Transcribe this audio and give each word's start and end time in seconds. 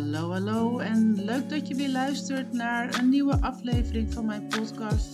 Hallo, 0.00 0.32
hallo 0.32 0.78
en 0.78 1.24
leuk 1.24 1.48
dat 1.48 1.68
je 1.68 1.74
weer 1.74 1.90
luistert 1.90 2.52
naar 2.52 2.98
een 2.98 3.08
nieuwe 3.08 3.40
aflevering 3.40 4.12
van 4.12 4.26
mijn 4.26 4.46
podcast. 4.46 5.08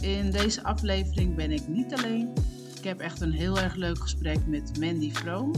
In 0.00 0.30
deze 0.30 0.62
aflevering 0.62 1.34
ben 1.34 1.50
ik 1.50 1.68
niet 1.68 1.94
alleen. 1.94 2.32
Ik 2.76 2.84
heb 2.84 3.00
echt 3.00 3.20
een 3.20 3.32
heel 3.32 3.58
erg 3.58 3.74
leuk 3.74 3.98
gesprek 3.98 4.46
met 4.46 4.80
Mandy 4.80 5.12
Vroom. 5.12 5.52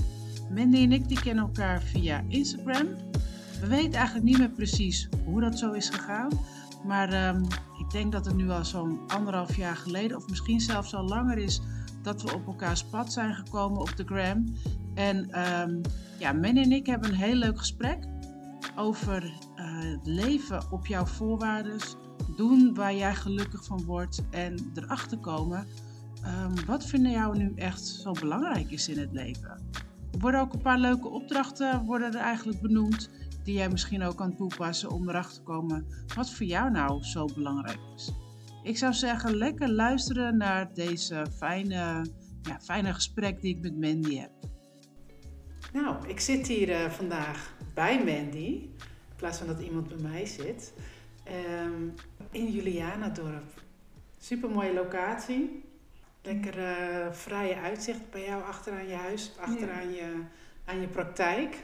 Mandy 0.54 0.76
en 0.76 0.92
ik 0.92 1.08
die 1.08 1.20
kennen 1.20 1.44
elkaar 1.44 1.82
via 1.82 2.24
Instagram. 2.28 2.86
We 3.60 3.66
weten 3.66 3.92
eigenlijk 3.92 4.26
niet 4.26 4.38
meer 4.38 4.50
precies 4.50 5.08
hoe 5.24 5.40
dat 5.40 5.58
zo 5.58 5.72
is 5.72 5.88
gegaan. 5.88 6.30
Maar 6.84 7.12
ehm, 7.12 7.42
ik 7.78 7.90
denk 7.90 8.12
dat 8.12 8.24
het 8.24 8.36
nu 8.36 8.50
al 8.50 8.64
zo'n 8.64 9.00
anderhalf 9.06 9.56
jaar 9.56 9.76
geleden, 9.76 10.16
of 10.16 10.28
misschien 10.28 10.60
zelfs 10.60 10.94
al 10.94 11.04
langer 11.04 11.38
is, 11.38 11.60
dat 12.02 12.22
we 12.22 12.34
op 12.34 12.46
elkaars 12.46 12.84
pad 12.84 13.12
zijn 13.12 13.34
gekomen 13.34 13.80
op 13.80 13.96
de 13.96 14.04
gram. 14.04 14.54
En 14.94 15.16
um, 15.60 15.80
ja, 16.18 16.32
Men 16.32 16.56
en 16.56 16.72
ik 16.72 16.86
hebben 16.86 17.08
een 17.08 17.16
heel 17.16 17.34
leuk 17.34 17.58
gesprek 17.58 18.09
over 18.76 19.32
het 19.54 20.06
leven 20.06 20.62
op 20.70 20.86
jouw 20.86 21.06
voorwaarden. 21.06 21.78
Doen 22.36 22.74
waar 22.74 22.94
jij 22.94 23.14
gelukkig 23.14 23.64
van 23.64 23.84
wordt 23.84 24.22
en 24.30 24.70
erachter 24.74 25.18
komen 25.18 25.66
um, 26.24 26.64
wat 26.66 26.86
vinden 26.86 27.12
jou 27.12 27.38
nu 27.38 27.52
echt 27.54 27.86
zo 27.86 28.12
belangrijk 28.12 28.70
is 28.70 28.88
in 28.88 28.98
het 28.98 29.12
leven. 29.12 29.50
Er 30.12 30.18
worden 30.18 30.40
ook 30.40 30.52
een 30.52 30.62
paar 30.62 30.78
leuke 30.78 31.08
opdrachten 31.08 31.84
worden 31.84 32.14
er 32.14 32.20
eigenlijk 32.20 32.60
benoemd 32.60 33.10
die 33.44 33.54
jij 33.54 33.68
misschien 33.68 34.02
ook 34.02 34.16
kan 34.16 34.36
toepassen 34.36 34.90
om 34.90 35.08
erachter 35.08 35.34
te 35.34 35.42
komen 35.42 35.86
wat 36.14 36.30
voor 36.30 36.46
jou 36.46 36.70
nou 36.70 37.04
zo 37.04 37.24
belangrijk 37.34 37.80
is. 37.94 38.12
Ik 38.62 38.78
zou 38.78 38.92
zeggen, 38.92 39.36
lekker 39.36 39.72
luisteren 39.72 40.36
naar 40.36 40.74
deze 40.74 41.26
fijne, 41.36 42.06
ja, 42.42 42.60
fijne 42.60 42.94
gesprek 42.94 43.40
die 43.40 43.56
ik 43.56 43.60
met 43.62 43.80
Mandy 43.80 44.16
heb. 44.16 44.30
Nou, 45.72 46.08
ik 46.08 46.20
zit 46.20 46.46
hier 46.46 46.68
uh, 46.68 46.90
vandaag 46.90 47.54
bij 47.74 48.04
Mandy, 48.04 48.38
in 48.38 49.16
plaats 49.16 49.38
van 49.38 49.46
dat 49.46 49.60
iemand 49.60 49.88
bij 49.88 50.10
mij 50.10 50.26
zit, 50.26 50.72
um, 51.64 51.94
in 52.30 52.50
Julianadorp. 52.50 53.62
Super 54.18 54.50
mooie 54.50 54.72
locatie. 54.72 55.62
Lekker 56.22 56.58
uh, 56.58 57.12
vrije 57.12 57.56
uitzicht 57.56 58.10
bij 58.10 58.24
jou 58.24 58.42
achteraan 58.42 58.88
je 58.88 58.94
huis, 58.94 59.32
achteraan 59.38 59.90
ja. 59.90 59.96
je, 59.96 60.22
aan 60.64 60.80
je 60.80 60.86
praktijk. 60.86 61.56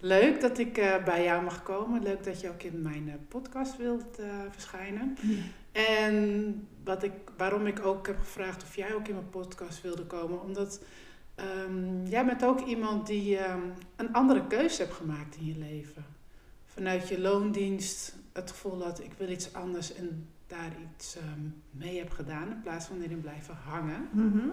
Leuk 0.00 0.40
dat 0.40 0.58
ik 0.58 0.78
uh, 0.78 1.04
bij 1.04 1.24
jou 1.24 1.44
mag 1.44 1.62
komen. 1.62 2.02
Leuk 2.02 2.24
dat 2.24 2.40
je 2.40 2.48
ook 2.48 2.62
in 2.62 2.82
mijn 2.82 3.06
uh, 3.06 3.14
podcast 3.28 3.76
wilt 3.76 4.20
verschijnen. 4.50 5.16
Ja. 5.22 5.42
En 5.72 6.68
wat 6.84 7.02
ik, 7.02 7.12
waarom 7.36 7.66
ik 7.66 7.84
ook 7.84 8.06
heb 8.06 8.18
gevraagd 8.18 8.62
of 8.62 8.76
jij 8.76 8.94
ook 8.94 9.08
in 9.08 9.14
mijn 9.14 9.30
podcast 9.30 9.82
wilde 9.82 10.04
komen. 10.04 10.42
Omdat 10.42 10.80
um, 11.40 12.06
jij 12.06 12.24
bent 12.26 12.44
ook 12.44 12.60
iemand 12.60 13.06
die 13.06 13.50
um, 13.50 13.72
een 13.96 14.12
andere 14.12 14.46
keuze 14.46 14.82
hebt 14.82 14.94
gemaakt 14.94 15.36
in 15.36 15.46
je 15.46 15.58
leven. 15.58 16.04
Vanuit 16.66 17.08
je 17.08 17.20
loondienst 17.20 18.14
het 18.32 18.50
gevoel 18.50 18.78
dat 18.78 19.00
ik 19.00 19.12
wil 19.16 19.28
iets 19.28 19.52
anders 19.54 19.94
en 19.94 20.28
daar 20.46 20.72
iets 20.92 21.16
um, 21.16 21.62
mee 21.70 21.98
heb 21.98 22.10
gedaan. 22.10 22.50
In 22.50 22.60
plaats 22.62 22.86
van 22.86 23.00
erin 23.00 23.20
blijven 23.20 23.56
hangen. 23.64 24.08
Mm 24.12 24.32
-hmm. 24.32 24.52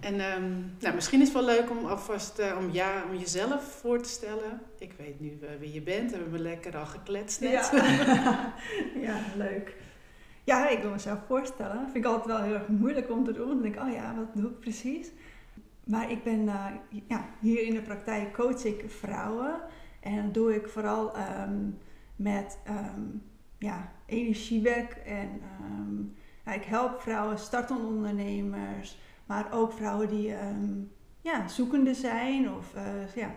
En 0.00 0.14
um, 0.14 0.72
nou, 0.78 0.94
misschien 0.94 1.20
is 1.20 1.28
het 1.28 1.36
wel 1.36 1.56
leuk 1.56 1.70
om 1.70 1.84
alvast 1.84 2.38
uh, 2.38 2.56
om, 2.58 2.70
ja, 2.72 3.04
om 3.10 3.16
jezelf 3.16 3.62
voor 3.80 4.02
te 4.02 4.08
stellen. 4.08 4.60
Ik 4.78 4.92
weet 4.98 5.20
nu 5.20 5.38
uh, 5.42 5.48
wie 5.60 5.72
je 5.72 5.82
bent. 5.82 6.10
We 6.10 6.16
hebben 6.16 6.40
lekker 6.40 6.76
al 6.76 6.86
gekletst 6.86 7.40
net. 7.40 7.70
Ja. 7.72 8.54
ja, 9.06 9.20
leuk. 9.36 9.76
Ja, 10.44 10.68
ik 10.68 10.82
wil 10.82 10.90
mezelf 10.90 11.18
voorstellen. 11.26 11.74
Dat 11.74 11.84
vind 11.92 12.04
ik 12.04 12.10
altijd 12.10 12.26
wel 12.26 12.42
heel 12.42 12.54
erg 12.54 12.68
moeilijk 12.68 13.10
om 13.10 13.24
te 13.24 13.32
doen. 13.32 13.48
Dan 13.48 13.62
denk 13.62 13.74
ik, 13.74 13.82
oh 13.82 13.92
ja, 13.92 14.14
wat 14.14 14.26
doe 14.34 14.50
ik 14.50 14.60
precies? 14.60 15.10
Maar 15.88 16.10
ik 16.10 16.22
ben 16.22 16.40
uh, 16.40 16.66
ja, 17.08 17.24
hier 17.40 17.62
in 17.62 17.74
de 17.74 17.82
praktijk 17.82 18.32
coach 18.32 18.64
ik 18.64 18.84
vrouwen. 18.90 19.60
En 20.00 20.24
dat 20.24 20.34
doe 20.34 20.54
ik 20.54 20.68
vooral 20.68 21.12
um, 21.16 21.78
met 22.16 22.58
um, 22.68 23.22
ja, 23.58 23.92
energiewerk. 24.06 24.92
En 24.92 25.40
ja, 26.44 26.52
ik 26.52 26.64
help 26.64 27.00
vrouwen, 27.00 27.38
startende 27.38 27.86
ondernemers 27.86 28.98
maar 29.26 29.52
ook 29.52 29.72
vrouwen 29.72 30.08
die 30.08 30.34
ja, 31.20 31.48
zoekende 31.48 31.94
zijn 31.94 32.52
of 32.52 32.74
uh, 32.74 33.14
ja, 33.14 33.34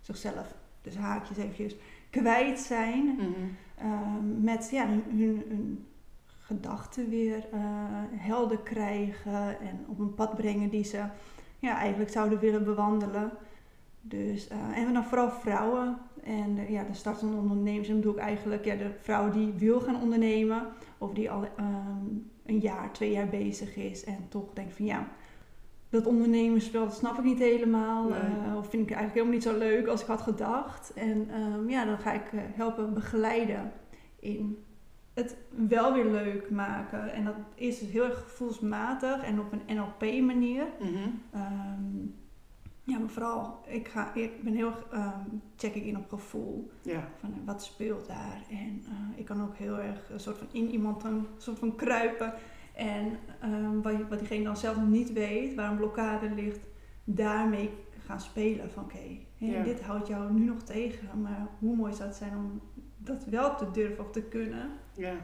zichzelf, 0.00 0.54
dus 0.82 0.96
haakjes 0.96 1.36
eventjes, 1.36 1.76
kwijt 2.10 2.58
zijn. 2.58 3.04
Mm 3.04 3.18
-hmm. 3.18 3.56
um, 3.92 4.40
met 4.40 4.68
ja, 4.70 4.88
hun, 4.88 5.04
hun, 5.08 5.44
hun 5.48 5.86
gedachten 6.38 7.08
weer 7.08 7.46
uh, 7.54 7.60
helder 8.12 8.58
krijgen 8.58 9.60
en 9.60 9.84
op 9.88 9.98
een 9.98 10.14
pad 10.14 10.34
brengen 10.34 10.70
die 10.70 10.84
ze 10.84 11.04
ja, 11.66 11.78
eigenlijk 11.78 12.10
zouden 12.10 12.38
willen 12.38 12.64
bewandelen. 12.64 13.30
Dus, 14.00 14.50
uh, 14.50 14.78
en 14.78 14.92
dan 14.92 15.04
vooral 15.04 15.30
vrouwen 15.30 15.98
en 16.22 16.54
de, 16.54 16.72
ja, 16.72 16.84
de 16.84 16.94
startende 16.94 17.36
ondernemers. 17.36 17.88
En 17.88 17.94
dan 17.94 18.02
doe 18.02 18.12
ik 18.12 18.18
eigenlijk 18.18 18.64
ja, 18.64 18.74
de 18.74 18.90
vrouw 19.00 19.30
die 19.30 19.52
wil 19.52 19.80
gaan 19.80 20.02
ondernemen 20.02 20.66
of 20.98 21.12
die 21.12 21.30
al 21.30 21.42
um, 21.42 22.30
een 22.46 22.58
jaar, 22.58 22.92
twee 22.92 23.10
jaar 23.10 23.28
bezig 23.28 23.76
is 23.76 24.04
en 24.04 24.26
toch 24.28 24.52
denkt 24.52 24.74
van 24.74 24.84
ja, 24.84 25.08
dat 25.88 26.06
ondernemerspel, 26.06 26.84
dat 26.84 26.94
snap 26.94 27.18
ik 27.18 27.24
niet 27.24 27.38
helemaal. 27.38 28.08
Nee. 28.08 28.20
Uh, 28.20 28.56
of 28.56 28.68
vind 28.68 28.82
ik 28.82 28.96
eigenlijk 28.96 29.14
helemaal 29.14 29.34
niet 29.34 29.42
zo 29.42 29.58
leuk 29.58 29.86
als 29.86 30.00
ik 30.00 30.06
had 30.06 30.20
gedacht. 30.20 30.92
En 30.92 31.40
um, 31.40 31.70
ja, 31.70 31.84
dan 31.84 31.98
ga 31.98 32.12
ik 32.12 32.30
helpen 32.32 32.94
begeleiden 32.94 33.72
in 34.20 34.64
het 35.16 35.36
wel 35.68 35.92
weer 35.92 36.04
leuk 36.04 36.50
maken. 36.50 37.12
En 37.12 37.24
dat 37.24 37.34
is 37.54 37.80
heel 37.80 38.04
erg 38.04 38.22
gevoelsmatig 38.22 39.22
en 39.22 39.40
op 39.40 39.52
een 39.52 39.76
NLP 39.76 40.20
manier. 40.22 40.66
Mm 40.80 40.86
-hmm. 40.86 41.22
um, 41.34 42.14
ja, 42.82 42.98
maar 42.98 43.08
vooral, 43.08 43.60
ik, 43.66 43.88
ga, 43.88 44.14
ik 44.14 44.42
ben 44.42 44.54
heel 44.54 44.66
erg, 44.66 44.86
um, 44.94 45.42
check 45.56 45.74
ik 45.74 45.84
in 45.84 45.96
op 45.96 46.08
gevoel. 46.08 46.70
Ja. 46.82 47.08
Van 47.20 47.34
wat 47.44 47.62
speelt 47.62 48.06
daar. 48.06 48.42
En 48.50 48.82
uh, 48.88 49.18
ik 49.18 49.24
kan 49.24 49.42
ook 49.42 49.56
heel 49.56 49.78
erg 49.78 50.10
een 50.10 50.20
soort 50.20 50.38
van 50.38 50.46
in 50.50 50.70
iemand 50.70 51.04
een 51.04 51.26
soort 51.36 51.58
van 51.58 51.76
kruipen. 51.76 52.32
En 52.74 53.18
um, 53.44 53.82
wat, 53.82 53.94
wat 54.08 54.18
diegene 54.18 54.44
dan 54.44 54.56
zelf 54.56 54.76
niet 54.76 55.12
weet, 55.12 55.54
waar 55.54 55.70
een 55.70 55.76
blokkade 55.76 56.30
ligt, 56.30 56.66
daarmee 57.04 57.70
gaan 58.06 58.20
spelen. 58.20 58.70
Van 58.70 58.82
oké, 58.82 58.94
okay, 58.94 59.26
ja. 59.36 59.62
dit 59.62 59.80
houdt 59.82 60.06
jou 60.06 60.32
nu 60.32 60.44
nog 60.44 60.62
tegen, 60.62 61.20
maar 61.20 61.46
hoe 61.58 61.76
mooi 61.76 61.94
zou 61.94 62.08
het 62.08 62.16
zijn 62.16 62.36
om 62.36 62.60
dat 62.96 63.24
wel 63.24 63.56
te 63.56 63.70
durven 63.70 64.04
of 64.04 64.10
te 64.10 64.22
kunnen. 64.22 64.70
Ja, 64.96 65.16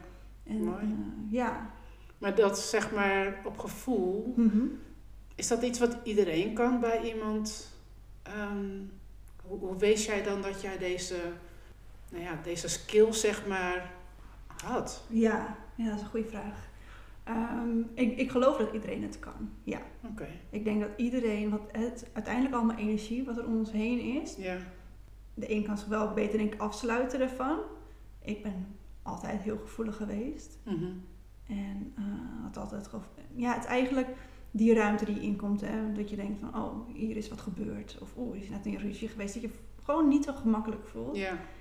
en, 0.44 0.64
mooi. 0.64 0.84
Uh, 0.84 1.32
ja. 1.32 1.70
Maar 2.18 2.34
dat 2.34 2.58
zeg 2.58 2.92
maar 2.92 3.40
op 3.44 3.58
gevoel, 3.58 4.32
mm 4.36 4.48
-hmm. 4.48 4.78
is 5.34 5.48
dat 5.48 5.62
iets 5.62 5.78
wat 5.78 5.96
iedereen 6.04 6.54
kan 6.54 6.80
bij 6.80 7.12
iemand? 7.14 7.70
Um, 8.28 8.90
hoe, 9.46 9.58
hoe 9.58 9.76
wees 9.76 10.06
jij 10.06 10.22
dan 10.22 10.42
dat 10.42 10.60
jij 10.60 10.78
deze, 10.78 11.16
nou 12.10 12.22
ja, 12.22 12.38
deze 12.42 12.68
skill 12.68 13.12
zeg 13.12 13.46
maar 13.46 13.92
had? 14.64 15.04
Ja, 15.08 15.56
ja 15.74 15.84
dat 15.84 15.94
is 15.94 16.00
een 16.00 16.08
goede 16.08 16.28
vraag. 16.28 16.70
Um, 17.28 17.90
ik, 17.94 18.18
ik 18.18 18.30
geloof 18.30 18.56
dat 18.56 18.72
iedereen 18.72 19.02
het 19.02 19.18
kan. 19.18 19.50
Ja. 19.64 19.80
Okay. 20.10 20.40
Ik 20.50 20.64
denk 20.64 20.80
dat 20.80 20.90
iedereen, 20.96 21.50
wat 21.50 21.60
het 21.72 22.08
uiteindelijk 22.12 22.54
allemaal 22.54 22.76
energie 22.76 23.24
wat 23.24 23.36
er 23.36 23.46
om 23.46 23.56
ons 23.56 23.72
heen 23.72 24.22
is. 24.22 24.36
Ja. 24.36 24.56
De 25.34 25.50
een 25.50 25.64
kan 25.64 25.78
zich 25.78 25.88
wel 25.88 26.12
beter 26.12 26.38
denk 26.38 26.54
ik 26.54 26.60
afsluiten 26.60 27.20
ervan. 27.20 27.58
Ik 28.22 28.42
ben 28.42 28.66
altijd 29.02 29.42
heel 29.42 29.58
gevoelig 29.58 29.96
geweest. 29.96 30.58
Mm 30.64 30.78
-hmm. 30.78 31.02
En 31.46 31.92
uh, 31.98 32.04
had 32.42 32.56
altijd 32.56 32.90
ja, 33.34 33.54
het 33.54 33.64
eigenlijk 33.64 34.08
die 34.50 34.74
ruimte 34.74 35.04
die 35.04 35.20
inkomt, 35.20 35.60
hè, 35.60 35.92
dat 35.92 36.10
je 36.10 36.16
denkt 36.16 36.40
van 36.40 36.62
oh 36.62 36.88
hier 36.94 37.16
is 37.16 37.28
wat 37.28 37.40
gebeurd 37.40 37.98
of 38.00 38.14
oh 38.14 38.34
er 38.34 38.40
is 38.40 38.48
net 38.48 38.66
een 38.66 38.78
ruzie 38.78 39.08
geweest, 39.08 39.34
dat 39.34 39.42
je 39.42 39.50
gewoon 39.82 40.08
niet 40.08 40.24
zo 40.24 40.32
gemakkelijk 40.32 40.84
voelt. 40.84 41.18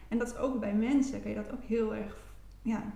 En 0.07 0.17
dat 0.17 0.27
is 0.27 0.37
ook 0.37 0.59
bij 0.59 0.73
mensen, 0.73 1.21
kan 1.21 1.31
je 1.31 1.37
dat 1.37 1.51
ook 1.51 1.63
heel 1.63 1.95
erg 1.95 2.17
ja, 2.61 2.93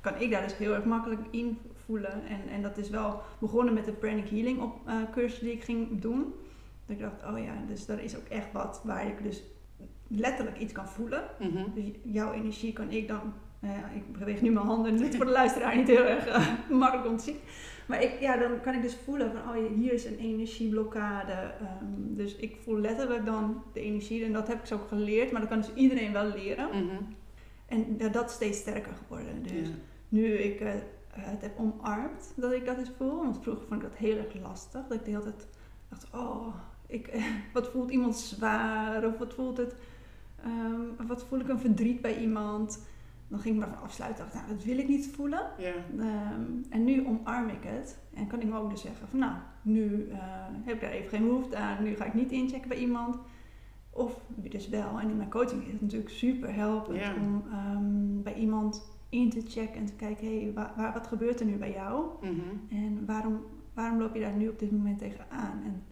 kan 0.00 0.20
ik 0.20 0.30
daar 0.30 0.42
dus 0.42 0.56
heel 0.56 0.74
erg 0.74 0.84
makkelijk 0.84 1.20
in 1.30 1.58
voelen. 1.74 2.26
En, 2.26 2.48
en 2.48 2.62
dat 2.62 2.76
is 2.76 2.90
wel 2.90 3.22
begonnen 3.38 3.74
met 3.74 3.84
de 3.84 3.92
pranic 3.92 4.28
healing 4.28 4.60
op, 4.60 4.80
uh, 4.86 4.94
cursus 5.12 5.38
die 5.38 5.52
ik 5.52 5.64
ging 5.64 6.00
doen. 6.00 6.34
Dat 6.86 6.96
ik 6.96 6.98
dacht, 6.98 7.24
oh 7.24 7.44
ja, 7.44 7.54
dus 7.66 7.88
er 7.88 8.00
is 8.00 8.16
ook 8.16 8.26
echt 8.26 8.52
wat 8.52 8.80
waar 8.84 9.06
ik 9.06 9.22
dus 9.22 9.42
letterlijk 10.08 10.58
iets 10.58 10.72
kan 10.72 10.88
voelen. 10.88 11.24
Mm 11.38 11.50
-hmm. 11.50 11.74
Dus 11.74 11.84
jouw 12.02 12.32
energie 12.32 12.72
kan 12.72 12.90
ik 12.90 13.08
dan, 13.08 13.32
nou 13.60 13.74
ja, 13.74 13.88
ik 13.94 14.18
beweeg 14.18 14.40
nu 14.40 14.50
mijn 14.50 14.66
handen, 14.66 14.96
dus 14.96 15.16
voor 15.16 15.24
de 15.24 15.30
luisteraar 15.30 15.76
niet 15.76 15.88
heel 15.88 16.04
erg 16.04 16.26
uh, 16.28 16.70
makkelijk 16.70 17.08
om 17.08 17.16
te 17.16 17.24
zien. 17.24 17.36
Maar 17.86 18.02
ik, 18.02 18.20
ja, 18.20 18.36
dan 18.36 18.60
kan 18.60 18.74
ik 18.74 18.82
dus 18.82 18.96
voelen 19.04 19.32
van, 19.32 19.56
oh 19.56 19.74
hier 19.74 19.92
is 19.92 20.04
een 20.04 20.18
energieblokkade. 20.18 21.54
Um, 21.82 22.16
dus 22.16 22.36
ik 22.36 22.56
voel 22.62 22.78
letterlijk 22.78 23.24
dan 23.24 23.62
de 23.72 23.80
energie 23.80 24.24
en 24.24 24.32
dat 24.32 24.48
heb 24.48 24.58
ik 24.58 24.66
zo 24.66 24.74
ook 24.74 24.88
geleerd, 24.88 25.30
maar 25.30 25.40
dat 25.40 25.50
kan 25.50 25.60
dus 25.60 25.74
iedereen 25.74 26.12
wel 26.12 26.26
leren. 26.26 26.66
Mm 26.66 26.88
-hmm. 26.88 27.16
En 27.66 27.94
ja, 27.98 28.08
dat 28.08 28.28
is 28.28 28.34
steeds 28.34 28.58
sterker 28.58 28.92
geworden. 28.92 29.42
Dus 29.42 29.68
ja. 29.68 29.74
nu 30.08 30.26
ik 30.26 30.60
uh, 30.60 30.70
het 31.10 31.42
heb 31.42 31.58
omarmd 31.58 32.32
dat 32.36 32.52
ik 32.52 32.66
dat 32.66 32.78
eens 32.78 32.90
voel. 32.96 33.16
Want 33.16 33.38
vroeger 33.42 33.66
vond 33.66 33.82
ik 33.82 33.88
dat 33.88 33.98
heel 33.98 34.16
erg 34.16 34.34
lastig. 34.42 34.86
Dat 34.86 34.98
ik 34.98 35.04
de 35.04 35.10
hele 35.10 35.22
tijd 35.22 35.48
dacht, 35.88 36.06
oh, 36.14 36.54
ik, 36.86 37.22
wat 37.52 37.68
voelt 37.68 37.90
iemand 37.90 38.16
zwaar? 38.16 39.04
Of 39.04 39.18
wat 39.18 39.34
voelt 39.34 39.56
het, 39.56 39.74
um, 40.46 41.06
wat 41.06 41.24
voel 41.24 41.40
ik 41.40 41.48
een 41.48 41.60
verdriet 41.60 42.00
bij 42.00 42.18
iemand? 42.18 42.86
Dan 43.28 43.38
ging 43.38 43.54
ik 43.54 43.60
maar 43.60 43.74
van 43.74 43.82
afsluiten. 43.82 44.24
Dacht, 44.24 44.34
nou, 44.34 44.48
dat 44.56 44.64
wil 44.64 44.78
ik 44.78 44.88
niet 44.88 45.10
voelen. 45.14 45.50
Ja. 45.58 45.72
Um, 46.32 46.64
en 46.70 46.84
nu 46.84 47.06
omarm 47.06 47.48
ik 47.48 47.62
het. 47.64 47.98
En 48.14 48.26
kan 48.26 48.40
ik 48.40 48.48
me 48.48 48.58
ook 48.58 48.70
dus 48.70 48.80
zeggen 48.80 49.08
van, 49.08 49.18
nou, 49.18 49.32
nu 49.62 50.06
uh, 50.08 50.16
heb 50.64 50.74
ik 50.74 50.80
daar 50.80 50.90
even 50.90 51.08
geen 51.08 51.26
behoefte 51.26 51.56
aan. 51.56 51.82
Nu 51.82 51.94
ga 51.96 52.04
ik 52.04 52.14
niet 52.14 52.32
inchecken 52.32 52.68
bij 52.68 52.78
iemand. 52.78 53.18
Of 53.90 54.20
dus 54.36 54.68
wel. 54.68 54.98
En 55.00 55.10
in 55.10 55.16
mijn 55.16 55.30
coaching 55.30 55.64
is 55.66 55.72
het 55.72 55.80
natuurlijk 55.80 56.10
super 56.10 56.54
helpend 56.54 56.98
Ja. 56.98 57.14
om 57.14 57.44
ehm, 57.52 58.22
bij 58.22 58.34
iemand 58.34 58.96
in 59.08 59.30
te 59.30 59.40
checken 59.48 59.80
en 59.80 59.84
te 59.86 59.92
kijken, 59.94 60.26
hé, 60.26 60.42
hey, 60.42 60.52
waar, 60.52 60.72
waar- 60.76 60.92
wat 60.92 61.06
gebeurt 61.06 61.40
er 61.40 61.46
nu 61.46 61.56
bij 61.56 61.72
jou? 61.72 62.04
Mhm. 62.20 62.40
En 62.70 63.06
waarom, 63.06 63.40
waarom 63.74 63.98
loop 63.98 64.14
je 64.14 64.20
daar 64.20 64.36
nu 64.36 64.48
op 64.48 64.58
dit 64.58 64.70
moment 64.72 64.98
tegenaan? 64.98 65.60
En 65.64 65.82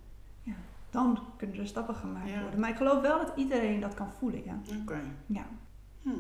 ja, 0.43 0.53
dan 0.91 1.19
kunnen 1.37 1.59
er 1.59 1.67
stappen 1.67 1.95
gemaakt 1.95 2.31
Ja. 2.31 2.41
worden. 2.41 2.61
Maar 2.61 2.71
ik 2.71 2.77
geloof 2.77 3.01
wel 3.01 3.19
dat 3.19 3.33
iedereen 3.37 3.81
dat 3.81 3.95
kan 3.95 4.11
voelen, 4.13 4.45
ja. 4.45 4.59
Oké. 4.83 5.01
Ja, 5.27 5.47
Hm, 6.03 6.11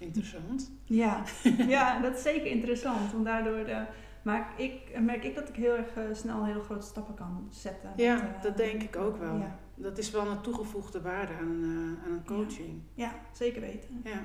Interessant. 0.00 0.72
ja. 0.84 1.22
ja 1.68 2.00
dat 2.00 2.16
is 2.16 2.22
zeker 2.22 2.46
interessant. 2.46 3.12
Want 3.12 3.24
daardoor 3.24 3.58
eh, 3.64 3.82
maak 4.22 4.58
ik, 4.58 5.00
merk 5.00 5.24
ik 5.24 5.34
dat 5.34 5.48
ik 5.48 5.54
heel 5.54 5.76
erg 5.76 5.96
eh, 5.96 6.02
snel 6.12 6.44
hele 6.44 6.60
grote 6.60 6.86
stappen 6.86 7.14
kan 7.14 7.46
zetten. 7.50 7.92
Ja, 7.96 8.14
Met, 8.14 8.22
eh, 8.36 8.42
dat 8.42 8.56
denk 8.56 8.82
ik 8.82 8.96
ook 8.96 9.16
wel. 9.18 9.36
Ja, 9.36 9.58
Dat 9.74 9.98
is 9.98 10.10
wel 10.10 10.26
een 10.26 10.40
toegevoegde 10.40 11.00
waarde 11.00 11.32
aan, 11.32 11.64
aan 12.04 12.12
een 12.12 12.24
coaching. 12.26 12.80
ja 12.94 13.12
zeker 13.32 13.60
weten. 13.60 14.00
Ja. 14.04 14.22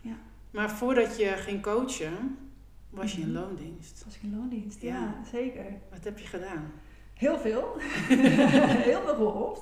Ja. 0.00 0.16
Maar 0.50 0.70
voordat 0.70 1.18
je 1.18 1.26
ging 1.26 1.62
coachen, 1.62 2.38
was 2.90 3.12
je 3.14 3.20
in 3.20 3.32
Mhm. 3.32 3.38
loondienst. 3.40 4.04
Was 4.04 4.16
ik 4.16 4.22
in 4.22 4.36
loondienst? 4.36 4.82
Ja, 4.82 4.94
Ja. 4.94 5.14
zeker. 5.30 5.64
Wat 5.90 6.04
heb 6.04 6.18
je 6.18 6.26
gedaan? 6.26 6.72
Heel 7.14 7.38
veel. 7.38 7.76
heel 8.90 9.00
veel 9.02 9.14
gehoord. 9.14 9.60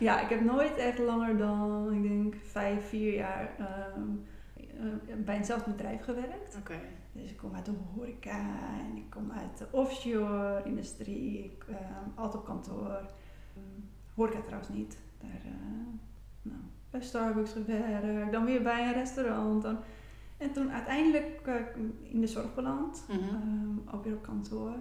Ja, 0.00 0.20
ik 0.20 0.28
heb 0.28 0.40
nooit 0.44 0.76
echt 0.76 0.98
langer 0.98 1.36
dan, 1.36 1.92
ik 1.92 2.02
denk, 2.02 2.34
vijf, 2.44 2.88
vier 2.88 3.14
jaar 3.14 3.54
ehm, 3.58 3.68
eh, 4.00 4.04
bij 5.24 5.36
eenzelfde 5.36 5.70
bedrijf 5.70 6.02
gewerkt. 6.04 6.54
Dus 7.12 7.30
ik 7.30 7.36
kom 7.36 7.54
uit 7.54 7.64
de 7.64 7.72
horeca 7.94 8.38
en 8.78 8.96
ik 8.96 9.10
kom 9.10 9.30
uit 9.32 9.58
de 9.58 9.66
offshore 9.70 10.62
industrie. 10.64 11.44
Ik 11.44 11.64
ehm, 11.68 12.08
altijd 12.14 12.36
op 12.42 12.44
kantoor. 12.44 12.90
Ehm, 13.56 13.80
horeca 14.14 14.40
trouwens 14.40 14.68
niet. 14.72 14.98
Daar, 15.20 15.40
eh, 15.44 15.52
nou, 16.42 16.58
bij 16.90 17.00
Starbucks 17.02 17.52
gewerkt, 17.52 18.32
dan 18.32 18.44
weer 18.44 18.62
bij 18.62 18.86
een 18.86 18.92
restaurant. 18.92 19.62
Dan, 19.62 19.78
en 20.38 20.52
toen 20.52 20.70
uiteindelijk 20.72 21.40
eh, 21.44 21.54
in 22.02 22.20
de 22.20 22.26
zorg 22.26 22.54
beland. 22.54 23.04
Mhm. 23.08 23.18
Ehm, 23.18 23.94
ook 23.94 24.04
weer 24.04 24.14
op 24.14 24.22
kantoor. 24.22 24.74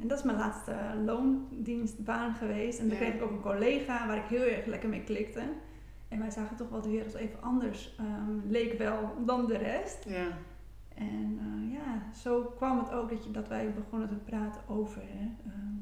En 0.00 0.08
dat 0.08 0.18
is 0.18 0.24
mijn 0.24 0.38
laatste 0.38 0.76
loondienstbaan 1.04 2.34
geweest. 2.34 2.78
En 2.78 2.88
Ja. 2.88 2.94
kreeg 2.96 3.14
ik 3.14 3.22
ook 3.22 3.30
een 3.30 3.40
collega 3.40 4.06
waar 4.06 4.16
ik 4.16 4.24
heel 4.24 4.42
erg 4.56 4.66
lekker 4.66 4.88
mee 4.88 5.04
klikte. 5.04 5.42
En 6.12 6.18
wij 6.18 6.30
zagen 6.30 6.56
toch 6.56 6.68
wel 6.68 6.80
de 6.80 6.90
wereld 6.90 7.14
even 7.14 7.42
anders, 7.42 7.94
ehm, 7.98 8.50
leek 8.50 8.78
wel, 8.78 9.14
dan 9.26 9.46
de 9.46 9.56
rest. 9.56 10.04
Ja. 10.08 10.28
En 10.94 11.38
eh, 11.40 11.72
ja, 11.72 12.12
zo 12.14 12.42
kwam 12.56 12.78
het 12.78 12.92
ook 12.92 13.10
dat, 13.10 13.24
je, 13.24 13.30
dat 13.30 13.48
wij 13.48 13.72
begonnen 13.74 14.08
te 14.08 14.14
praten 14.14 14.60
over, 14.68 15.02
hè, 15.04 15.50
ehm, 15.50 15.74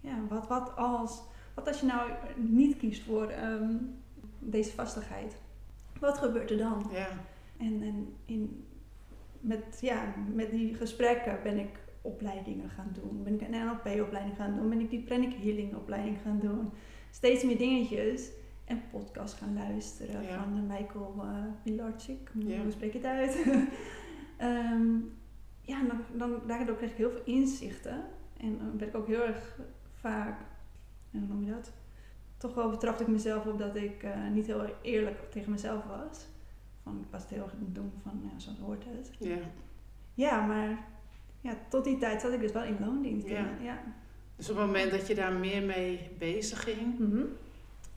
ja, 0.00 0.26
wat, 0.28 0.46
wat, 0.48 0.76
als, 0.76 1.22
wat 1.54 1.68
als 1.68 1.80
je 1.80 1.86
nou 1.86 2.10
niet 2.36 2.76
kiest 2.76 3.02
voor 3.02 3.28
ehm, 3.28 3.74
deze 4.38 4.72
vastigheid? 4.72 5.36
Wat 6.00 6.18
gebeurt 6.18 6.50
er 6.50 6.58
dan? 6.58 6.86
Ja. 6.92 7.08
En, 7.58 7.82
en 7.82 8.14
in, 8.24 8.64
met, 9.40 9.78
ja, 9.80 10.14
met 10.34 10.50
die 10.50 10.74
gesprekken 10.74 11.38
ben 11.42 11.58
ik 11.58 11.78
opleidingen 12.02 12.70
gaan 12.70 12.90
doen. 12.92 13.22
Ben 13.22 13.34
ik 13.34 13.40
een 13.40 13.66
NLP-opleiding 13.66 14.36
gaan 14.36 14.56
doen. 14.56 14.68
Ben 14.68 14.80
ik 14.80 14.90
die 14.90 15.02
Pranic 15.02 15.34
Healing-opleiding 15.42 16.18
gaan 16.22 16.38
doen. 16.38 16.70
Steeds 17.10 17.44
meer 17.44 17.58
dingetjes. 17.58 18.30
En 18.72 18.82
podcast 18.90 19.34
gaan 19.34 19.54
luisteren 19.54 20.22
Ja. 20.22 20.38
van 20.42 20.56
eh, 20.56 20.78
Michael 20.78 21.14
uh, 21.16 21.44
Pilarczyk. 21.62 22.30
Ja. 22.34 22.62
Hoe 22.62 22.70
spreek 22.70 22.92
je 22.92 22.98
het 22.98 23.06
uit? 23.06 23.36
Ehm, 24.36 24.96
ja, 25.60 25.82
dan, 25.82 26.00
dan, 26.16 26.40
daardoor 26.46 26.76
kreeg 26.76 26.90
ik 26.90 26.96
heel 26.96 27.10
veel 27.10 27.22
inzichten. 27.24 28.04
En 28.36 28.58
dan 28.58 28.78
werd 28.78 28.90
ik 28.90 28.96
ook 28.96 29.06
heel 29.06 29.22
erg 29.22 29.58
vaak, 30.00 30.40
ja, 31.10 31.18
hoe 31.18 31.28
noem 31.28 31.44
je 31.44 31.50
dat? 31.50 31.72
Toch 32.36 32.54
wel 32.54 32.70
betrapte 32.70 33.02
ik 33.02 33.08
mezelf 33.08 33.46
op 33.46 33.58
dat 33.58 33.76
ik 33.76 34.02
eh, 34.02 34.28
niet 34.32 34.46
heel 34.46 34.64
eerlijk 34.82 35.30
tegen 35.30 35.50
mezelf 35.50 35.84
was. 35.84 36.26
Van, 36.82 36.98
ik 37.00 37.10
was 37.10 37.20
het 37.22 37.30
heel 37.30 37.42
erg 37.42 37.54
doen 37.58 37.92
van, 38.02 38.20
ja, 38.32 38.38
zo 38.38 38.50
hoort 38.60 38.84
het. 38.84 39.10
Ja. 39.18 39.38
Ja, 40.14 40.46
maar 40.46 40.84
ja, 41.40 41.56
tot 41.68 41.84
die 41.84 41.98
tijd 41.98 42.20
zat 42.20 42.32
ik 42.32 42.40
dus 42.40 42.52
wel 42.52 42.64
in 42.64 42.76
loondienst. 42.80 43.28
Ja. 43.28 43.48
ja. 43.60 43.82
Dus 44.36 44.50
op 44.50 44.56
het 44.56 44.66
moment 44.66 44.90
dat 44.90 45.06
je 45.06 45.14
daar 45.14 45.32
meer 45.32 45.62
mee 45.62 46.10
bezig 46.18 46.62
ging 46.62 46.98
Mhm. 46.98 47.24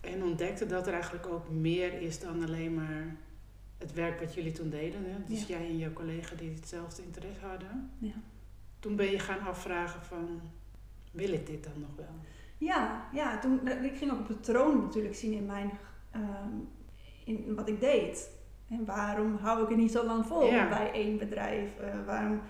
En 0.05 0.23
ontdekte 0.23 0.65
dat 0.65 0.87
er 0.87 0.93
eigenlijk 0.93 1.27
ook 1.27 1.49
meer 1.49 2.01
is 2.01 2.19
dan 2.19 2.43
alleen 2.43 2.73
maar 2.73 3.15
het 3.77 3.93
werk 3.93 4.19
wat 4.19 4.33
jullie 4.33 4.51
toen 4.51 4.69
deden. 4.69 4.99
Hè? 5.05 5.23
Dus 5.33 5.47
Ja. 5.47 5.57
jij 5.57 5.67
en 5.67 5.77
je 5.77 5.93
collega 5.93 6.35
die 6.35 6.53
hetzelfde 6.53 7.03
interesse 7.03 7.45
hadden. 7.45 7.91
Ja. 7.97 8.13
Toen 8.79 8.95
ben 8.95 9.11
je 9.11 9.19
gaan 9.19 9.39
afvragen 9.39 10.01
van, 10.01 10.41
wil 11.11 11.33
ik 11.33 11.47
dit 11.47 11.63
dan 11.63 11.73
nog 11.81 11.95
wel? 11.95 12.15
Ja, 12.57 13.05
ja 13.13 13.39
toen, 13.39 13.67
ik 13.67 13.97
ging 13.97 14.11
ook 14.11 14.17
een 14.17 14.35
patroon 14.35 14.77
natuurlijk 14.81 15.15
zien 15.15 15.33
in 15.33 15.45
mijn, 15.45 15.71
ehm, 16.11 16.49
in 17.25 17.55
wat 17.55 17.67
ik 17.69 17.79
deed. 17.79 18.29
En 18.69 18.85
waarom 18.85 19.35
hou 19.35 19.63
ik 19.63 19.69
het 19.69 19.77
niet 19.77 19.91
zo 19.91 20.05
lang 20.05 20.25
vol 20.25 20.45
Ja. 20.45 20.69
bij 20.69 20.91
één 20.91 21.17
bedrijf? 21.17 21.77
Eh, 21.77 22.05
waarom, 22.05 22.41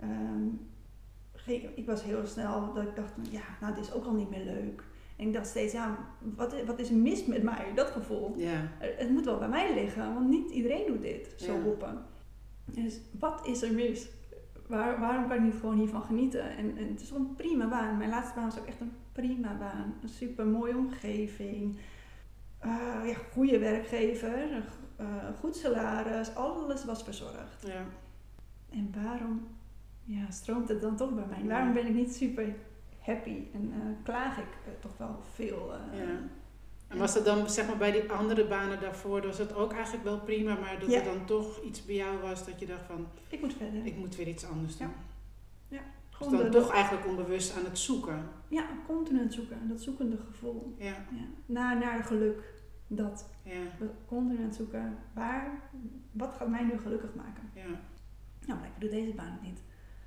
ehm, 0.00 0.46
ik 1.74 1.86
was 1.86 2.02
heel 2.02 2.26
snel 2.26 2.72
dat 2.74 2.84
ik 2.84 2.96
dacht, 2.96 3.12
ja, 3.30 3.42
nou 3.60 3.74
dit 3.74 3.84
is 3.84 3.92
ook 3.92 4.04
al 4.04 4.12
niet 4.14 4.30
meer 4.30 4.44
leuk. 4.44 4.82
En 5.16 5.26
ik 5.26 5.32
dacht 5.32 5.46
steeds, 5.46 5.72
ja, 5.72 5.98
wat, 6.36 6.52
is- 6.52 6.64
wat 6.64 6.78
is 6.78 6.90
er 6.90 6.96
mis 6.96 7.26
met 7.26 7.42
mij? 7.42 7.72
Dat 7.74 7.86
gevoel. 7.86 8.34
Ja. 8.36 8.68
Het 8.78 9.10
moet 9.10 9.24
wel 9.24 9.38
bij 9.38 9.48
mij 9.48 9.74
liggen, 9.74 10.14
want 10.14 10.28
niet 10.28 10.50
iedereen 10.50 10.86
doet 10.86 11.02
dit, 11.02 11.34
zo 11.36 11.52
Ja. 11.54 11.62
roepen. 11.62 11.98
Dus 12.64 13.00
wat 13.18 13.46
is 13.46 13.62
er 13.62 13.72
mis? 13.74 14.08
Waar, 14.66 15.00
waarom 15.00 15.28
kan 15.28 15.36
ik 15.36 15.42
niet 15.42 15.60
gewoon 15.60 15.78
hiervan 15.78 16.02
genieten? 16.02 16.56
En, 16.56 16.76
en 16.76 16.88
het 16.88 17.00
is 17.00 17.10
een 17.10 17.34
prima 17.36 17.68
baan. 17.68 17.96
Mijn 17.96 18.10
laatste 18.10 18.34
baan 18.34 18.44
was 18.44 18.58
ook 18.58 18.66
echt 18.66 18.80
een 18.80 18.92
prima 19.12 19.56
baan. 19.58 19.94
Een 20.02 20.08
super 20.08 20.46
mooie 20.46 20.76
omgeving. 20.76 21.76
Eh, 22.58 22.70
ja, 23.04 23.14
goede 23.32 23.58
werkgever. 23.58 24.64
eh, 24.96 25.06
goed 25.40 25.56
salaris. 25.56 26.34
Alles 26.34 26.84
was 26.84 27.02
verzorgd. 27.02 27.66
Ja. 27.66 27.84
En 28.70 28.94
waarom 29.04 29.46
ja, 30.04 30.30
stroomt 30.30 30.68
het 30.68 30.80
dan 30.80 30.96
toch 30.96 31.14
bij 31.14 31.24
mij? 31.28 31.48
Waarom 31.48 31.72
ben 31.72 31.86
ik 31.86 31.94
niet 31.94 32.14
super 32.14 32.54
happy? 33.06 33.42
En 33.54 33.72
eh, 33.74 34.04
klaag 34.04 34.38
ik 34.38 34.44
eh, 34.66 34.72
toch 34.80 34.96
wel 34.96 35.20
veel? 35.34 35.72
eh, 35.74 35.98
Ja. 35.98 36.18
En 36.88 36.98
was 36.98 37.14
dat 37.14 37.24
dan, 37.24 37.50
zeg 37.50 37.66
maar, 37.66 37.76
bij 37.76 37.92
die 37.92 38.10
andere 38.12 38.46
banen 38.46 38.80
daarvoor, 38.80 39.22
was 39.26 39.38
het 39.38 39.54
ook 39.54 39.72
eigenlijk 39.72 40.04
wel 40.04 40.20
prima, 40.20 40.54
maar 40.54 40.78
dat 40.80 40.90
Ja. 40.90 40.98
er 40.98 41.04
dan 41.04 41.24
toch 41.24 41.62
iets 41.62 41.84
bij 41.84 41.94
jou 41.94 42.18
was 42.20 42.46
dat 42.46 42.60
je 42.60 42.66
dacht 42.66 42.84
van, 42.86 43.06
Ik 43.28 43.40
moet 43.40 43.54
verder. 43.54 43.86
ik 43.86 43.96
moet 43.96 44.16
weer 44.16 44.28
iets 44.28 44.44
anders 44.46 44.76
doen. 44.76 44.90
Ja. 45.68 45.78
Dus 45.78 46.16
Gewoon 46.26 46.32
dan 46.42 46.50
de- 46.50 46.58
toch 46.58 46.72
eigenlijk 46.72 47.06
onbewust 47.06 47.56
aan 47.56 47.64
het 47.64 47.78
zoeken. 47.78 48.28
Ja, 48.48 48.66
continu 48.86 49.18
aan 49.18 49.24
het 49.24 49.34
zoeken. 49.34 49.68
Dat 49.68 49.80
zoekende 49.80 50.16
gevoel. 50.30 50.74
Ja, 50.78 50.86
Ja. 50.86 51.24
Naar, 51.46 51.78
naar 51.78 52.04
geluk. 52.04 52.54
Dat. 52.86 53.28
ja, 53.42 53.60
Continu 54.06 54.38
aan 54.38 54.44
het 54.44 54.54
zoeken. 54.54 54.98
Waar, 55.14 55.60
wat 56.12 56.34
gaat 56.34 56.48
mij 56.48 56.64
nu 56.64 56.78
gelukkig 56.78 57.14
maken? 57.14 57.42
ja. 57.54 57.80
Nou, 58.46 58.58
maar 58.60 58.68
ik 58.74 58.80
doe 58.80 58.90
deze 58.90 59.12
baan 59.12 59.38
niet. 59.42 59.60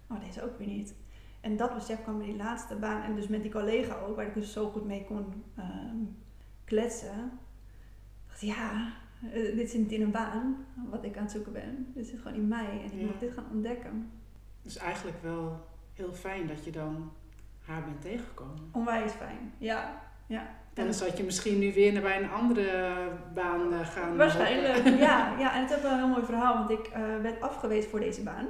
Oh, 0.10 0.20
deze 0.24 0.44
ook 0.44 0.58
weer 0.58 0.68
niet. 0.68 0.94
En 1.42 1.58
dat 1.58 1.74
besef 1.74 2.02
kwam 2.04 2.18
bij 2.18 2.28
die 2.28 2.36
laatste 2.36 2.76
baan. 2.76 3.02
En 3.04 3.16
dus 3.16 3.28
met 3.28 3.42
die 3.42 3.52
collega 3.52 3.96
ook, 4.08 4.16
waar 4.16 4.26
ik 4.28 4.34
dus 4.34 4.54
zo 4.54 4.70
goed 4.70 4.86
mee 4.86 5.06
kon 5.06 5.44
ehm, 5.58 5.96
kletsen. 6.66 7.32
Dacht, 8.28 8.42
ja, 8.42 8.94
eh, 9.32 9.56
dit 9.56 9.70
zit 9.70 9.80
niet 9.80 9.92
in 9.92 10.02
een 10.02 10.12
baan, 10.12 10.66
wat 10.90 11.04
ik 11.04 11.18
aan 11.18 11.24
het 11.24 11.32
zoeken 11.32 11.52
ben. 11.54 11.92
Dit 11.96 12.08
zit 12.08 12.20
gewoon 12.20 12.38
in 12.38 12.48
mij. 12.48 12.66
En 12.84 12.92
ik 12.92 13.00
Ja. 13.00 13.06
mag 13.06 13.18
dit 13.20 13.34
gaan 13.34 13.46
ontdekken. 13.52 14.12
Dus 14.62 14.78
eigenlijk 14.78 15.18
wel 15.22 15.68
heel 15.94 16.14
fijn 16.14 16.48
dat 16.48 16.66
je 16.66 16.72
dan 16.72 17.12
haar 17.66 17.84
bent 17.84 18.02
tegengekomen. 18.02 18.70
Onwijs 18.72 19.12
fijn. 19.12 19.54
Ja, 19.58 20.02
ja. 20.28 20.58
En 20.74 20.86
dan 20.86 20.94
zou 20.94 21.12
je 21.16 21.24
misschien 21.24 21.60
nu 21.60 21.74
weer 21.74 21.94
naar 21.94 22.02
bij 22.02 22.24
een 22.24 22.30
andere 22.30 22.94
baan 23.34 23.74
eh, 23.74 23.88
gaan. 23.88 24.18
Waarschijnlijk, 24.18 25.00
ja, 25.00 25.34
ja. 25.44 25.56
En 25.56 25.62
het 25.62 25.72
is 25.72 25.82
wel 25.82 25.92
een 25.92 25.98
heel 25.98 26.08
mooi 26.08 26.26
verhaal, 26.26 26.54
want 26.58 26.70
ik 26.70 26.88
eh, 26.88 27.02
werd 27.22 27.42
afgewezen 27.42 27.90
voor 27.90 28.00
deze 28.00 28.24
baan. 28.24 28.46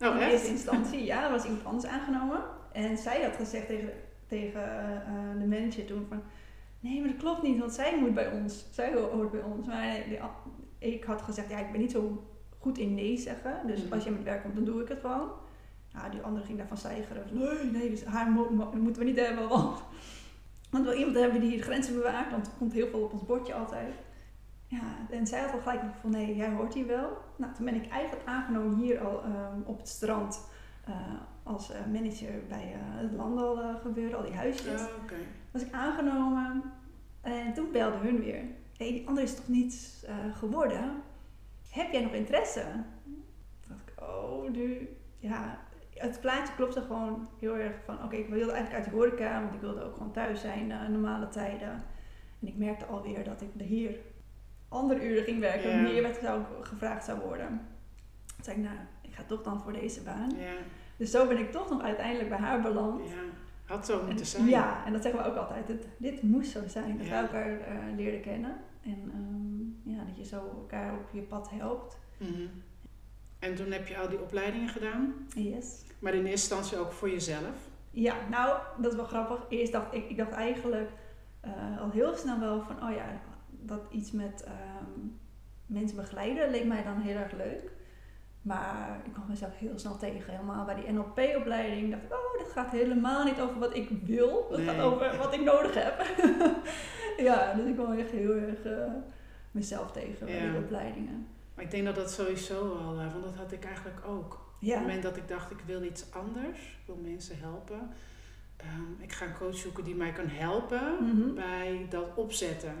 Oh, 0.00 0.14
in 0.14 0.28
eerste 0.28 0.48
instantie, 0.50 1.04
ja, 1.04 1.24
er 1.24 1.30
was 1.30 1.44
iemand 1.44 1.64
anders 1.64 1.84
aangenomen. 1.86 2.40
En 2.72 2.98
zij 2.98 3.22
had 3.22 3.36
gezegd 3.36 3.66
tegen, 3.66 3.90
tegen 4.26 4.62
eh, 5.06 5.40
de 5.40 5.46
manager 5.46 5.84
toen 5.84 6.06
van... 6.08 6.22
Nee, 6.80 7.00
maar 7.00 7.08
dat 7.08 7.18
klopt 7.18 7.42
niet, 7.42 7.58
want 7.58 7.72
zij 7.72 7.98
moet 8.00 8.14
bij 8.14 8.30
ons. 8.32 8.64
Zij 8.70 8.92
ho- 8.92 9.10
hoort 9.10 9.30
bij 9.30 9.42
ons. 9.42 9.66
Maar 9.66 9.96
ik 10.78 11.04
had 11.04 11.22
gezegd, 11.22 11.50
ja, 11.50 11.58
ik 11.58 11.70
ben 11.72 11.80
niet 11.80 11.90
zo 11.90 12.24
goed 12.58 12.78
in 12.78 12.94
nee 12.94 13.16
zeggen. 13.18 13.60
Dus 13.66 13.84
Mhm. 13.84 13.92
als 13.92 14.04
je 14.04 14.10
met 14.10 14.22
werk 14.22 14.42
komt, 14.42 14.54
dan 14.54 14.64
doe 14.64 14.82
ik 14.82 14.88
het 14.88 15.00
gewoon. 15.00 15.30
Nou, 15.92 16.10
die 16.10 16.20
andere 16.20 16.44
ging 16.46 16.58
daarvan 16.58 16.76
stijgeren. 16.76 17.24
Nee, 17.30 17.70
nee, 17.72 17.90
dus 17.90 18.04
haar 18.04 18.30
mo- 18.30 18.50
mo- 18.50 18.72
moeten 18.74 19.02
we 19.02 19.08
niet 19.08 19.20
hebben, 19.20 19.48
want... 19.48 19.78
Want 20.70 20.86
we 20.86 20.96
iemand 20.96 21.16
hebben 21.16 21.40
die 21.40 21.62
grenzen 21.62 21.94
bewaakt, 21.94 22.30
want 22.30 22.46
er 22.46 22.52
komt 22.58 22.72
heel 22.72 22.88
veel 22.88 23.00
op 23.02 23.12
ons 23.12 23.24
bordje 23.26 23.54
altijd. 23.54 23.94
Ja, 24.68 24.96
en 25.10 25.26
zij 25.26 25.40
had 25.40 25.52
al 25.52 25.60
gelijk 25.60 25.80
van 26.00 26.10
nee, 26.10 26.36
jij 26.36 26.50
hoort 26.50 26.74
hier 26.74 26.86
wel. 26.86 27.18
Nou, 27.36 27.54
toen 27.54 27.64
ben 27.64 27.74
ik 27.74 27.88
eigenlijk 27.88 28.28
aangenomen 28.28 28.78
hier 28.78 29.00
al 29.00 29.22
ehm, 29.22 29.60
op 29.64 29.78
het 29.78 29.88
strand 29.88 30.48
eh, 30.84 30.94
als 31.42 31.70
eh, 31.70 31.86
manager 31.92 32.46
bij 32.48 32.72
eh, 32.74 32.80
het 32.80 33.12
landal 33.12 33.60
eh, 33.60 33.74
gebeuren, 33.80 34.16
al 34.18 34.24
die 34.24 34.34
huisjes. 34.34 34.80
Ja, 34.80 34.88
oké. 35.02 35.14
Was 35.50 35.62
ik 35.62 35.72
aangenomen 35.72 36.62
en 37.20 37.54
toen 37.54 37.72
belde 37.72 37.96
hun 37.96 38.20
weer. 38.20 38.42
Hé, 38.76 38.90
die 38.90 39.08
andere 39.08 39.26
is 39.26 39.34
toch 39.34 39.48
niet 39.48 40.04
eh, 40.06 40.36
geworden? 40.36 41.02
Heb 41.70 41.92
jij 41.92 42.02
nog 42.02 42.12
interesse? 42.12 42.64
Toen 43.60 43.76
dacht 43.76 43.88
ik, 43.88 44.02
oh, 44.02 44.50
nu, 44.50 44.88
ja, 45.18 45.58
het 45.94 46.20
plaatje 46.20 46.54
klopte 46.54 46.80
gewoon 46.80 47.28
heel 47.40 47.56
erg 47.56 47.74
van, 47.84 48.04
oké, 48.04 48.16
ik 48.16 48.28
wilde 48.28 48.52
eigenlijk 48.52 48.84
uit 48.84 48.84
de 48.84 48.96
horeca, 48.96 49.40
want 49.40 49.54
ik 49.54 49.60
wilde 49.60 49.82
ook 49.82 49.96
gewoon 49.96 50.12
thuis 50.12 50.40
zijn, 50.40 50.92
normale 50.92 51.28
tijden. 51.28 51.84
En 52.40 52.48
ik 52.48 52.56
merkte 52.56 52.84
alweer 52.86 53.24
dat 53.24 53.42
ik 53.42 53.50
hier 53.56 53.96
andere 54.68 55.08
uren 55.08 55.24
ging 55.24 55.40
werken, 55.40 55.70
Ja. 55.70 55.80
meer 55.82 56.02
werd 56.02 56.16
zou, 56.22 56.42
gevraagd 56.60 57.04
zou 57.04 57.20
worden. 57.20 57.48
Toen 58.26 58.44
zei 58.44 58.56
ik, 58.56 58.62
nou, 58.62 58.76
ik 59.02 59.14
ga 59.14 59.22
toch 59.26 59.42
dan 59.42 59.60
voor 59.60 59.72
deze 59.72 60.02
baan. 60.02 60.30
Dus 60.96 61.10
zo 61.10 61.26
ben 61.26 61.38
ik 61.38 61.52
toch 61.52 61.70
nog 61.70 61.82
uiteindelijk 61.82 62.28
bij 62.28 62.38
haar 62.38 62.60
beland. 62.62 63.08
ja. 63.08 63.14
Had 63.64 63.86
zo 63.86 64.00
En- 64.00 64.06
moeten 64.06 64.26
zijn. 64.26 64.46
Ja, 64.46 64.84
en 64.86 64.92
dat 64.92 65.02
zeggen 65.02 65.22
we 65.22 65.28
ook 65.28 65.36
altijd. 65.36 65.68
Het, 65.68 65.86
dit 65.98 66.22
moest 66.22 66.50
zo 66.50 66.60
zijn, 66.66 66.98
dat 66.98 67.06
wij 67.08 67.20
elkaar 67.20 67.60
eh, 67.60 67.74
leerden 67.96 68.20
kennen. 68.20 68.56
En 68.84 69.10
ehm, 69.14 69.94
ja, 69.94 70.04
dat 70.04 70.16
je 70.16 70.24
zo 70.24 70.36
elkaar 70.36 70.92
op 70.94 71.08
je 71.12 71.20
pad 71.20 71.50
helpt. 71.50 71.98
Mhm. 72.18 72.46
En 73.38 73.54
toen 73.54 73.70
heb 73.72 73.88
je 73.88 73.98
al 73.98 74.08
die 74.08 74.20
opleidingen 74.20 74.68
gedaan, 74.68 75.14
Yes. 75.34 75.82
maar 75.98 76.14
in 76.14 76.26
eerste 76.26 76.54
instantie 76.54 76.78
ook 76.78 76.92
voor 76.92 77.10
jezelf. 77.10 77.68
Ja, 77.90 78.14
nou, 78.30 78.58
dat 78.80 78.90
is 78.90 78.96
wel 78.96 79.06
grappig. 79.06 79.46
Eerst 79.48 79.72
dacht 79.72 79.94
ik, 79.94 80.08
ik 80.10 80.16
dacht 80.16 80.32
eigenlijk 80.32 80.90
eh, 81.40 81.80
al 81.80 81.90
heel 81.90 82.14
snel 82.14 82.38
wel 82.40 82.62
van, 82.62 82.82
oh 82.88 82.94
ja, 82.94 83.20
dat 83.66 83.80
iets 83.90 84.10
met 84.12 84.42
ehm, 84.44 85.00
mensen 85.66 85.96
begeleiden 85.96 86.50
leek 86.50 86.64
mij 86.64 86.82
dan 86.82 87.00
heel 87.00 87.16
erg 87.16 87.32
leuk. 87.32 87.70
Maar 88.42 89.00
ik 89.04 89.12
kwam 89.12 89.24
mezelf 89.28 89.56
heel 89.58 89.78
snel 89.78 89.96
tegen. 89.98 90.32
Helemaal 90.32 90.64
bij 90.64 90.74
die 90.74 90.92
NLP-opleiding 90.92 91.90
dacht 91.90 92.02
ik, 92.02 92.12
oh, 92.12 92.38
dit 92.44 92.52
gaat 92.52 92.70
helemaal 92.70 93.24
niet 93.24 93.40
over 93.40 93.58
wat 93.58 93.76
ik 93.76 93.88
wil. 94.04 94.46
Het 94.50 94.60
gaat 94.60 94.80
over 94.80 95.16
wat 95.16 95.34
ik 95.34 95.40
nodig 95.44 95.74
heb. 95.74 96.06
ja, 97.26 97.54
dus 97.54 97.66
ik 97.66 97.74
kwam 97.74 97.92
echt 97.92 98.10
heel 98.10 98.34
erg 98.34 98.64
eh, 98.64 98.92
mezelf 99.50 99.92
tegen 99.92 100.26
bij 100.26 100.40
die 100.50 100.58
opleidingen. 100.58 101.26
Maar 101.54 101.64
ik 101.64 101.70
denk 101.70 101.84
dat 101.84 101.94
dat 101.94 102.10
sowieso 102.10 102.74
al, 102.76 102.98
eh, 103.00 103.12
want 103.12 103.24
dat 103.24 103.34
had 103.36 103.52
ik 103.52 103.64
eigenlijk 103.64 104.06
ook. 104.06 104.32
Op 104.34 104.56
Ja, 104.62 104.72
het 104.74 104.82
moment 104.82 105.02
dat 105.02 105.16
ik 105.16 105.28
dacht, 105.28 105.50
ik 105.50 105.60
wil 105.66 105.82
iets 105.82 106.12
anders, 106.12 106.58
ik 106.58 106.86
wil 106.86 106.98
mensen 107.02 107.38
helpen. 107.38 107.90
Ehm, 108.56 109.02
ik 109.02 109.12
ga 109.12 109.26
een 109.26 109.34
coach 109.38 109.56
zoeken 109.56 109.84
die 109.84 109.94
mij 109.94 110.12
kan 110.12 110.28
helpen 110.28 110.82
Mhm. 111.00 111.34
bij 111.34 111.86
dat 111.90 112.06
opzetten. 112.14 112.74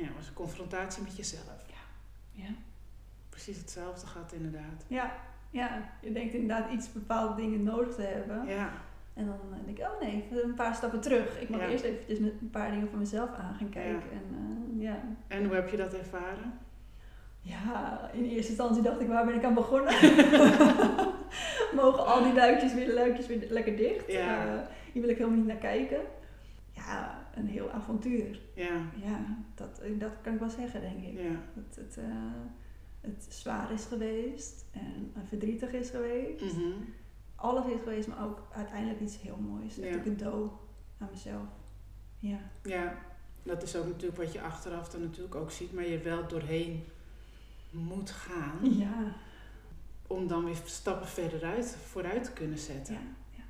Ja, 0.00 0.06
was 0.16 0.28
een 0.28 0.34
confrontatie 0.34 1.02
met 1.02 1.16
jezelf. 1.16 1.64
ja. 2.32 2.48
Precies 3.28 3.56
hetzelfde 3.58 4.06
gaat 4.06 4.32
inderdaad. 4.32 4.84
ja, 4.86 5.12
ja. 5.50 5.90
Je 6.00 6.12
denkt 6.12 6.34
inderdaad 6.34 6.72
iets 6.72 6.92
bepaalde 6.92 7.34
dingen 7.42 7.62
nodig 7.62 7.94
te 7.94 8.02
hebben. 8.02 8.46
Ja, 8.46 8.70
En 9.14 9.26
dan 9.26 9.38
eh, 9.52 9.64
denk 9.64 9.78
ik, 9.78 9.84
oh 9.84 10.00
nee, 10.00 10.22
even 10.24 10.44
een 10.44 10.54
paar 10.54 10.74
stappen 10.74 11.00
terug. 11.00 11.40
Ik 11.40 11.48
mag 11.48 11.60
Ja. 11.60 11.66
eerst 11.68 11.84
eventjes 11.84 12.18
met 12.18 12.32
een 12.40 12.50
paar 12.50 12.70
dingen 12.70 12.88
voor 12.88 12.98
mezelf 12.98 13.30
aan 13.34 13.54
gaan 13.54 13.68
kijken. 13.68 13.92
Ja. 13.92 14.16
En 14.18 14.24
eh, 14.78 14.82
ja. 14.82 15.00
en 15.28 15.44
hoe 15.44 15.54
heb 15.54 15.68
je 15.68 15.76
dat 15.76 15.94
ervaren? 15.94 16.58
ja, 17.40 18.00
in 18.12 18.24
eerste 18.24 18.48
instantie 18.48 18.82
dacht 18.82 19.00
ik, 19.00 19.08
waar 19.08 19.24
ben 19.26 19.34
ik 19.34 19.44
aan 19.44 19.54
begonnen? 19.54 19.94
Mogen 21.82 22.06
al 22.06 22.22
die 22.22 22.32
luikjes 22.34 22.74
weer, 22.74 22.94
luikjes 22.94 23.26
weer 23.26 23.46
lekker 23.50 23.76
dicht? 23.76 24.12
Ja. 24.12 24.46
Eh, 24.46 24.60
hier 24.92 25.02
wil 25.02 25.10
ik 25.10 25.16
helemaal 25.18 25.38
niet 25.38 25.46
naar 25.46 25.56
kijken. 25.56 26.00
Ja, 26.72 27.25
een 27.36 27.46
heel 27.46 27.70
avontuur. 27.70 28.40
Ja, 28.54 28.80
Ja, 29.02 29.38
dat, 29.54 29.80
dat 29.98 30.12
kan 30.22 30.32
ik 30.34 30.40
wel 30.40 30.50
zeggen, 30.50 30.80
denk 30.80 31.04
ik. 31.04 31.20
ja. 31.20 31.40
Dat 31.54 31.76
het, 31.76 31.96
eh, 31.96 32.04
het 33.00 33.26
zwaar 33.28 33.72
is 33.72 33.84
geweest 33.84 34.64
en 34.72 35.12
verdrietig 35.28 35.72
is 35.72 35.90
geweest. 35.90 36.44
Mhm. 36.56 36.72
alles 37.34 37.66
is 37.66 37.80
geweest, 37.82 38.08
maar 38.08 38.24
ook 38.24 38.42
uiteindelijk 38.52 39.00
iets 39.00 39.20
heel 39.20 39.36
moois. 39.36 39.74
Ja. 39.76 39.84
een 39.86 40.02
cadeau 40.02 40.50
aan 40.98 41.08
mezelf. 41.10 41.46
Ja. 42.18 42.38
Ja, 42.62 42.98
dat 43.42 43.62
is 43.62 43.76
ook 43.76 43.86
natuurlijk 43.86 44.16
wat 44.22 44.32
je 44.32 44.40
achteraf 44.40 44.88
dan 44.88 45.00
natuurlijk 45.00 45.34
ook 45.34 45.50
ziet, 45.50 45.72
maar 45.72 45.86
je 45.86 45.98
wel 45.98 46.28
doorheen 46.28 46.84
moet 47.70 48.10
gaan 48.10 48.58
Ja. 48.78 49.12
om 50.06 50.26
dan 50.26 50.44
weer 50.44 50.56
stappen 50.64 51.08
verder 51.08 51.44
uit, 51.44 51.76
vooruit 51.86 52.24
te 52.24 52.32
kunnen 52.32 52.58
zetten. 52.58 52.94
ja, 52.94 53.00
ja. 53.36 53.42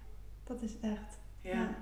Dat 0.45 0.63
is 0.63 0.73
echt. 0.81 1.19
Ja, 1.41 1.51
Ja, 1.53 1.77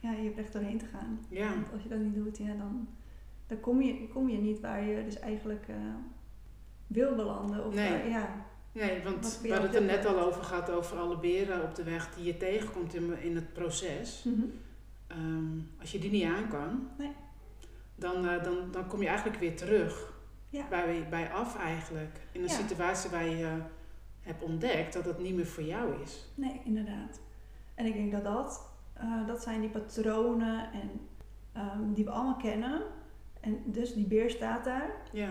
je 0.00 0.06
hebt 0.24 0.38
echt 0.38 0.52
doorheen 0.52 0.78
te 0.78 0.86
gaan. 0.86 1.20
ja, 1.28 1.54
Want 1.54 1.72
als 1.72 1.82
je 1.82 1.88
dat 1.88 1.98
niet 1.98 2.14
doet, 2.14 2.38
ja, 2.38 2.54
dan, 2.54 2.88
dan 3.46 3.60
kom, 3.60 3.82
je, 3.82 4.08
kom 4.08 4.28
je 4.28 4.38
niet 4.38 4.60
waar 4.60 4.82
je 4.84 5.04
dus 5.04 5.18
eigenlijk 5.18 5.68
eh, 5.68 5.74
wil 6.86 7.14
belanden. 7.14 7.66
Of 7.66 7.74
Nee. 7.74 7.90
waar- 7.90 8.08
ja. 8.08 8.46
Nee, 8.72 9.02
want 9.02 9.40
hadden 9.42 9.62
het 9.62 9.74
er 9.74 9.82
net 9.82 10.06
al 10.06 10.18
over 10.20 10.42
gehad, 10.42 10.70
over 10.70 10.98
alle 10.98 11.18
beren 11.18 11.62
op 11.62 11.74
de 11.74 11.82
weg 11.84 12.14
die 12.14 12.24
je 12.24 12.36
tegenkomt 12.36 12.94
in, 12.94 13.18
in 13.22 13.34
het 13.34 13.52
proces. 13.52 14.24
Mhm. 14.24 14.40
Ehm, 15.06 15.58
als 15.80 15.92
je 15.92 15.98
die 15.98 16.10
niet 16.10 16.24
aan 16.24 16.48
kan, 16.48 16.88
Nee. 16.98 17.12
dan, 17.94 18.28
eh, 18.28 18.42
dan, 18.44 18.56
dan 18.70 18.86
kom 18.86 19.00
je 19.02 19.08
eigenlijk 19.08 19.38
weer 19.38 19.56
terug 19.56 20.12
Ja. 20.48 20.68
bij, 20.68 21.06
bij 21.10 21.30
af 21.30 21.58
eigenlijk. 21.58 22.20
In 22.32 22.40
een 22.42 22.46
Ja. 22.48 22.54
situatie 22.54 23.10
waar 23.10 23.26
je 23.28 23.56
hebt 24.20 24.42
ontdekt 24.42 24.92
dat 24.92 25.04
het 25.04 25.18
niet 25.18 25.34
meer 25.34 25.46
voor 25.46 25.62
jou 25.64 26.02
is. 26.02 26.26
Nee, 26.34 26.60
inderdaad. 26.64 27.20
En 27.74 27.86
ik 27.86 27.94
denk 27.94 28.12
dat 28.12 28.24
dat, 28.24 28.67
eh, 28.98 29.26
dat 29.26 29.42
zijn 29.42 29.60
die 29.60 29.70
patronen 29.70 30.72
en, 30.72 30.90
ehm, 31.52 31.92
die 31.92 32.04
we 32.04 32.10
allemaal 32.10 32.36
kennen. 32.36 32.82
En 33.40 33.58
dus 33.64 33.94
die 33.94 34.06
beer 34.06 34.30
staat 34.30 34.64
daar. 34.64 34.90
Ja, 35.12 35.28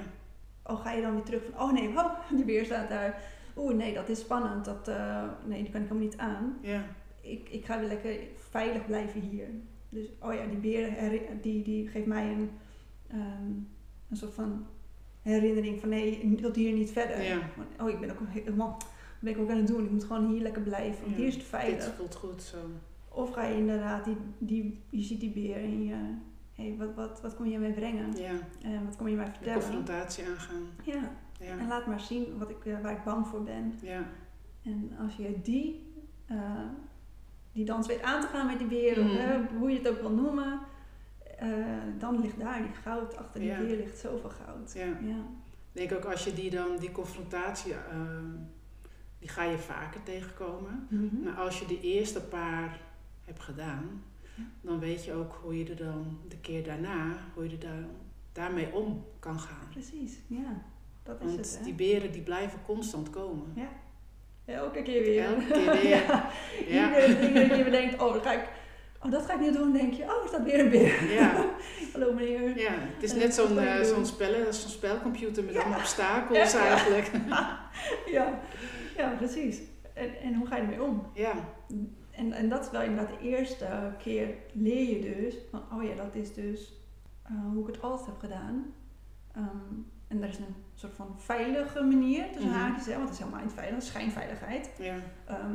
Oh, 0.69 0.81
ga 0.81 0.91
je 0.91 1.01
dan 1.01 1.13
weer 1.13 1.23
terug 1.23 1.41
van, 1.51 1.61
oh 1.67 1.73
nee, 1.73 1.87
oh, 1.97 2.11
die 2.35 2.45
beer 2.45 2.65
staat 2.65 2.89
daar. 2.89 3.21
Oeh, 3.57 3.75
nee, 3.75 3.93
dat 3.93 4.09
is 4.09 4.19
spannend. 4.19 4.65
Dat, 4.65 4.87
eh, 4.87 5.23
nee, 5.45 5.61
die 5.63 5.71
kan 5.71 5.81
ik 5.81 5.87
helemaal 5.87 6.09
niet 6.09 6.17
aan. 6.17 6.57
ja, 6.61 6.83
Ik, 7.21 7.49
ik 7.49 7.65
ga 7.65 7.79
weer 7.79 7.87
lekker 7.87 8.17
veilig 8.49 8.85
blijven 8.85 9.21
hier. 9.21 9.47
Dus, 9.89 10.05
oh 10.21 10.33
ja, 10.33 10.45
die 10.45 10.57
beer 10.57 10.89
die, 11.41 11.63
die 11.63 11.87
geeft 11.87 12.05
mij 12.05 12.31
een, 12.31 12.49
ehm, 13.07 13.51
een 14.09 14.17
soort 14.17 14.33
van 14.33 14.65
herinnering 15.21 15.79
van, 15.79 15.89
nee, 15.89 16.29
je 16.29 16.35
wilt 16.41 16.55
hier 16.55 16.73
niet 16.73 16.91
verder. 16.91 17.21
Ja. 17.23 17.37
Oh, 17.81 17.89
ik 17.89 17.99
ben 17.99 18.09
ook 18.11 18.17
helemaal, 18.27 18.67
wat 18.69 18.85
ben 19.19 19.33
ik 19.33 19.39
ook 19.39 19.49
aan 19.49 19.57
het 19.57 19.67
doen? 19.67 19.83
Ik 19.83 19.91
moet 19.91 20.03
gewoon 20.03 20.31
hier 20.31 20.41
lekker 20.41 20.61
blijven, 20.61 21.03
want 21.03 21.15
hier 21.15 21.27
is 21.27 21.33
het 21.33 21.43
veilig. 21.43 21.83
dit 21.85 21.93
voelt 21.93 22.15
goed 22.15 22.41
zo. 22.41 22.57
Of 23.17 23.31
ga 23.33 23.43
je 23.43 23.55
inderdaad, 23.57 24.05
die, 24.05 24.17
die, 24.37 24.83
je 24.89 25.01
ziet 25.03 25.19
die 25.19 25.31
beer 25.31 25.55
en 25.55 25.83
je, 25.83 25.95
hé, 26.53 26.75
wat, 26.77 26.95
wat, 26.95 27.21
wat 27.21 27.35
kom 27.35 27.45
je 27.45 27.59
mij 27.59 27.73
brengen? 27.73 28.17
Ja, 28.17 28.31
En 28.61 28.85
wat 28.85 28.95
kom 28.95 29.07
je 29.07 29.15
mij 29.15 29.25
de 29.25 29.31
vertellen? 29.31 29.59
confrontatie 29.61 30.25
aangaan. 30.27 30.63
Ja, 30.83 31.11
en 31.39 31.57
Ja, 31.57 31.67
laat 31.67 31.85
maar 31.87 31.99
zien 31.99 32.37
wat 32.37 32.49
ik, 32.49 32.65
eh, 32.65 32.81
waar 32.81 32.91
ik 32.91 33.03
bang 33.03 33.27
voor 33.27 33.43
ben. 33.43 33.73
ja, 33.81 34.03
En 34.63 34.91
als 35.01 35.15
je 35.15 35.39
die, 35.43 35.93
eh, 36.25 36.65
die 37.51 37.65
dans 37.65 37.87
weet 37.87 38.01
aan 38.01 38.21
te 38.21 38.27
gaan 38.27 38.47
met 38.47 38.57
die 38.57 38.67
beer, 38.67 38.99
eh, 39.19 39.39
hoe 39.59 39.69
je 39.71 39.77
het 39.77 39.89
ook 39.89 40.01
wil 40.01 40.11
noemen, 40.11 40.59
eh, 41.39 41.49
dan 41.99 42.21
ligt 42.21 42.39
daar 42.39 42.61
die 42.61 42.73
goud. 42.81 43.17
Achter 43.17 43.39
die 43.39 43.49
Ja. 43.49 43.59
beer 43.59 43.77
ligt 43.77 43.97
zoveel 43.99 44.29
goud. 44.29 44.73
ja. 44.73 44.85
Ja. 44.85 45.17
Ik 45.73 45.89
denk 45.89 45.91
ook 46.03 46.11
als 46.11 46.23
je 46.23 46.33
die 46.33 46.49
dan, 46.49 46.77
die 46.79 46.91
confrontatie, 46.91 47.73
die 49.19 49.29
ga 49.29 49.43
je 49.43 49.57
vaker 49.57 50.03
tegenkomen. 50.03 50.87
Mhm. 50.89 51.23
Maar 51.23 51.33
als 51.35 51.59
je 51.59 51.65
de 51.65 51.81
eerste 51.81 52.21
paar 52.21 52.79
hebt 53.27 53.43
gedaan, 53.43 54.03
Ja. 54.35 54.43
dan 54.61 54.79
weet 54.79 55.05
je 55.05 55.13
ook 55.13 55.39
hoe 55.43 55.57
je 55.57 55.65
er 55.69 55.75
dan 55.77 56.17
de 56.27 56.37
keer 56.37 56.63
daarna, 56.63 57.05
hoe 57.33 57.43
je 57.43 57.49
er 57.49 57.59
dan 57.59 57.85
daarmee 58.31 58.73
om 58.73 59.05
kan 59.19 59.39
gaan. 59.39 59.67
Precies, 59.71 60.19
ja. 60.27 60.61
Dat 61.03 61.19
is 61.19 61.25
Want 61.25 61.37
het, 61.37 61.57
hè? 61.57 61.63
die 61.63 61.73
beren 61.73 62.11
die 62.11 62.21
blijven 62.21 62.59
constant 62.65 63.09
komen. 63.09 63.51
Ja. 63.55 63.67
Elke 64.45 64.81
keer 64.81 65.01
weer. 65.03 65.23
Elke 65.25 65.45
keer 65.51 65.71
weer. 65.71 65.87
ja. 65.89 66.29
Ja. 66.67 66.87
Iedere, 66.99 67.27
iedere 67.27 67.47
keer 67.47 67.63
weer 67.63 67.71
denkt, 67.71 68.01
oh, 68.01 68.13
dan 68.13 68.21
ga 68.21 68.33
ik, 68.33 68.47
oh, 69.03 69.11
dat 69.11 69.25
ga 69.25 69.33
ik 69.33 69.39
nu 69.39 69.51
doen. 69.51 69.71
Denk 69.71 69.93
je, 69.93 70.03
oh, 70.03 70.21
er 70.23 70.27
staat 70.27 70.43
weer 70.43 70.59
een 70.59 70.69
beer. 70.69 71.11
Ja, 71.13 71.45
Hallo 71.93 72.13
meneer. 72.13 72.59
ja, 72.59 72.71
het 72.73 73.03
is 73.03 73.13
net 73.13 73.35
wat 73.35 73.47
zo'n 73.47 73.57
eh, 73.59 73.81
zo'n 73.83 74.05
spel, 74.05 74.53
zo'n 74.53 74.69
spelcomputer 74.69 75.43
met 75.43 75.53
Ja. 75.53 75.59
allemaal 75.61 75.79
obstakels 75.79 76.51
Ja. 76.53 76.65
eigenlijk. 76.67 77.11
Ja, 78.11 78.39
ja 78.97 79.09
precies. 79.17 79.59
En, 79.93 80.15
en 80.21 80.33
hoe 80.35 80.47
ga 80.47 80.55
je 80.55 80.61
ermee 80.61 80.81
om? 80.83 81.07
Ja, 81.13 81.33
En, 82.17 82.31
en 82.31 82.49
dat 82.49 82.63
is 82.65 82.71
wel 82.71 82.81
inderdaad 82.81 83.19
de 83.19 83.27
eerste 83.27 83.93
keer 83.99 84.29
leer 84.53 84.89
je 84.97 85.15
dus 85.15 85.35
van, 85.51 85.61
oh 85.73 85.83
ja, 85.83 85.95
dat 85.95 86.15
is 86.15 86.33
dus 86.33 86.73
eh, 87.23 87.31
hoe 87.53 87.61
ik 87.67 87.73
het 87.75 87.81
altijd 87.83 88.05
heb 88.05 88.17
gedaan. 88.19 88.65
Ehm, 89.31 89.73
en 90.07 90.21
er 90.23 90.29
is 90.29 90.37
een 90.37 90.55
soort 90.75 90.93
van 90.93 91.13
veilige 91.17 91.83
manier 91.83 92.25
tussen 92.31 92.49
Mhm. 92.51 92.59
haakjes, 92.59 92.85
hè, 92.85 92.91
want 92.93 93.03
het 93.03 93.13
is 93.13 93.19
helemaal 93.23 93.43
niet 93.43 93.53
veilig, 93.53 93.83
schijnveiligheid. 93.83 94.69
ja, 94.79 94.95
Ehm, 95.25 95.53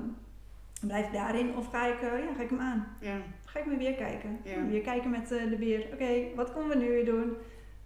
blijf 0.86 1.10
daarin 1.10 1.56
of 1.56 1.66
ga 1.70 1.86
ik, 1.86 2.00
eh, 2.00 2.18
ja, 2.24 2.34
ga 2.36 2.42
ik 2.42 2.50
hem 2.50 2.60
aan? 2.60 2.86
ja, 3.00 3.16
Ga 3.44 3.58
ik 3.58 3.66
me 3.66 3.76
weer 3.76 3.94
kijken? 3.94 4.38
Ja. 4.44 4.66
Weer 4.66 4.80
kijken 4.80 5.10
met 5.10 5.32
eh, 5.32 5.48
de 5.50 5.56
beer. 5.56 5.86
Oké, 5.92 6.34
wat 6.36 6.52
kunnen 6.52 6.68
we 6.68 6.84
nu 6.84 6.88
weer 6.90 7.04
doen? 7.04 7.22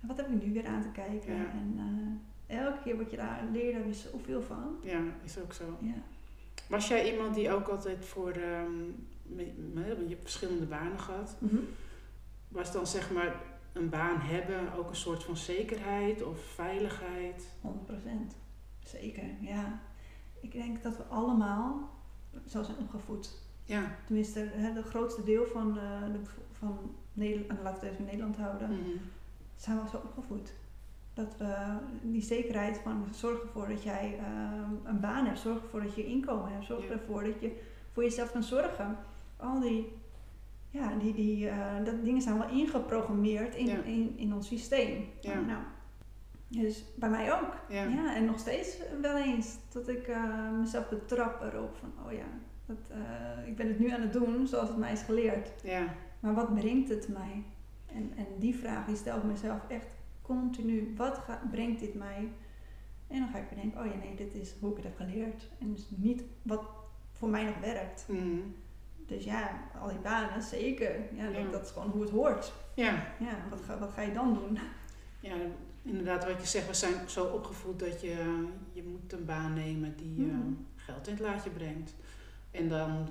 En 0.01 0.09
wat 0.09 0.17
heb 0.17 0.29
ik 0.29 0.43
nu 0.45 0.53
weer 0.53 0.67
aan 0.67 0.83
te 0.83 0.89
kijken? 0.93 1.33
En 1.35 1.81
elke 2.47 2.79
keer 2.83 2.97
wat 2.97 3.11
je 3.11 3.17
daar 3.17 3.41
leert, 3.53 3.73
daar 3.75 3.85
weer 3.85 3.95
zoveel 3.95 4.43
van. 4.43 4.77
ja, 4.83 5.01
is 5.25 5.39
ook 5.43 5.53
zo. 5.53 5.65
Ja. 5.81 5.95
Was 6.69 6.89
jij 6.89 7.13
iemand 7.13 7.35
die 7.35 7.51
ook 7.51 7.69
altijd 7.69 8.05
voor, 8.05 8.31
ehm, 8.31 8.73
je 9.37 10.07
hebt 10.09 10.23
verschillende 10.23 10.67
banen 10.67 10.99
gehad. 10.99 11.37
Mhm. 11.39 11.57
Was 12.49 12.73
dan 12.73 12.87
zeg 12.87 13.11
maar 13.11 13.35
een 13.73 13.89
baan 13.89 14.21
hebben 14.21 14.73
ook 14.75 14.89
een 14.89 14.97
soort 14.97 15.25
van 15.25 15.37
zekerheid 15.37 16.23
of 16.23 16.41
veiligheid? 16.41 17.49
100%. 17.61 18.37
Zeker, 18.85 19.25
ja. 19.41 19.81
Ik 20.41 20.53
denk 20.53 20.83
dat 20.83 20.97
we 20.97 21.03
allemaal 21.03 21.91
zo 22.49 22.63
zijn 22.63 22.77
opgevoed. 22.79 23.31
Ja. 23.65 23.97
Tenminste, 24.07 24.39
hè, 24.53 24.71
het 24.73 24.87
grootste 24.87 25.25
deel 25.25 25.47
van, 25.47 25.79
eh, 25.79 26.01
de, 26.13 26.19
van 26.53 26.79
Nederland, 27.13 27.61
laten 27.63 27.81
we 27.81 27.87
het 27.87 27.95
even 27.95 27.99
in 27.99 28.05
Nederland 28.05 28.37
houden, 28.37 28.71
Mhm. 28.71 28.97
zijn 29.57 29.83
we 29.83 29.89
zo 29.89 29.97
opgevoed. 29.97 30.53
Dat 31.17 31.35
we 31.39 31.77
die 32.03 32.23
zekerheid 32.23 32.79
van 32.79 33.07
zorg 33.11 33.43
ervoor 33.43 33.69
dat 33.69 33.83
jij 33.83 34.19
eh, 34.19 34.25
een 34.85 35.01
baan 35.01 35.27
hebt, 35.27 35.39
zorg 35.39 35.63
ervoor 35.63 35.83
dat 35.83 35.95
je 35.95 36.07
inkomen 36.07 36.53
hebt, 36.53 36.65
zorg 36.65 36.85
Ja. 36.85 36.91
ervoor 36.91 37.25
dat 37.25 37.41
je 37.41 37.61
voor 37.93 38.03
jezelf 38.03 38.33
kan 38.33 38.43
zorgen. 38.43 38.97
Al 39.37 39.61
die, 39.61 39.93
ja, 40.71 40.95
die, 40.95 41.15
die, 41.15 41.49
eh, 41.49 41.85
dat 41.85 42.05
dingen 42.05 42.23
zijn 42.23 42.39
wel 42.39 42.49
ingeprogrammeerd 42.49 43.55
in, 43.55 43.67
Ja. 43.67 43.83
in, 43.83 44.15
in 44.17 44.35
ons 44.35 44.47
systeem. 44.47 45.05
Ja. 45.21 45.41
Nou, 45.41 45.63
dus 46.49 46.85
bij 46.97 47.11
mij 47.11 47.33
ook. 47.33 47.55
Ja. 47.69 47.83
Ja, 47.85 48.15
en 48.15 48.25
nog 48.25 48.39
steeds 48.39 48.79
wel 49.01 49.17
eens 49.17 49.57
dat 49.73 49.89
ik 49.89 50.09
eh, 50.09 50.51
mezelf 50.61 50.89
betrap 50.89 51.43
erop 51.43 51.77
van, 51.77 51.93
oh 52.07 52.13
ja, 52.13 52.27
dat, 52.67 52.79
eh, 52.91 53.47
ik 53.49 53.57
ben 53.57 53.69
het 53.69 53.79
nu 53.79 53.91
aan 53.91 54.01
het 54.01 54.13
doen 54.13 54.47
zoals 54.47 54.69
het 54.69 54.79
mij 54.79 54.93
is 54.93 55.03
geleerd. 55.03 55.51
Ja. 55.63 55.95
Maar 56.21 56.35
wat 56.35 56.55
brengt 56.55 56.89
het 56.89 57.09
mij? 57.09 57.43
En, 57.87 58.13
en 58.17 58.27
die 58.39 58.55
vraag 58.57 58.87
die 58.87 58.97
stel 58.97 59.17
ik 59.17 59.23
mezelf 59.23 59.61
echt 59.69 59.95
continu. 60.27 60.95
Wat 60.97 61.19
ga- 61.19 61.43
brengt 61.51 61.81
dit 61.81 61.95
mij? 61.95 62.29
En 63.07 63.19
dan 63.19 63.29
ga 63.29 63.39
ik 63.39 63.49
bedenken, 63.49 63.81
oh 63.81 63.87
ja 63.87 63.95
nee, 63.95 64.15
dit 64.17 64.35
is 64.35 64.55
hoe 64.61 64.71
ik 64.71 64.77
het 64.77 64.85
heb 64.85 64.97
geleerd. 64.97 65.49
En 65.59 65.73
dus 65.75 65.87
niet 65.91 66.23
wat 66.43 66.63
voor 67.13 67.29
mij 67.29 67.45
nog 67.45 67.59
werkt. 67.61 68.05
Mhm. 68.09 68.39
Dus 69.07 69.25
ja, 69.25 69.61
al 69.81 69.89
die 69.89 69.99
banen, 69.99 70.43
zeker. 70.43 71.01
Ja, 71.17 71.29
Ja. 71.29 71.51
Dat, 71.51 71.65
is 71.65 71.71
gewoon 71.71 71.91
hoe 71.91 72.01
het 72.03 72.11
hoort. 72.11 72.53
Ja. 72.75 73.07
Ja, 73.21 73.39
wat 73.51 73.61
ga, 73.61 73.79
wat 73.79 73.91
ga 73.91 74.03
je 74.03 74.13
dan 74.13 74.35
doen? 74.35 74.59
ja, 75.21 75.35
inderdaad 75.83 76.25
wat 76.25 76.41
je 76.41 76.47
zegt, 76.47 76.67
we 76.67 76.75
zijn 76.75 77.09
zo 77.09 77.25
opgevoed 77.27 77.79
dat 77.79 78.01
je, 78.01 78.45
je 78.73 78.83
moet 78.83 79.13
een 79.13 79.25
baan 79.25 79.53
nemen 79.55 79.97
die 79.97 80.27
Mhm. 80.27 80.53
geld 80.77 81.07
in 81.07 81.13
het 81.15 81.23
laadje 81.23 81.51
brengt. 81.51 81.95
En 82.51 82.69
dan 82.69 83.09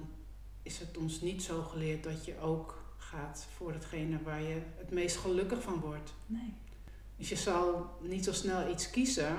is 0.63 0.79
het 0.79 0.97
ons 0.97 1.21
niet 1.21 1.43
zo 1.43 1.61
geleerd 1.61 2.03
dat 2.03 2.25
je 2.25 2.39
ook 2.39 2.83
gaat 2.97 3.47
voor 3.55 3.73
hetgene 3.73 4.17
waar 4.23 4.41
je 4.41 4.61
het 4.77 4.91
meest 4.91 5.17
gelukkig 5.17 5.61
van 5.63 5.79
wordt. 5.79 6.13
Nee. 6.25 6.53
Dus 7.17 7.29
je 7.29 7.35
zal 7.35 7.89
niet 8.01 8.23
zo 8.23 8.33
snel 8.33 8.69
iets 8.71 8.89
kiezen, 8.89 9.37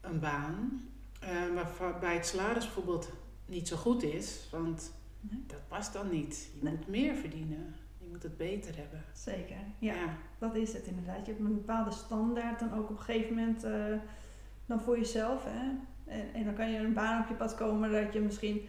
een 0.00 0.20
baan, 0.20 0.82
eh, 1.20 1.30
waarbij 1.78 2.14
het 2.14 2.26
salaris 2.26 2.64
bijvoorbeeld 2.64 3.08
niet 3.46 3.68
zo 3.68 3.76
goed 3.76 4.02
is, 4.02 4.48
want 4.50 4.92
Nee. 5.20 5.44
dat 5.46 5.68
past 5.68 5.92
dan 5.92 6.10
niet. 6.10 6.48
Je 6.54 6.58
Nee. 6.62 6.72
moet 6.72 6.88
meer 6.88 7.14
verdienen, 7.14 7.74
je 7.98 8.06
moet 8.10 8.22
het 8.22 8.36
beter 8.36 8.76
hebben. 8.76 9.04
Zeker. 9.12 9.56
Ja, 9.78 10.16
dat 10.38 10.54
is 10.54 10.72
het 10.72 10.84
inderdaad. 10.86 11.26
Je 11.26 11.32
hebt 11.32 11.44
een 11.44 11.54
bepaalde 11.54 11.90
standaard 11.90 12.58
dan 12.58 12.74
ook 12.74 12.90
op 12.90 12.98
een 12.98 13.02
gegeven 13.04 13.34
moment 13.34 13.64
eh, 13.64 13.72
dan 14.66 14.80
voor 14.80 14.98
jezelf. 14.98 15.44
Hè? 15.44 15.70
En, 16.04 16.34
en 16.34 16.44
dan 16.44 16.54
kan 16.54 16.70
je 16.70 16.78
een 16.78 16.92
baan 16.92 17.22
op 17.22 17.28
je 17.28 17.34
pad 17.34 17.54
komen 17.54 17.92
dat 17.92 18.12
je 18.12 18.20
misschien 18.20 18.68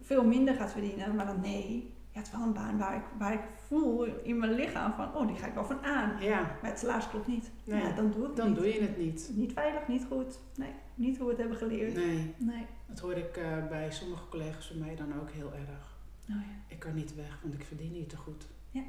veel 0.00 0.24
minder 0.24 0.54
gaat 0.54 0.72
verdienen. 0.72 1.14
Maar 1.14 1.26
dan 1.26 1.40
nee, 1.40 1.93
ja, 2.14 2.20
het 2.20 2.26
is 2.26 2.32
wel 2.32 2.42
een 2.42 2.52
baan 2.52 2.78
waar 2.78 2.96
ik, 2.96 3.02
waar 3.18 3.32
ik 3.32 3.40
voel 3.66 4.04
in 4.04 4.38
mijn 4.38 4.52
lichaam 4.52 4.92
van, 4.92 5.14
oh, 5.14 5.26
die 5.26 5.36
ga 5.36 5.46
ik 5.46 5.54
wel 5.54 5.64
van 5.64 5.82
aan. 5.84 6.22
Ja, 6.22 6.40
Maar 6.40 6.70
het 6.70 6.78
salaris 6.78 7.08
klopt 7.08 7.26
niet. 7.26 7.50
Nee, 7.64 7.82
ja, 7.82 7.92
dan 7.92 8.10
doe 8.10 8.20
ik 8.22 8.26
het 8.26 8.36
dan 8.36 8.46
niet. 8.48 8.56
doe 8.56 8.66
je 8.66 8.80
het 8.80 8.98
niet. 8.98 9.30
Niet 9.34 9.52
veilig, 9.52 9.88
niet 9.88 10.04
goed. 10.10 10.38
Nee, 10.56 10.72
niet 10.94 11.16
hoe 11.16 11.24
we 11.24 11.30
het 11.32 11.40
hebben 11.40 11.58
geleerd. 11.58 11.94
Nee, 11.94 12.34
Nee. 12.38 12.66
dat 12.86 12.98
hoor 12.98 13.12
ik 13.16 13.36
eh, 13.36 13.66
bij 13.68 13.90
sommige 13.90 14.28
collega's 14.28 14.66
van 14.66 14.78
mij 14.78 14.96
dan 14.96 15.20
ook 15.20 15.30
heel 15.30 15.52
erg. 15.52 15.96
Oh 16.28 16.34
ja. 16.36 16.56
Ik 16.68 16.78
kan 16.78 16.94
niet 16.94 17.14
weg, 17.14 17.38
want 17.42 17.54
ik 17.54 17.64
verdien 17.64 17.92
niet 17.92 18.08
te 18.08 18.16
goed. 18.16 18.46
Ja. 18.70 18.82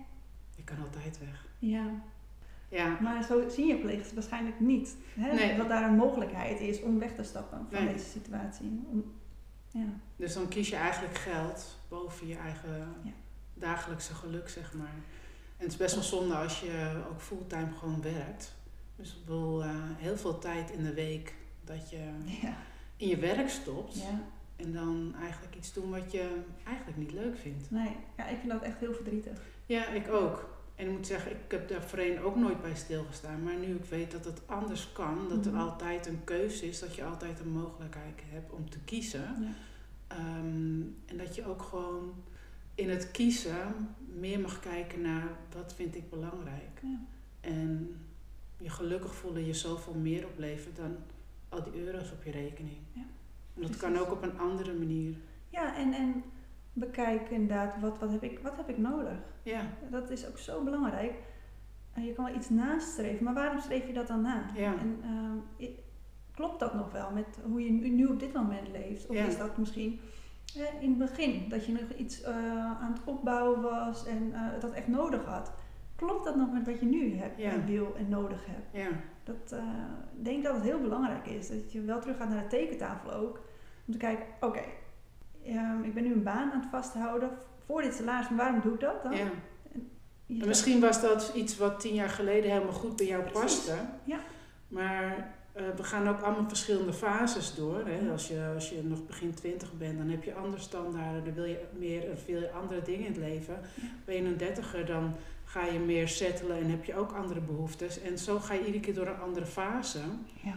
Ik 0.56 0.66
kan 0.66 0.78
altijd 0.84 1.20
weg. 1.20 1.46
Ja, 1.60 1.86
Ja, 2.70 2.98
maar 3.02 3.24
zo 3.24 3.50
zien 3.50 3.68
je 3.68 3.80
collega's 3.80 4.14
waarschijnlijk 4.14 4.60
niet. 4.60 4.98
Hè? 5.20 5.34
Nee. 5.34 5.58
Dat 5.58 5.68
daar 5.70 5.90
een 5.90 5.96
mogelijkheid 5.96 6.60
is 6.60 6.82
om 6.82 7.00
weg 7.00 7.16
te 7.16 7.24
stappen 7.24 7.66
van 7.72 7.84
Nee. 7.84 7.94
deze 7.94 8.06
situatie. 8.10 8.80
Om, 8.92 9.04
ja. 9.80 9.86
dus 10.16 10.34
dan 10.34 10.48
kies 10.48 10.70
je 10.70 10.76
eigenlijk 10.76 11.18
geld 11.18 11.78
boven 11.88 12.28
je 12.28 12.36
eigen 12.38 12.96
Ja. 13.04 13.12
dagelijkse 13.54 14.14
geluk, 14.14 14.50
zeg 14.50 14.74
maar. 14.74 14.94
En 15.58 15.64
het 15.64 15.72
is 15.72 15.78
best 15.78 15.96
wel 15.96 16.04
zonde 16.04 16.36
als 16.36 16.60
je 16.60 17.04
ook 17.12 17.22
fulltime 17.22 17.72
gewoon 17.80 18.02
werkt. 18.02 18.54
Dus 18.96 19.10
ik 19.12 19.20
bedoel, 19.26 19.64
eh, 19.64 19.70
heel 19.98 20.18
veel 20.18 20.40
tijd 20.40 20.72
in 20.72 20.84
de 20.84 20.94
week 20.94 21.34
dat 21.64 21.90
je 21.90 22.10
Ja. 22.42 22.58
in 22.98 23.08
je 23.08 23.18
werk 23.18 23.50
stopt. 23.50 23.96
ja. 23.96 24.22
En 24.56 24.74
dan 24.74 25.16
eigenlijk 25.22 25.56
iets 25.56 25.74
doen 25.74 25.90
wat 25.90 26.12
je 26.12 26.42
eigenlijk 26.66 26.98
niet 26.98 27.12
leuk 27.12 27.38
vindt. 27.38 27.72
Nee, 27.72 27.96
ja, 28.18 28.28
ik 28.28 28.38
vind 28.40 28.52
dat 28.52 28.62
echt 28.62 28.80
heel 28.80 28.94
verdrietig. 28.94 29.40
Ja, 29.66 29.88
ik 29.88 30.08
ook. 30.12 30.55
En 30.76 30.86
ik 30.88 30.92
moet 30.92 31.08
zeggen, 31.08 31.32
ik 31.32 31.38
heb 31.52 31.68
daar 31.70 31.84
voorheen 31.84 32.20
ook 32.20 32.36
nooit 32.36 32.62
bij 32.62 32.76
stilgestaan. 32.76 33.44
Maar 33.44 33.56
nu 33.56 33.76
ik 33.76 33.86
weet 33.86 34.12
dat 34.12 34.26
het 34.26 34.42
anders 34.48 34.92
kan, 34.92 35.30
dat 35.30 35.46
Mhm. 35.46 35.56
er 35.56 35.62
altijd 35.62 36.08
een 36.08 36.24
keuze 36.24 36.68
is, 36.68 36.80
dat 36.80 36.96
je 36.96 37.04
altijd 37.04 37.40
een 37.40 37.50
mogelijkheid 37.52 38.22
hebt 38.26 38.52
om 38.52 38.70
te 38.70 38.80
kiezen. 38.80 39.22
Ja. 39.42 39.54
Ehm, 40.08 40.82
en 41.06 41.18
dat 41.18 41.36
je 41.36 41.46
ook 41.48 41.62
gewoon 41.62 42.14
in 42.76 42.90
het 42.90 43.12
kiezen 43.12 43.58
meer 44.16 44.40
mag 44.40 44.60
kijken 44.60 45.02
naar 45.02 45.28
wat 45.54 45.74
vind 45.74 45.96
ik 45.96 46.10
belangrijk. 46.10 46.80
Ja. 46.82 47.00
En 47.42 47.96
je 48.58 48.70
gelukkig 48.70 49.16
voelen 49.16 49.46
je 49.46 49.54
zoveel 49.54 49.94
meer 49.94 50.26
oplevert 50.26 50.76
dan 50.76 50.96
al 51.50 51.64
die 51.64 51.84
euro's 51.86 52.12
op 52.12 52.24
je 52.24 52.32
rekening. 52.32 52.78
Ja, 52.94 53.02
En 53.56 53.62
dat 53.62 53.78
kan 53.78 53.98
ook 53.98 54.12
op 54.12 54.24
een 54.24 54.40
andere 54.40 54.74
manier. 54.74 55.14
Ja, 55.50 55.76
en, 55.78 55.94
en 55.94 56.24
bekijk 56.76 57.30
inderdaad, 57.30 57.80
wat, 57.80 58.00
wat, 58.00 58.12
heb 58.12 58.24
ik, 58.24 58.40
wat 58.40 58.58
heb 58.58 58.70
ik 58.70 58.78
nodig? 58.78 59.18
Ja, 59.44 59.62
Dat 59.90 60.10
is 60.10 60.28
ook 60.28 60.38
zo 60.38 60.64
belangrijk. 60.64 61.14
En 61.94 62.04
je 62.06 62.14
kan 62.14 62.26
wel 62.26 62.36
iets 62.36 62.50
nastreven, 62.50 63.24
maar 63.24 63.34
waarom 63.34 63.60
streef 63.60 63.88
je 63.88 63.94
dat 63.94 64.08
dan 64.08 64.22
na? 64.22 64.46
Ja. 64.56 64.74
En 64.80 65.00
ehm, 65.04 65.70
klopt 66.34 66.60
dat 66.60 66.74
nog 66.74 66.92
wel 66.92 67.12
met 67.12 67.40
hoe 67.44 67.64
je 67.64 67.72
nu, 67.72 68.06
op 68.06 68.20
dit 68.20 68.34
moment 68.34 68.68
leeft? 68.72 69.08
Of 69.08 69.16
Ja. 69.16 69.26
is 69.26 69.38
dat 69.38 69.58
misschien 69.58 70.00
eh, 70.56 70.82
in 70.82 70.90
het 70.90 70.98
begin, 70.98 71.50
dat 71.50 71.66
je 71.66 71.72
nog 71.72 71.92
iets 71.98 72.22
eh, 72.22 72.36
aan 72.82 72.92
het 72.92 73.02
opbouwen 73.04 73.62
was 73.62 74.06
en 74.06 74.34
eh, 74.34 74.42
dat 74.60 74.72
echt 74.74 74.88
nodig 74.88 75.26
had? 75.26 75.52
Klopt 75.96 76.26
dat 76.26 76.36
nog 76.36 76.52
met 76.54 76.66
wat 76.66 76.80
je 76.80 76.86
nu 76.86 77.16
hebt 77.16 77.40
Ja. 77.40 77.52
en 77.52 77.66
wil 77.66 77.96
en 77.98 78.10
nodig 78.10 78.46
hebt? 78.46 78.68
ja, 78.72 78.88
Dat, 79.24 79.56
ik 80.18 80.24
denk 80.26 80.44
dat 80.44 80.54
het 80.56 80.64
heel 80.64 80.82
belangrijk 80.82 81.28
is. 81.28 81.48
Dat 81.48 81.72
je 81.72 81.82
wel 81.82 82.00
terug 82.00 82.18
gaat 82.18 82.30
naar 82.30 82.42
de 82.42 82.48
tekentafel 82.48 83.14
ook. 83.14 83.40
Om 83.88 83.94
te 83.94 83.98
kijken, 84.00 84.26
oké, 84.40 84.62
ehm, 85.46 85.84
ik 85.84 85.94
ben 85.94 86.04
nu 86.04 86.14
een 86.14 86.24
baan 86.24 86.52
aan 86.52 86.60
het 86.60 86.70
vasthouden 86.72 87.30
voor 87.66 87.82
dit 87.82 87.94
salaris. 87.94 88.30
Maar 88.30 88.38
waarom 88.38 88.62
doe 88.62 88.74
ik 88.74 88.80
dat 88.80 89.04
dan? 89.04 89.16
ja. 89.16 89.28
En 90.28 90.48
misschien 90.48 90.80
was 90.80 91.02
dat 91.02 91.32
iets 91.36 91.58
wat 91.58 91.80
tien 91.80 91.94
jaar 91.94 92.10
geleden 92.10 92.52
helemaal 92.52 92.74
goed 92.74 92.96
bij 92.96 93.06
jou 93.06 93.24
paste. 93.32 93.76
Ja. 94.04 94.20
Maar 94.68 95.34
eh, 95.52 95.64
we 95.76 95.84
gaan 95.84 96.08
ook 96.10 96.22
allemaal 96.22 96.48
verschillende 96.48 96.94
fases 96.94 97.56
door. 97.56 97.82
Hè? 97.86 98.12
Als, 98.12 98.28
je, 98.28 98.52
als 98.54 98.70
je 98.70 98.84
nog 98.84 99.06
begin 99.06 99.34
twintig 99.34 99.74
bent, 99.78 99.98
dan 99.98 100.10
heb 100.10 100.24
je 100.24 100.34
andere 100.34 100.62
standaarden. 100.62 101.24
Dan 101.26 101.34
wil 101.34 101.46
je 101.46 101.60
meer 101.78 102.04
wil 102.26 102.40
je 102.40 102.52
andere 102.52 102.82
dingen 102.82 103.06
in 103.06 103.12
het 103.12 103.22
leven. 103.22 103.60
Ja. 103.74 103.88
Ben 104.06 104.16
je 104.16 104.22
een 104.22 104.38
dertiger, 104.38 104.86
dan 104.86 105.16
ga 105.44 105.66
je 105.66 105.80
meer 105.80 106.08
settelen 106.08 106.58
en 106.58 106.70
heb 106.70 106.86
je 106.86 106.96
ook 106.96 107.12
andere 107.12 107.40
behoeftes. 107.40 108.02
En 108.02 108.18
zo 108.18 108.40
ga 108.40 108.54
je 108.54 108.66
iedere 108.66 108.80
keer 108.80 108.94
door 108.94 109.08
een 109.08 109.20
andere 109.20 109.46
fase. 109.46 110.00
Ja. 110.44 110.56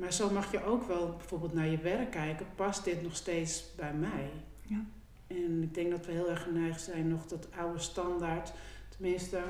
Maar 0.00 0.12
zo 0.12 0.30
mag 0.30 0.52
je 0.52 0.64
ook 0.64 0.86
wel 0.86 1.14
bijvoorbeeld 1.16 1.52
naar 1.52 1.68
je 1.68 1.78
werk 1.78 2.10
kijken. 2.10 2.46
Past 2.54 2.84
dit 2.84 3.02
nog 3.02 3.16
steeds 3.16 3.64
bij 3.76 3.94
mij? 3.94 4.30
Ja. 4.62 4.84
En 5.26 5.62
ik 5.62 5.74
denk 5.74 5.90
dat 5.90 6.06
we 6.06 6.12
heel 6.12 6.30
erg 6.30 6.42
geneigd 6.42 6.80
zijn 6.80 7.08
nog 7.08 7.26
dat 7.26 7.48
oude 7.56 7.78
standaard. 7.78 8.52
Tenminste, 8.88 9.42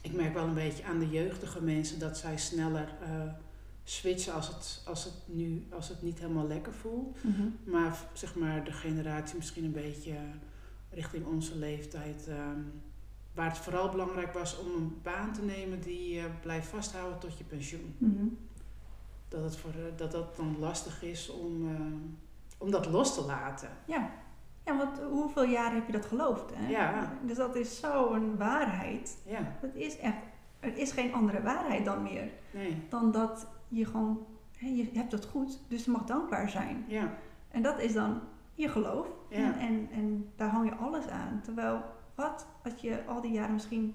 ik 0.00 0.12
merk 0.12 0.34
wel 0.34 0.44
een 0.44 0.54
beetje 0.54 0.84
aan 0.84 0.98
de 0.98 1.10
jeugdige 1.10 1.62
mensen 1.62 1.98
dat 1.98 2.18
zij 2.18 2.38
sneller 2.38 2.88
eh, 3.02 3.32
switchen 3.84 4.34
als 4.34 4.48
het, 4.48 4.82
als, 4.86 5.04
het 5.04 5.14
nu, 5.26 5.66
als 5.70 5.88
het 5.88 6.02
niet 6.02 6.18
helemaal 6.18 6.46
lekker 6.46 6.72
voelt. 6.72 7.24
Mhm. 7.24 7.42
Maar 7.64 7.98
zeg 8.12 8.34
maar 8.34 8.64
de 8.64 8.72
generatie 8.72 9.36
misschien 9.36 9.64
een 9.64 9.72
beetje 9.72 10.16
richting 10.90 11.26
onze 11.26 11.56
leeftijd. 11.58 12.26
ehm, 12.28 12.60
waar 13.34 13.48
het 13.48 13.58
vooral 13.58 13.90
belangrijk 13.90 14.32
was 14.32 14.58
om 14.58 14.66
een 14.66 14.98
baan 15.02 15.32
te 15.32 15.42
nemen 15.42 15.80
die 15.80 16.14
je 16.14 16.26
blijft 16.42 16.66
vasthouden 16.68 17.18
tot 17.18 17.38
je 17.38 17.44
pensioen. 17.44 17.94
Mhm. 17.98 18.26
Dat 19.34 19.42
het, 19.44 19.56
voor, 19.56 19.70
eh, 19.70 19.96
dat, 19.96 20.10
dat 20.12 20.36
dan 20.36 20.56
lastig 20.58 21.02
is 21.02 21.30
om, 21.30 21.68
eh, 21.74 21.80
om 22.58 22.70
dat 22.70 22.86
los 22.86 23.14
te 23.14 23.24
laten. 23.24 23.68
Ja. 23.86 24.10
ja, 24.64 24.76
want 24.76 24.98
hoeveel 25.10 25.44
jaren 25.44 25.74
heb 25.74 25.86
je 25.86 25.92
dat 25.92 26.06
geloofd? 26.06 26.54
Hè? 26.54 26.68
Ja. 26.68 27.12
Dus 27.22 27.36
dat 27.36 27.54
is 27.56 27.80
zo'n 27.80 28.36
waarheid. 28.36 29.18
Ja, 29.26 29.56
Dat 29.60 29.74
is 29.74 29.98
echt, 29.98 30.16
er 30.60 30.76
is 30.76 30.92
geen 30.92 31.14
andere 31.14 31.42
waarheid 31.42 31.84
dan 31.84 32.02
meer. 32.02 32.30
nee, 32.52 32.76
Dan 32.88 33.10
dat 33.12 33.46
je 33.68 33.84
gewoon, 33.86 34.26
hè, 34.56 34.68
je 34.68 34.90
hebt 34.92 35.12
het 35.12 35.24
goed, 35.24 35.58
dus 35.68 35.84
je 35.84 35.90
mag 35.90 36.04
dankbaar 36.04 36.48
zijn. 36.50 36.84
ja, 36.88 37.14
En 37.50 37.62
dat 37.62 37.78
is 37.80 37.92
dan 37.92 38.20
je 38.54 38.68
geloof. 38.68 39.06
Ja. 39.28 39.38
En, 39.38 39.58
en, 39.58 39.88
en 39.92 40.32
daar 40.36 40.48
hang 40.50 40.68
je 40.68 40.74
alles 40.74 41.08
aan. 41.08 41.40
Terwijl, 41.42 41.82
wat 42.14 42.46
als 42.64 42.74
je 42.80 43.04
al 43.06 43.20
die 43.20 43.32
jaren 43.32 43.52
misschien 43.52 43.94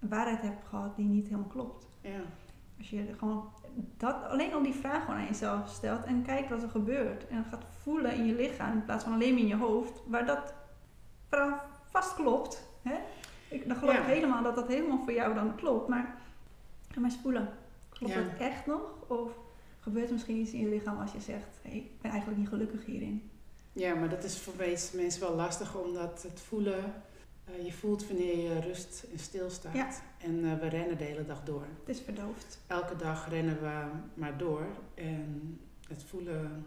een 0.00 0.08
waarheid 0.08 0.40
hebt 0.40 0.68
gehad 0.68 0.96
die 0.96 1.04
niet 1.06 1.24
helemaal 1.28 1.48
klopt? 1.48 1.86
ja, 2.00 2.20
Als 2.78 2.90
je 2.90 3.14
gewoon 3.18 3.48
dat, 3.96 4.16
alleen 4.28 4.52
al 4.52 4.62
die 4.62 4.74
vraag 4.74 5.04
gewoon 5.04 5.20
aan 5.20 5.26
jezelf 5.26 5.68
stelt 5.68 6.04
en 6.04 6.22
kijkt 6.22 6.48
wat 6.50 6.62
er 6.62 6.68
gebeurt. 6.68 7.26
En 7.28 7.44
gaat 7.50 7.64
voelen 7.82 8.12
in 8.14 8.26
je 8.26 8.34
lichaam 8.34 8.72
in 8.72 8.84
plaats 8.84 9.04
van 9.04 9.12
alleen 9.12 9.32
maar 9.32 9.42
in 9.42 9.46
je 9.48 9.56
hoofd, 9.56 10.00
waar 10.06 10.26
dat 10.26 10.54
va- 11.28 11.64
vast 11.90 12.14
klopt. 12.14 12.62
Hè? 12.82 12.94
Ik, 13.48 13.68
dan 13.68 13.76
geloof 13.76 13.94
Ja. 13.94 14.00
ik 14.00 14.06
helemaal 14.06 14.42
dat 14.42 14.54
dat 14.54 14.68
helemaal 14.68 15.02
voor 15.04 15.12
jou 15.12 15.34
dan 15.34 15.54
klopt. 15.54 15.88
Maar 15.88 16.16
ga 16.90 17.00
maar 17.00 17.10
eens 17.10 17.18
voelen. 17.22 17.48
Klopt 17.88 18.12
Ja. 18.12 18.20
het 18.20 18.40
echt 18.40 18.66
nog? 18.66 18.80
Of 19.06 19.32
gebeurt 19.80 20.06
er 20.06 20.12
misschien 20.12 20.36
iets 20.36 20.52
in 20.52 20.60
je 20.60 20.68
lichaam 20.68 20.98
als 21.00 21.12
je 21.12 21.20
zegt, 21.20 21.46
hey, 21.62 21.72
ik 21.76 22.00
ben 22.00 22.10
eigenlijk 22.10 22.40
niet 22.40 22.48
gelukkig 22.48 22.84
hierin? 22.84 23.30
ja, 23.72 23.94
maar 23.94 24.08
dat 24.08 24.24
is 24.24 24.38
voor 24.38 24.54
meeste 24.58 24.96
mensen 24.96 25.20
wel 25.20 25.34
lastig 25.34 25.74
omdat 25.76 26.22
het 26.22 26.40
voelen, 26.40 26.92
eh, 27.56 27.64
je 27.64 27.72
voelt 27.72 28.06
wanneer 28.08 28.36
je 28.38 28.60
rust 28.60 29.04
en 29.12 29.18
stilstaat. 29.18 29.74
Ja. 29.74 29.88
En 30.18 30.44
eh, 30.52 30.58
we 30.60 30.68
rennen 30.68 30.98
de 30.98 31.04
hele 31.04 31.24
dag 31.26 31.44
door. 31.44 31.62
Het 31.80 31.96
is 31.96 32.00
verdoofd. 32.00 32.58
elke 32.66 32.96
dag 32.96 33.28
rennen 33.30 33.60
we 33.60 33.82
maar 34.14 34.38
door. 34.38 34.66
En 34.94 35.58
het 35.88 36.02
voelen 36.02 36.66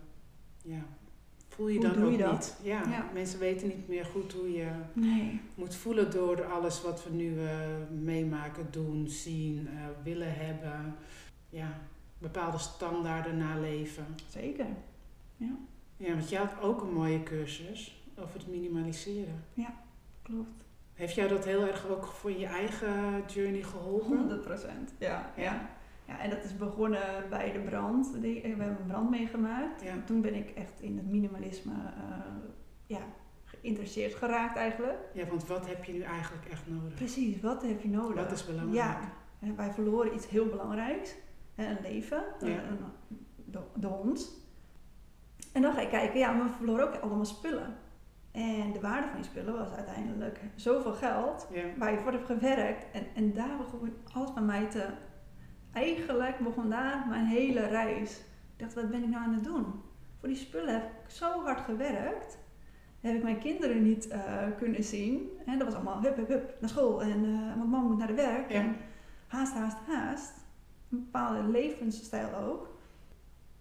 ja, 0.64 0.86
voel 1.48 1.68
je 1.68 1.80
Hoe 1.80 1.94
dan 1.94 2.04
ook 2.04 2.12
je 2.12 2.18
dat? 2.18 2.32
niet. 2.32 2.58
Ja, 2.64 2.82
Ja. 2.90 3.10
mensen 3.14 3.40
weten 3.40 3.68
niet 3.68 3.88
meer 3.88 4.06
goed 4.06 4.34
hoe 4.34 4.52
je 4.52 4.72
Nee. 4.94 5.42
moet 5.56 5.76
voelen 5.76 6.12
door 6.12 6.46
alles 6.46 6.82
wat 6.82 7.04
we 7.04 7.10
nu 7.10 7.46
eh, 7.46 7.60
meemaken, 8.02 8.68
doen, 8.72 9.08
zien, 9.10 9.70
willen 10.04 10.34
hebben. 10.36 10.96
Ja, 11.50 11.80
bepaalde 12.18 12.58
standaarden 12.58 13.38
naleven. 13.38 14.06
Zeker. 14.30 14.66
Ja, 15.98 16.14
want 16.14 16.30
jij 16.30 16.40
had 16.40 16.62
ook 16.62 16.82
een 16.82 16.94
mooie 16.94 17.24
cursus 17.24 18.04
over 18.16 18.40
het 18.40 18.48
minimaliseren. 18.48 19.44
Klopt. 20.22 20.64
Heeft 21.02 21.16
jou 21.16 21.30
dat 21.30 21.46
heel 21.46 21.68
erg 21.68 21.88
ook 21.88 22.06
voor 22.06 22.32
je 22.32 22.46
eigen 22.46 23.24
journey 23.28 23.62
geholpen? 23.64 24.18
100 24.18 24.42
procent. 24.42 24.94
Ja, 25.00 25.32
Ja. 25.36 25.44
ja. 25.44 25.70
ja. 26.06 26.20
En 26.20 26.30
dat 26.30 26.44
is 26.44 26.58
begonnen 26.58 27.26
bij 27.30 27.52
de 27.52 27.60
brand. 27.60 28.22
Die, 28.22 28.42
we 28.42 28.48
hebben 28.48 28.68
een 28.68 28.88
brand 28.88 29.10
meegemaakt. 29.10 29.82
Ja. 29.84 29.94
Toen 30.06 30.22
ben 30.22 30.34
ik 30.36 30.50
echt 30.50 30.82
in 30.82 30.98
het 30.98 31.10
minimalisme 31.10 31.72
eh, 31.74 32.18
ja, 32.86 33.00
geïnteresseerd 33.46 34.14
geraakt 34.16 34.58
eigenlijk. 34.58 34.98
Ja, 35.14 35.26
want 35.28 35.48
wat 35.48 35.68
heb 35.68 35.84
je 35.84 35.94
nu 35.94 36.02
eigenlijk 36.02 36.46
echt 36.52 36.64
nodig? 36.68 36.94
Precies, 36.94 37.42
wat 37.42 37.62
heb 37.62 37.82
je 37.82 37.90
nodig? 37.90 38.24
Wat 38.24 38.32
is 38.32 38.46
belangrijk? 38.46 38.76
Ja, 39.40 39.54
wij 39.56 39.72
verloren 39.72 40.14
iets 40.16 40.28
heel 40.30 40.46
belangrijks. 40.46 41.16
Een 41.56 41.78
leven, 41.82 42.24
Ja. 42.40 42.48
een, 42.48 42.80
de, 43.46 43.60
de 43.76 43.88
hond. 43.88 44.30
En 45.54 45.62
dan 45.62 45.74
ga 45.74 45.82
je 45.82 45.90
kijken, 45.90 46.20
ja, 46.20 46.38
we 46.44 46.50
verloren 46.58 46.88
ook 46.88 47.02
allemaal 47.02 47.26
spullen. 47.26 47.76
En 48.32 48.72
de 48.72 48.80
waarde 48.80 49.08
van 49.08 49.16
die 49.16 49.30
spullen 49.30 49.58
was 49.58 49.72
uiteindelijk 49.72 50.40
zoveel 50.56 50.94
geld 50.94 51.48
Ja, 51.52 51.64
waar 51.78 51.92
je 51.92 52.00
voor 52.00 52.12
hebt 52.12 52.26
gewerkt. 52.26 52.86
En, 52.92 53.06
en 53.16 53.34
daar 53.34 53.58
begon 53.58 53.94
alles 54.14 54.34
bij 54.34 54.44
mij 54.44 54.70
te... 54.70 54.86
Eigenlijk 55.74 56.40
begon 56.40 56.70
daar 56.70 57.06
mijn 57.10 57.26
hele 57.26 57.68
reis. 57.68 58.20
Ik 58.56 58.60
dacht, 58.60 58.74
wat 58.74 58.90
ben 58.90 59.04
ik 59.04 59.10
nou 59.10 59.24
aan 59.24 59.34
het 59.34 59.44
doen? 59.44 59.66
Voor 60.20 60.30
die 60.30 60.38
spullen 60.38 60.74
heb 60.74 60.84
ik 60.84 61.10
zo 61.10 61.44
hard 61.44 61.62
gewerkt. 61.62 62.38
Heb 63.00 63.16
ik 63.16 63.24
mijn 63.24 63.40
kinderen 63.40 63.84
niet 63.84 64.08
eh, 64.08 64.48
kunnen 64.58 64.84
zien. 64.84 65.30
En 65.46 65.58
dat 65.58 65.68
was 65.68 65.76
allemaal 65.76 66.02
hup, 66.02 66.16
hup, 66.16 66.28
hup, 66.28 66.58
naar 66.60 66.70
school. 66.70 67.02
En, 67.02 67.26
eh 67.26 67.58
want 67.58 67.72
mama 67.72 67.88
moet 67.88 67.98
naar 67.98 68.08
de 68.08 68.14
werk. 68.14 68.52
Ja. 68.52 68.60
En 68.60 68.76
haast, 69.28 69.54
haast, 69.54 69.78
haast. 69.88 70.34
Een 70.92 71.00
bepaalde 71.00 71.44
levensstijl 71.44 72.36
ook. 72.36 72.78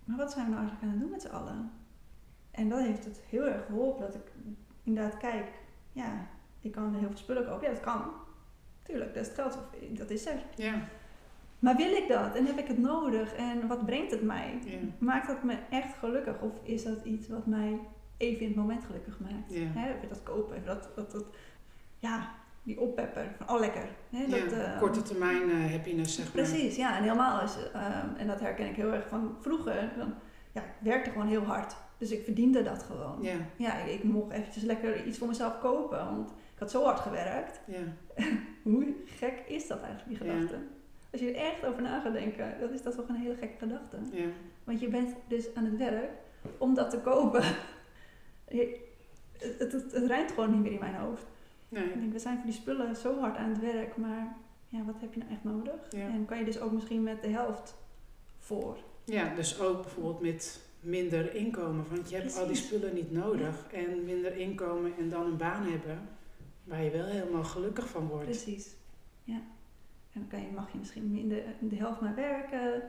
Maar 0.04 0.16
wat 0.16 0.33
zijn 0.33 0.44
we 0.44 0.50
nou 0.50 0.62
eigenlijk 0.62 0.92
aan 0.92 0.98
het 0.98 1.00
doen 1.00 1.11
met 1.11 1.22
z'n 1.22 1.35
allen? 1.35 1.70
En 2.61 2.68
dat 2.68 2.81
heeft 2.81 3.05
het 3.05 3.20
heel 3.29 3.46
erg 3.46 3.66
geholpen 3.66 4.07
dat 4.07 4.14
ik 4.14 4.33
inderdaad 4.85 5.16
kijk, 5.16 5.46
ja, 5.92 6.27
ik 6.61 6.73
kan 6.73 6.94
heel 6.94 7.09
veel 7.09 7.16
spullen 7.16 7.46
kopen. 7.46 7.66
Ja, 7.66 7.73
dat 7.73 7.81
kan. 7.83 8.03
Tuurlijk, 8.83 9.14
dat 9.14 9.23
is 9.23 9.29
het 9.29 9.37
geld, 9.37 9.59
dat 9.90 10.11
is 10.11 10.27
er. 10.27 10.42
ja, 10.57 10.75
Maar 11.59 11.77
wil 11.77 11.92
ik 11.92 12.09
dat 12.09 12.35
en 12.35 12.46
heb 12.46 12.59
ik 12.59 12.66
het 12.66 12.79
nodig 12.79 13.35
en 13.35 13.66
wat 13.66 13.85
brengt 13.87 14.11
het 14.11 14.23
mij? 14.23 14.59
ja. 14.64 14.79
Maakt 14.99 15.27
dat 15.27 15.42
me 15.42 15.57
echt 15.70 15.99
gelukkig 15.99 16.40
of 16.40 16.53
is 16.62 16.83
dat 16.83 17.05
iets 17.05 17.29
wat 17.29 17.46
mij 17.46 17.79
even 18.16 18.40
in 18.40 18.46
het 18.46 18.57
moment 18.57 18.85
gelukkig 18.85 19.18
maakt? 19.20 19.53
Ja. 19.53 19.61
Even 19.87 20.09
dat 20.09 20.23
kopen, 20.23 20.55
even 20.57 20.66
dat, 20.66 20.88
dat, 20.94 21.11
dat 21.12 21.25
ja, 21.99 22.31
die 22.62 22.81
oppepper 22.81 23.35
van 23.38 23.55
oh 23.55 23.61
lekker. 23.61 23.88
Hè, 24.11 24.23
Ja, 24.23 24.44
dat, 24.44 24.53
eh, 24.53 24.79
korte 24.79 25.03
termijn 25.03 25.51
eh, 25.51 25.70
happiness, 25.70 26.14
zeg 26.14 26.25
maar. 26.25 26.35
Precies, 26.44 26.77
ja, 26.77 26.96
en 26.96 27.03
helemaal 27.03 27.42
is, 27.42 27.57
ehm, 27.73 28.07
en 28.16 28.27
dat 28.27 28.40
herken 28.40 28.66
ik 28.68 28.77
heel 28.77 28.92
erg 28.92 29.09
van 29.09 29.37
vroeger. 29.40 29.92
Dan, 29.96 30.14
ja, 30.53 30.61
ik 30.61 30.71
werkte 30.79 31.11
gewoon 31.11 31.27
heel 31.27 31.43
hard, 31.43 31.77
dus 31.99 32.11
ik 32.11 32.25
verdiende 32.25 32.63
dat 32.63 32.83
gewoon. 32.83 33.19
Ja, 33.23 33.37
Ja, 33.57 33.75
ik, 33.79 33.93
ik 33.95 34.05
mocht 34.05 34.33
eventjes 34.33 34.63
lekker 34.63 35.05
iets 35.07 35.19
voor 35.19 35.29
mezelf 35.29 35.59
kopen, 35.59 35.99
want 36.05 36.31
ik 36.31 36.59
had 36.59 36.71
zo 36.71 36.85
hard 36.85 37.01
gewerkt. 37.01 37.61
ja, 37.67 37.83
Hoe 38.63 38.95
gek 39.05 39.43
is 39.47 39.67
dat 39.67 39.81
eigenlijk, 39.81 40.19
die 40.21 40.29
Ja. 40.29 40.35
gedachte? 40.35 40.57
Als 41.13 41.21
je 41.21 41.33
er 41.33 41.45
echt 41.53 41.65
over 41.67 41.83
na 41.83 42.01
gaat 42.01 42.13
denken, 42.13 42.55
dan 42.61 42.71
is 42.73 42.83
dat 42.83 42.95
toch 42.97 43.09
een 43.09 43.15
hele 43.15 43.35
gekke 43.35 43.59
gedachte. 43.59 43.97
ja. 44.13 44.27
Want 44.65 44.81
je 44.81 44.89
bent 44.89 45.15
dus 45.29 45.55
aan 45.55 45.65
het 45.65 45.77
werk 45.77 46.11
om 46.59 46.75
dat 46.75 46.91
te 46.91 46.99
kopen. 47.01 47.43
Je- 48.49 48.89
het, 49.39 49.59
het, 49.59 49.73
het, 49.73 49.93
het 49.93 50.07
rijmt 50.07 50.31
gewoon 50.33 50.51
niet 50.51 50.61
meer 50.63 50.73
in 50.73 50.79
mijn 50.79 50.95
hoofd. 50.95 51.27
Nee, 51.69 51.85
Ik 51.85 52.01
denk, 52.01 52.13
we 52.13 52.19
zijn 52.19 52.37
voor 52.37 52.45
die 52.45 52.55
spullen 52.55 52.97
zo 52.97 53.19
hard 53.21 53.37
aan 53.37 53.49
het 53.49 53.61
werk, 53.61 53.97
maar 53.97 54.37
ja, 54.69 54.85
wat 54.85 54.95
heb 55.01 55.13
je 55.15 55.21
nou 55.21 55.33
echt 55.33 55.45
nodig? 55.45 55.75
Ja. 55.91 56.01
En 56.09 56.25
kan 56.25 56.39
je 56.39 56.45
dus 56.45 56.61
ook 56.61 56.73
misschien 56.73 57.03
met 57.03 57.23
de 57.23 57.29
helft 57.29 57.75
voor. 58.39 58.77
Ja, 59.11 59.35
dus 59.35 59.61
ook 59.61 59.83
bijvoorbeeld 59.83 60.20
met 60.20 60.61
minder 60.81 61.35
inkomen. 61.35 61.85
Want 61.90 62.11
je 62.11 62.16
hebt 62.16 62.38
al 62.38 62.46
die 62.46 62.57
spullen 62.57 62.94
niet 62.94 63.12
nodig. 63.12 63.66
En 63.73 64.05
minder 64.05 64.37
inkomen 64.37 64.92
en 64.99 65.09
dan 65.09 65.27
een 65.27 65.37
baan 65.37 65.62
hebben 65.66 66.09
waar 66.64 66.83
je 66.83 66.90
wel 66.90 67.07
helemaal 67.07 67.44
gelukkig 67.44 67.88
van 67.88 68.07
wordt. 68.09 68.25
Precies. 68.25 68.75
Ja. 69.25 69.40
En 70.12 70.20
dan 70.20 70.29
kan 70.29 70.40
je, 70.40 70.46
mag 70.55 70.73
je 70.73 70.79
misschien 70.79 71.11
minder 71.11 71.42
de 71.61 71.77
helft 71.77 72.01
maar 72.01 72.14
werken. 72.14 72.83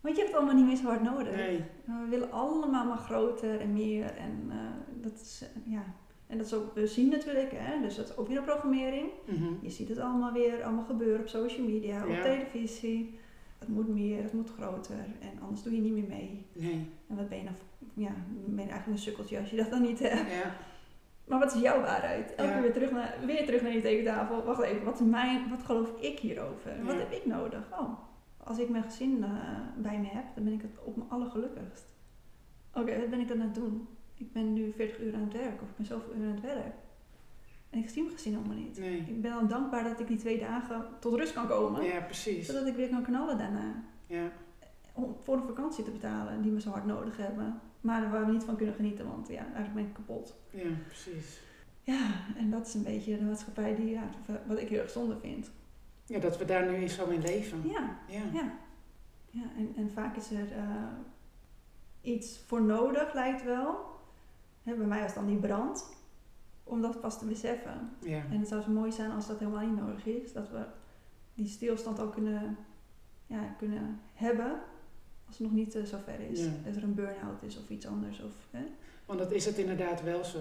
Want 0.00 0.16
je 0.16 0.20
hebt 0.22 0.32
het 0.34 0.36
allemaal 0.36 0.54
niet 0.54 0.66
meer 0.66 0.76
zo 0.76 0.84
hard 0.84 1.02
nodig. 1.02 1.36
Nee, 1.36 1.64
We 1.84 2.06
willen 2.10 2.32
allemaal 2.32 2.86
maar 2.86 2.98
groter 2.98 3.60
en 3.60 3.72
meer. 3.72 4.04
En 4.04 4.42
uh, 4.48 4.54
dat 5.02 5.12
is, 5.12 5.42
uh, 5.42 5.72
ja. 5.72 5.84
En 6.26 6.38
dat 6.38 6.46
is 6.46 6.54
ook, 6.54 6.74
we 6.74 6.86
zien 6.86 7.08
natuurlijk, 7.08 7.52
hè, 7.54 7.80
dus 7.80 7.96
dat 7.96 8.08
is 8.08 8.16
ook 8.16 8.28
weer 8.28 8.36
een 8.36 8.44
programmering. 8.44 9.08
Mhm. 9.26 9.52
Je 9.60 9.70
ziet 9.70 9.88
het 9.88 9.98
allemaal 9.98 10.32
weer, 10.32 10.62
allemaal 10.62 10.84
gebeuren 10.84 11.20
op 11.20 11.28
social 11.28 11.66
media, 11.66 12.04
Ja. 12.06 12.16
op 12.16 12.22
televisie. 12.22 13.18
Het 13.66 13.74
moet 13.74 13.88
meer, 13.88 14.22
het 14.22 14.32
moet 14.32 14.50
groter. 14.58 14.96
En 15.20 15.40
anders 15.42 15.62
doe 15.62 15.74
je 15.74 15.80
niet 15.80 15.92
meer 15.92 16.08
mee. 16.08 16.46
nee. 16.52 16.88
En 17.08 17.16
wat 17.16 17.28
ben 17.28 17.38
je 17.38 17.44
dan, 17.44 17.54
ja, 17.94 18.12
ben 18.46 18.64
je 18.64 18.70
eigenlijk 18.70 18.86
een 18.86 18.98
sukkeltje 19.04 19.38
als 19.38 19.50
je 19.50 19.56
dat 19.56 19.70
dan 19.70 19.82
niet 19.82 19.98
hebt. 19.98 20.30
Ja, 20.30 20.54
Maar 21.24 21.38
wat 21.38 21.54
is 21.54 21.60
jouw 21.60 21.80
waarheid? 21.80 22.34
Elke 22.34 22.42
Ja. 22.42 22.52
keer 22.52 22.62
weer 22.62 22.72
terug, 22.72 22.90
naar, 22.90 23.16
weer 23.26 23.44
terug 23.44 23.62
naar 23.62 23.70
die 23.70 23.82
tekentafel. 23.82 24.44
Wacht 24.44 24.62
even, 24.62 24.84
wat, 24.84 25.00
is 25.00 25.06
mijn, 25.06 25.48
wat 25.50 25.62
geloof 25.62 26.00
ik 26.00 26.18
hierover? 26.18 26.84
Wat 26.84 26.94
heb 26.98 27.12
ik 27.12 27.26
nodig? 27.26 27.68
Oh, 27.80 27.90
als 28.36 28.58
ik 28.58 28.68
mijn 28.68 28.82
gezin 28.82 29.24
eh, 29.24 29.30
bij 29.76 29.98
me 29.98 30.06
heb, 30.06 30.24
dan 30.34 30.44
ben 30.44 30.52
ik 30.52 30.62
het 30.62 30.78
op 30.84 30.96
mijn 30.96 31.10
allergelukkigst. 31.10 31.84
Oké, 32.74 32.98
wat 32.98 33.10
ben 33.10 33.20
ik 33.20 33.28
dan 33.28 33.40
aan 33.40 33.46
het 33.46 33.54
doen? 33.54 33.88
Ik 34.14 34.32
ben 34.32 34.52
nu 34.52 34.72
40 34.72 35.00
uur 35.00 35.14
aan 35.14 35.20
het 35.20 35.32
werk 35.32 35.62
of 35.62 35.68
ik 35.68 35.76
ben 35.76 35.86
zoveel 35.86 36.14
uur 36.14 36.26
aan 36.26 36.32
het 36.34 36.40
werk. 36.40 36.74
En 37.72 37.78
ik 37.78 37.88
zie 37.88 38.02
mijn 38.02 38.14
gezin 38.14 38.36
allemaal 38.36 38.56
niet. 38.56 38.78
nee. 38.78 38.98
Ik 38.98 39.22
ben 39.22 39.30
dan 39.30 39.48
dankbaar 39.48 39.84
dat 39.84 40.00
ik 40.00 40.06
die 40.06 40.16
twee 40.16 40.38
dagen 40.38 40.86
tot 41.00 41.14
rust 41.14 41.32
kan 41.32 41.46
komen. 41.46 41.84
Ja, 41.84 42.00
precies. 42.00 42.46
Zodat 42.46 42.66
ik 42.66 42.74
weer 42.74 42.88
kan 42.88 43.02
knallen 43.02 43.38
daarna. 43.38 43.84
Ja, 44.06 44.30
Om 44.92 45.16
voor 45.22 45.36
een 45.36 45.46
vakantie 45.46 45.84
te 45.84 45.90
betalen 45.90 46.42
die 46.42 46.52
we 46.52 46.60
zo 46.60 46.70
hard 46.70 46.86
nodig 46.86 47.16
hebben. 47.16 47.60
Maar 47.80 48.10
waar 48.10 48.26
we 48.26 48.32
niet 48.32 48.44
van 48.44 48.56
kunnen 48.56 48.74
genieten, 48.74 49.06
want 49.06 49.28
ja, 49.28 49.44
eigenlijk 49.44 49.74
ben 49.74 49.84
ik 49.84 49.92
kapot. 49.92 50.34
ja, 50.50 50.70
precies. 50.86 51.40
Ja, 51.82 52.10
en 52.36 52.50
dat 52.50 52.66
is 52.66 52.74
een 52.74 52.82
beetje 52.82 53.18
de 53.18 53.24
maatschappij 53.24 53.74
die, 53.74 53.90
ja, 53.90 54.02
wat 54.46 54.58
ik 54.58 54.68
heel 54.68 54.80
erg 54.80 54.90
zonde 54.90 55.16
vind. 55.20 55.50
Ja, 56.06 56.18
dat 56.18 56.38
we 56.38 56.44
daar 56.44 56.70
nu 56.72 56.88
zo 56.88 57.08
in 57.08 57.20
leven. 57.20 57.60
Ja, 57.68 57.98
Ja, 58.08 58.22
ja. 58.32 58.52
ja 59.30 59.42
en, 59.56 59.72
en 59.76 59.90
vaak 59.90 60.16
is 60.16 60.30
er 60.30 60.52
eh, 60.52 60.64
iets 62.00 62.38
voor 62.46 62.62
nodig, 62.62 63.14
lijkt 63.14 63.44
wel. 63.44 63.76
Hè, 64.62 64.74
bij 64.74 64.86
mij 64.86 65.02
was 65.02 65.14
dan 65.14 65.26
die 65.26 65.38
brand. 65.38 66.00
Om 66.72 66.82
dat 66.82 67.00
pas 67.00 67.18
te 67.18 67.24
beseffen. 67.24 67.90
ja. 68.04 68.22
En 68.30 68.38
het 68.38 68.48
zou 68.48 68.62
zo 68.62 68.70
mooi 68.70 68.92
zijn 68.92 69.10
als 69.10 69.26
dat 69.26 69.38
helemaal 69.38 69.66
niet 69.66 69.80
nodig 69.80 70.06
is. 70.06 70.32
Dat 70.32 70.50
we 70.50 70.64
die 71.34 71.48
stilstand 71.48 72.00
ook 72.00 72.12
kunnen, 72.12 72.56
ja, 73.26 73.54
kunnen 73.58 74.00
hebben. 74.14 74.60
Als 75.26 75.38
het 75.38 75.46
nog 75.46 75.56
niet 75.56 75.74
eh, 75.74 75.84
zo 75.84 75.98
ver 76.04 76.20
is. 76.20 76.40
Ja. 76.44 76.50
Dat 76.64 76.76
er 76.76 76.82
een 76.82 76.94
burn-out 76.94 77.42
is 77.42 77.58
of 77.58 77.68
iets 77.68 77.86
anders. 77.86 78.20
Of, 78.20 78.32
hè? 78.50 78.64
Want 79.06 79.18
dat 79.18 79.32
is 79.32 79.44
het 79.44 79.58
inderdaad 79.58 80.02
wel 80.02 80.24
zo. 80.24 80.38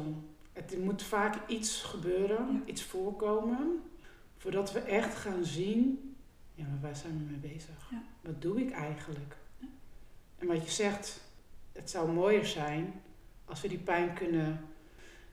Het 0.53 0.83
moet 0.83 1.03
vaak 1.03 1.49
iets 1.49 1.81
gebeuren, 1.81 2.53
Ja. 2.53 2.59
iets 2.65 2.83
voorkomen, 2.83 3.81
voordat 4.37 4.71
we 4.71 4.79
echt 4.79 5.15
gaan 5.15 5.43
zien, 5.43 6.15
ja, 6.55 6.63
maar 6.67 6.79
waar 6.81 6.95
zijn 6.95 7.17
we 7.17 7.23
mee 7.23 7.53
bezig? 7.53 7.87
Ja. 7.91 8.01
Wat 8.21 8.41
doe 8.41 8.61
ik 8.61 8.71
eigenlijk? 8.71 9.37
En 10.37 10.47
wat 10.47 10.63
je 10.63 10.71
zegt, 10.71 11.21
het 11.71 11.89
zou 11.89 12.11
mooier 12.11 12.45
zijn 12.45 13.01
als 13.45 13.61
we 13.61 13.67
die 13.67 13.77
pijn 13.79 14.13
kunnen, 14.13 14.59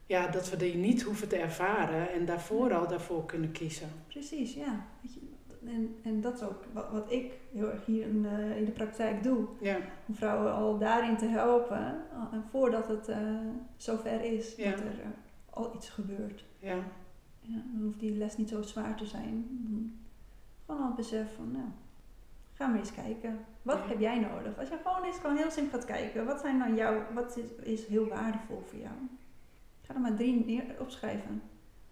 ja, 0.08 0.26
dat 0.28 0.50
we 0.50 0.56
die 0.56 0.74
niet 0.76 1.02
hoeven 1.02 1.28
te 1.28 1.36
ervaren 1.36 2.12
en 2.12 2.24
daarvoor 2.24 2.74
al 2.74 2.86
daarvoor 2.88 3.24
kunnen 3.26 3.52
kiezen. 3.52 3.88
Precies, 4.06 4.54
ja. 4.54 4.86
Weet 5.02 5.14
je, 5.14 5.20
en, 5.66 5.96
en 6.02 6.20
dat 6.20 6.34
is 6.34 6.42
ook 6.42 6.64
wat, 6.72 6.90
wat 6.90 7.12
ik 7.12 7.32
heel 7.52 7.70
erg 7.70 7.86
hier 7.86 8.06
in 8.06 8.22
de, 8.22 8.54
in 8.58 8.64
de 8.64 8.70
praktijk 8.70 9.22
doe. 9.22 9.46
Ja, 9.60 9.76
om 10.08 10.14
vrouwen 10.14 10.52
al 10.52 10.78
daarin 10.78 11.16
te 11.16 11.26
helpen 11.26 12.04
al- 12.18 12.28
en 12.32 12.44
voordat 12.50 12.88
het 12.88 13.08
eh 13.08 13.18
zover 13.76 14.20
is 14.24 14.54
Ja. 14.56 14.70
dat 14.70 14.80
er 14.80 14.86
eh, 15.00 15.06
al 15.50 15.74
iets 15.74 15.88
gebeurt. 15.88 16.44
ja, 16.58 16.74
Ja, 17.40 17.62
dan 17.72 17.82
hoeft 17.82 18.00
die 18.00 18.16
les 18.16 18.36
niet 18.36 18.48
zo 18.48 18.62
zwaar 18.62 18.96
te 18.96 19.06
zijn. 19.06 19.46
Gewoon 20.66 20.80
al 20.80 20.86
het 20.86 20.96
besef 20.96 21.34
van, 21.36 21.50
nou, 21.52 21.64
ga 22.52 22.66
maar 22.66 22.78
eens 22.78 22.94
kijken. 22.94 23.38
Wat 23.62 23.78
heb 23.88 24.00
jij 24.00 24.18
nodig? 24.18 24.58
Als 24.58 24.68
je 24.68 24.78
gewoon 24.84 25.04
eens 25.04 25.16
gewoon 25.18 25.36
heel 25.36 25.50
simpel 25.50 25.78
gaat 25.78 25.86
kijken, 25.88 26.26
wat 26.26 26.40
zijn 26.40 26.56
nou 26.58 26.74
jouw, 26.74 27.02
wat 27.14 27.36
is, 27.36 27.64
is 27.66 27.86
heel 27.86 28.06
waardevol 28.08 28.62
voor 28.66 28.78
jou? 28.78 28.94
Ga 29.88 29.94
er 29.94 30.00
maar 30.00 30.14
drie 30.14 30.44
neer 30.46 30.64
opschrijven. 30.80 31.42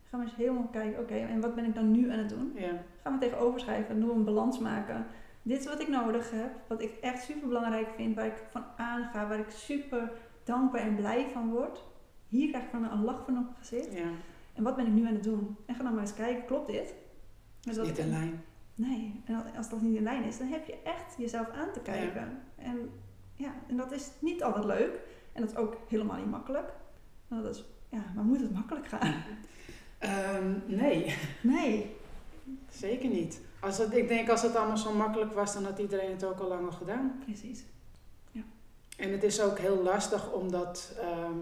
Ga 0.08 0.16
maar 0.16 0.26
eens 0.26 0.36
helemaal 0.36 0.68
kijken, 0.72 1.00
oké, 1.00 1.14
en 1.14 1.40
wat 1.40 1.54
ben 1.54 1.64
ik 1.64 1.74
dan 1.74 1.90
nu 1.90 2.10
aan 2.10 2.18
het 2.18 2.28
doen? 2.28 2.52
ja, 2.54 2.70
Ga 3.02 3.10
maar 3.10 3.18
tegenover 3.20 3.60
schrijven, 3.60 4.00
doe 4.00 4.12
een 4.12 4.24
balans 4.24 4.58
maken. 4.58 5.06
Dit 5.42 5.58
is 5.60 5.66
wat 5.66 5.80
ik 5.80 5.88
nodig 5.88 6.30
heb, 6.30 6.50
wat 6.68 6.82
ik 6.82 6.92
echt 7.00 7.24
super 7.24 7.48
belangrijk 7.48 7.88
vind, 7.96 8.14
waar 8.14 8.26
ik 8.26 8.44
van 8.50 8.64
aanga, 8.76 9.28
waar 9.28 9.38
ik 9.38 9.50
super 9.50 10.12
dankbaar 10.44 10.80
en 10.80 10.94
blij 10.96 11.26
van 11.32 11.50
word. 11.50 11.84
Hier 12.28 12.48
krijg 12.48 12.64
ik 12.64 12.70
van 12.70 12.84
een 12.90 13.04
lach 13.04 13.24
van 13.24 13.38
op 13.38 13.42
mijn 13.44 13.56
gezicht. 13.58 13.92
ja. 13.92 14.08
En 14.54 14.62
wat 14.62 14.76
ben 14.76 14.86
ik 14.86 14.92
nu 14.92 15.06
aan 15.06 15.14
het 15.14 15.24
doen? 15.24 15.56
En 15.66 15.74
ga 15.74 15.82
dan 15.82 15.92
maar 15.92 16.00
eens 16.02 16.14
kijken, 16.14 16.44
klopt 16.44 16.66
dit? 16.70 16.94
Is 17.62 17.76
niet 17.76 17.98
in 17.98 18.10
lijn. 18.10 18.42
Nee, 18.74 19.22
en 19.24 19.34
als- 19.34 19.56
als 19.56 19.68
dat 19.70 19.80
niet 19.80 19.96
in 19.96 20.02
lijn 20.02 20.24
is, 20.24 20.38
dan 20.38 20.46
heb 20.48 20.66
je 20.66 20.78
echt 20.84 21.14
jezelf 21.18 21.50
aan 21.50 21.72
te 21.72 21.80
kijken. 21.80 22.38
En 22.56 22.90
ja, 23.34 23.52
en 23.68 23.76
dat 23.76 23.92
is 23.92 24.10
niet 24.20 24.42
altijd 24.42 24.64
leuk. 24.64 25.00
En 25.32 25.40
dat 25.40 25.50
is 25.50 25.56
ook 25.56 25.76
helemaal 25.88 26.16
niet 26.16 26.30
makkelijk. 26.30 26.72
Nou, 27.28 27.42
dat 27.42 27.54
is, 27.54 27.64
ja, 27.88 28.04
maar 28.14 28.24
moet 28.24 28.40
het 28.40 28.52
makkelijk 28.52 28.86
gaan? 28.86 29.14
Ehm, 29.98 30.52
nee. 30.66 31.14
Nee. 31.40 31.94
Zeker 32.70 33.08
niet. 33.08 33.40
Als 33.60 33.78
het, 33.78 33.94
ik 33.94 34.08
denk 34.08 34.28
als 34.28 34.42
het 34.42 34.56
allemaal 34.56 34.76
zo 34.76 34.94
makkelijk 34.94 35.32
was, 35.32 35.54
dan 35.54 35.64
had 35.64 35.78
iedereen 35.78 36.10
het 36.10 36.24
ook 36.24 36.38
al 36.38 36.48
lang 36.48 36.66
al 36.66 36.72
gedaan. 36.72 37.22
Precies. 37.24 37.64
En 38.96 39.12
het 39.12 39.22
is 39.22 39.40
ook 39.40 39.58
heel 39.58 39.82
lastig 39.82 40.32
om 40.32 40.50
dat, 40.50 40.92
ehm, 41.00 41.38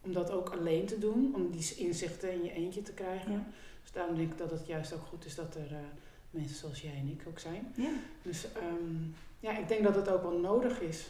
om 0.00 0.12
dat 0.12 0.30
ook 0.30 0.48
alleen 0.48 0.86
te 0.86 0.98
doen, 0.98 1.34
om 1.34 1.50
die 1.50 1.74
inzichten 1.76 2.32
in 2.32 2.44
je 2.44 2.52
eentje 2.52 2.82
te 2.82 2.92
krijgen. 2.92 3.32
Ja. 3.32 3.46
Dus 3.82 3.92
daarom 3.92 4.16
denk 4.16 4.32
ik 4.32 4.38
dat 4.38 4.50
het 4.50 4.66
juist 4.66 4.92
ook 4.92 5.06
goed 5.08 5.24
is 5.24 5.34
dat 5.34 5.54
er 5.54 5.72
eh, 5.72 5.78
mensen 6.30 6.56
zoals 6.56 6.80
jij 6.80 6.94
en 6.96 7.08
ik 7.08 7.22
ook 7.28 7.38
zijn. 7.38 7.72
Ja. 7.74 7.90
Dus 8.22 8.52
ehm, 8.52 8.94
ja, 9.40 9.58
ik 9.58 9.68
denk 9.68 9.82
dat 9.82 9.94
het 9.94 10.08
ook 10.08 10.22
wel 10.22 10.38
nodig 10.38 10.80
is. 10.80 11.06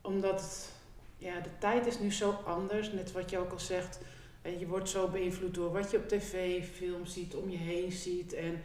Omdat 0.00 0.40
het, 0.40 0.70
ja, 1.18 1.40
de 1.40 1.50
tijd 1.58 1.86
is 1.86 1.98
nu 1.98 2.12
zo 2.12 2.30
anders, 2.30 2.92
net 2.92 3.12
wat 3.12 3.30
je 3.30 3.38
ook 3.38 3.52
al 3.52 3.60
zegt. 3.60 4.00
En 4.42 4.58
je 4.58 4.66
wordt 4.66 4.88
zo 4.88 5.08
beïnvloed 5.08 5.54
door 5.54 5.72
wat 5.72 5.90
je 5.90 5.96
op 5.96 6.08
tv, 6.08 6.64
film 6.64 7.06
ziet, 7.06 7.34
om 7.34 7.50
je 7.50 7.56
heen 7.56 7.92
ziet. 7.92 8.32
En 8.32 8.60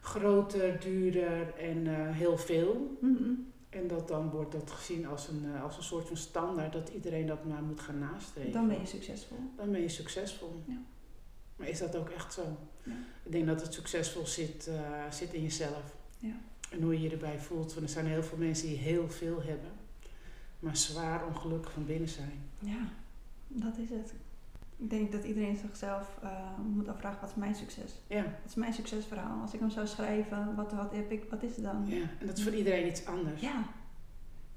groter, 0.00 0.80
duurder 0.80 1.54
en 1.58 1.86
eh, 1.86 2.16
heel 2.16 2.38
veel. 2.38 2.98
Mhm. 3.00 3.30
En 3.68 3.88
dat 3.88 4.08
dan 4.08 4.30
wordt 4.30 4.52
dat 4.52 4.70
gezien 4.70 5.06
als 5.06 5.28
een, 5.28 5.44
eh, 5.54 5.62
als 5.62 5.76
een 5.76 5.82
soort 5.82 6.06
van 6.06 6.16
standaard 6.16 6.72
dat 6.72 6.88
iedereen 6.88 7.26
dat 7.26 7.44
maar 7.44 7.62
moet 7.62 7.80
gaan 7.80 7.98
nastreven. 7.98 8.52
Dan 8.52 8.68
ben 8.68 8.80
je 8.80 8.86
succesvol. 8.86 9.38
Dan 9.56 9.70
ben 9.72 9.80
je 9.80 9.88
succesvol. 9.88 10.62
Ja. 10.66 10.78
Maar 11.56 11.68
is 11.68 11.78
dat 11.78 11.96
ook 11.96 12.08
echt 12.08 12.32
zo? 12.32 12.42
Ja. 12.82 12.92
Ik 13.22 13.32
denk 13.32 13.46
dat 13.46 13.62
het 13.62 13.74
succesvol 13.74 14.26
zit, 14.26 14.66
eh, 14.66 15.10
zit 15.10 15.32
in 15.32 15.42
jezelf. 15.42 15.96
Ja. 16.18 16.40
En 16.70 16.82
hoe 16.82 16.92
je 16.92 17.00
je 17.00 17.10
erbij 17.10 17.38
voelt. 17.38 17.74
Want 17.74 17.86
er 17.86 17.92
zijn 17.92 18.06
heel 18.06 18.22
veel 18.22 18.38
mensen 18.38 18.68
die 18.68 18.76
heel 18.76 19.10
veel 19.10 19.42
hebben, 19.42 19.70
maar 20.64 20.76
zwaar 20.76 21.26
ongelukkig 21.26 21.72
van 21.72 21.84
binnen 21.86 22.08
zijn. 22.08 22.32
Ja, 22.58 22.78
dat 23.48 23.76
is 23.78 23.90
het. 23.90 24.14
Ik 24.76 24.90
denk 24.90 25.12
dat 25.12 25.24
iedereen 25.24 25.56
zichzelf 25.56 26.18
eh, 26.22 26.30
moet 26.74 26.88
afvragen, 26.88 27.20
wat 27.20 27.28
is 27.30 27.34
mijn 27.36 27.54
succes? 27.54 28.00
Ja, 28.06 28.22
Wat 28.22 28.32
is 28.46 28.54
mijn 28.54 28.72
succesverhaal? 28.72 29.40
Als 29.40 29.54
ik 29.54 29.60
hem 29.60 29.70
zou 29.70 29.86
schrijven, 29.86 30.54
wat, 30.56 30.72
wat 30.72 30.92
heb 30.92 31.10
ik, 31.10 31.24
wat 31.30 31.42
is 31.42 31.54
het 31.56 31.64
dan? 31.64 31.84
ja. 31.86 32.02
en 32.20 32.26
dat 32.26 32.36
is 32.38 32.44
voor 32.44 32.54
iedereen 32.54 32.86
iets 32.86 33.06
anders. 33.06 33.40
Ja. 33.40 33.62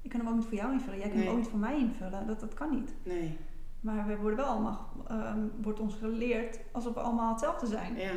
Ik 0.02 0.10
kan 0.10 0.20
hem 0.20 0.28
ook 0.28 0.34
niet 0.36 0.44
voor 0.44 0.54
jou 0.54 0.72
invullen. 0.72 0.98
Jij 0.98 1.08
kan 1.08 1.16
Nee. 1.16 1.26
hem 1.26 1.34
ook 1.36 1.40
niet 1.40 1.50
voor 1.50 1.58
mij 1.58 1.78
invullen. 1.78 2.26
Dat, 2.26 2.40
dat 2.40 2.54
kan 2.54 2.70
niet. 2.70 2.94
Nee, 3.02 3.38
Maar 3.80 4.06
we 4.06 4.16
worden 4.16 4.36
wel 4.38 4.46
allemaal, 4.46 4.92
ehm, 5.08 5.40
wordt 5.62 5.80
ons 5.80 5.94
geleerd 5.94 6.58
alsof 6.72 6.94
we 6.94 7.00
allemaal 7.00 7.30
hetzelfde 7.30 7.66
zijn. 7.66 7.96
ja. 7.96 8.12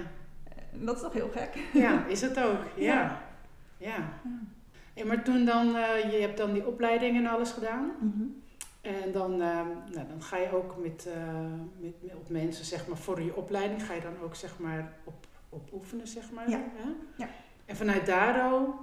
Dat 0.73 0.95
is 0.95 1.01
toch 1.01 1.13
heel 1.13 1.29
gek? 1.29 1.63
Ja, 1.73 2.05
is 2.05 2.21
het 2.21 2.39
ook. 2.39 2.63
Ja. 2.77 2.93
Ja. 3.77 3.87
Ja. 3.87 3.95
Ja. 4.23 4.29
En 4.93 5.07
maar 5.07 5.23
toen 5.23 5.45
dan, 5.45 5.75
eh, 5.75 6.11
je 6.11 6.17
hebt 6.19 6.37
dan 6.37 6.53
die 6.53 6.67
opleiding 6.67 7.17
en 7.17 7.25
alles 7.27 7.51
gedaan. 7.51 7.91
Mhm. 7.99 8.23
En 8.81 9.11
dan, 9.11 9.31
ehm, 9.31 9.67
nou, 9.93 10.07
dan 10.07 10.21
ga 10.21 10.37
je 10.37 10.55
ook 10.55 10.75
met, 10.77 11.07
eh, 11.15 11.33
met, 11.79 11.93
met- 12.03 12.15
op 12.15 12.29
mensen, 12.29 12.65
zeg 12.65 12.87
maar, 12.87 12.97
voor 12.97 13.21
je 13.21 13.35
opleiding 13.35 13.83
ga 13.85 13.93
je 13.93 14.01
dan 14.01 14.19
ook, 14.23 14.35
zeg 14.35 14.59
maar, 14.59 14.93
op, 15.03 15.27
op 15.49 15.69
oefenen, 15.73 16.07
zeg 16.07 16.31
maar. 16.31 16.49
Ja. 16.49 16.61
hè? 16.73 16.89
Ja. 17.17 17.29
En 17.65 17.75
vanuit 17.75 18.05
Daro 18.05 18.75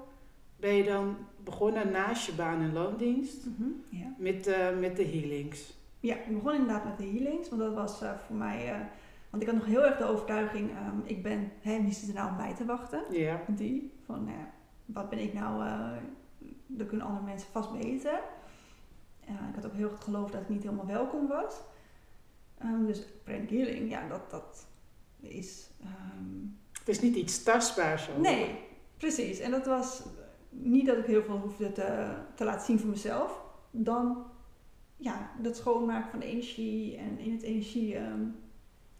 ben 0.56 0.74
je 0.74 0.84
dan 0.84 1.16
begonnen 1.44 1.90
naast 1.90 2.26
je 2.26 2.32
baan 2.32 2.60
en 2.60 2.72
loondienst 2.72 3.46
Mhm. 3.46 3.68
Ja. 3.88 4.14
met, 4.18 4.46
eh, 4.46 4.78
met 4.78 4.96
de 4.96 5.04
healings. 5.04 5.76
ja, 6.00 6.14
ik 6.14 6.34
begon 6.34 6.52
inderdaad 6.54 6.84
met 6.84 6.98
de 6.98 7.04
healings. 7.18 7.48
Want 7.48 7.60
dat 7.62 7.74
was 7.74 7.98
voor 8.26 8.36
mij... 8.36 8.86
want 9.30 9.42
ik 9.42 9.48
had 9.48 9.58
nog 9.58 9.66
heel 9.66 9.84
erg 9.86 9.96
de 9.98 10.04
overtuiging... 10.04 10.70
ehm, 10.70 10.98
ik 11.04 11.22
ben... 11.22 11.50
Hè, 11.60 11.82
wie 11.82 11.92
zit 11.92 12.08
er 12.08 12.14
nou 12.14 12.30
op 12.30 12.36
mij 12.36 12.54
te 12.54 12.64
wachten? 12.64 13.02
Ja. 13.10 13.40
Die. 13.48 13.92
Van, 14.06 14.24
nou 14.24 14.36
ja, 14.38 14.48
wat 14.94 15.08
ben 15.10 15.18
ik 15.18 15.32
nou... 15.32 15.64
dat 16.66 16.86
kunnen 16.86 17.06
andere 17.06 17.24
mensen 17.24 17.48
vast 17.52 17.72
beter. 17.72 18.20
Ja, 19.26 19.48
ik 19.48 19.54
had 19.54 19.66
ook 19.66 19.74
heel 19.74 19.88
goed 19.88 20.04
geloofd 20.04 20.32
dat 20.32 20.40
ik 20.42 20.48
niet 20.48 20.62
helemaal 20.62 20.86
welkom 20.86 21.26
was. 21.28 21.54
Ehm, 22.58 22.86
dus 22.86 23.06
pranic 23.24 23.50
healing, 23.50 23.90
ja, 23.90 24.08
dat, 24.08 24.30
dat 24.30 24.66
is... 25.20 25.70
ehm, 25.80 26.46
Het 26.78 26.88
is 26.88 27.00
niet 27.00 27.14
iets 27.16 27.42
tastbaars. 27.42 28.08
Nee, 28.20 28.58
precies. 28.96 29.38
En 29.38 29.50
dat 29.50 29.66
was 29.66 30.02
niet 30.50 30.86
dat 30.86 30.98
ik 30.98 31.04
heel 31.04 31.22
veel 31.22 31.38
hoefde 31.38 31.72
te, 31.72 32.14
te 32.34 32.44
laten 32.44 32.66
zien 32.66 32.78
voor 32.78 32.88
mezelf. 32.90 33.40
Dan 33.70 34.24
ja, 34.96 35.30
dat 35.42 35.56
schoonmaken 35.56 36.10
van 36.10 36.18
de 36.18 36.26
energie 36.26 36.96
en 36.96 37.18
in 37.18 37.32
het 37.32 37.42
energie 37.42 37.96
ehm, 37.96 38.20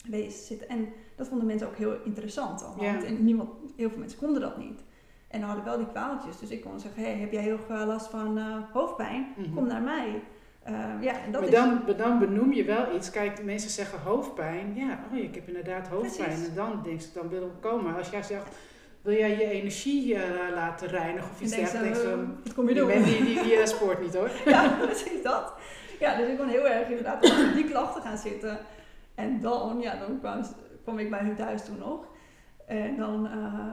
wezen 0.08 0.46
zitten. 0.46 0.68
En 0.68 0.88
dat 1.16 1.28
vonden 1.28 1.46
mensen 1.46 1.66
ook 1.68 1.76
heel 1.76 2.02
interessant 2.02 2.62
allemaal. 2.62 2.84
Ja. 2.84 2.92
Want 2.92 3.04
en 3.04 3.24
niemand, 3.24 3.50
heel 3.76 3.88
veel 3.88 3.98
mensen 3.98 4.18
konden 4.18 4.40
dat 4.40 4.58
niet. 4.58 4.82
En 5.28 5.42
hadden 5.42 5.64
wel 5.64 5.76
die 5.76 5.86
kwaaltjes. 5.86 6.38
Dus 6.38 6.50
ik 6.50 6.60
kon 6.60 6.80
zeggen, 6.80 7.02
hey, 7.02 7.14
heb 7.14 7.32
jij 7.32 7.42
heel 7.42 7.58
veel 7.66 7.84
last 7.86 8.06
van 8.06 8.38
eh, 8.38 8.44
hoofdpijn? 8.72 9.26
Mhm. 9.36 9.54
Kom 9.54 9.66
naar 9.66 9.82
mij. 9.82 10.22
Eh, 10.62 10.74
ja, 11.00 11.12
en 11.24 11.32
dat 11.32 11.40
maar 11.40 11.50
is... 11.50 11.56
dan, 11.56 11.82
dan 11.96 12.18
benoem 12.18 12.52
je 12.52 12.64
wel 12.64 12.94
iets. 12.94 13.10
Kijk, 13.10 13.44
mensen 13.44 13.70
zeggen 13.70 14.00
hoofdpijn. 14.00 14.74
Ja, 14.74 14.98
oh, 15.12 15.18
ik 15.18 15.34
heb 15.34 15.46
inderdaad 15.46 15.88
hoofdpijn. 15.88 16.28
Precies. 16.28 16.48
En 16.48 16.54
dan 16.54 16.80
denk 16.84 17.00
ik, 17.00 17.14
dan 17.14 17.28
wil 17.28 17.42
ik 17.42 17.60
komen. 17.60 17.96
Als 17.96 18.10
jij 18.10 18.22
zegt, 18.22 18.56
wil 19.02 19.14
jij 19.14 19.30
je 19.30 19.44
energie 19.44 20.14
eh, 20.14 20.54
laten 20.54 20.88
reinigen 20.88 21.30
of 21.30 21.40
iets 21.40 21.54
ze, 21.54 21.60
dergelijks? 21.60 22.02
dan- 22.02 22.36
wat 22.44 22.54
kom 22.54 22.68
je 22.68 22.74
doen? 22.74 22.88
die, 23.02 23.24
die, 23.24 23.42
die 23.42 23.66
spoort 23.66 24.00
niet 24.00 24.14
hoor. 24.14 24.30
Ja, 24.44 24.76
precies 24.80 25.22
dat. 25.22 25.52
Ja, 26.00 26.16
dus 26.16 26.28
ik 26.28 26.38
kon 26.38 26.48
heel 26.48 26.68
erg 26.68 26.88
inderdaad 26.88 27.24
op 27.24 27.54
die 27.54 27.64
klachten 27.64 28.02
gaan 28.02 28.18
zitten. 28.18 28.58
En 29.14 29.40
dan, 29.40 29.78
ja, 29.80 29.96
dan 29.96 30.18
kwam, 30.20 30.42
kwam 30.82 30.98
ik 30.98 31.10
bij 31.10 31.20
hun 31.20 31.36
thuis 31.36 31.64
toen 31.64 31.78
nog. 31.78 32.06
En 32.66 32.96
dan 32.96 33.26
uh, 33.26 33.64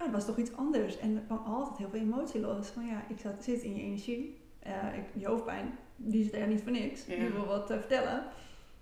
ja, 0.00 0.06
het 0.06 0.14
was 0.14 0.26
toch 0.26 0.36
iets 0.36 0.56
anders. 0.56 0.98
En 0.98 1.16
er 1.16 1.22
kwam 1.22 1.38
altijd 1.38 1.78
heel 1.78 1.88
veel 1.88 2.00
emotie 2.00 2.40
los. 2.40 2.68
Van 2.68 2.86
ja, 2.86 3.02
ik 3.08 3.18
zat, 3.18 3.44
zit 3.44 3.62
in 3.62 3.74
je 3.74 3.82
energie. 3.82 4.40
Eh, 4.58 4.96
ik, 4.98 5.04
je 5.14 5.26
hoofdpijn, 5.26 5.78
die 5.96 6.24
zit 6.24 6.34
er 6.34 6.46
niet 6.46 6.62
voor 6.62 6.72
niks. 6.72 7.06
Ja. 7.06 7.14
Die 7.16 7.28
wil 7.28 7.46
wat 7.46 7.70
eh, 7.70 7.78
vertellen. 7.78 8.24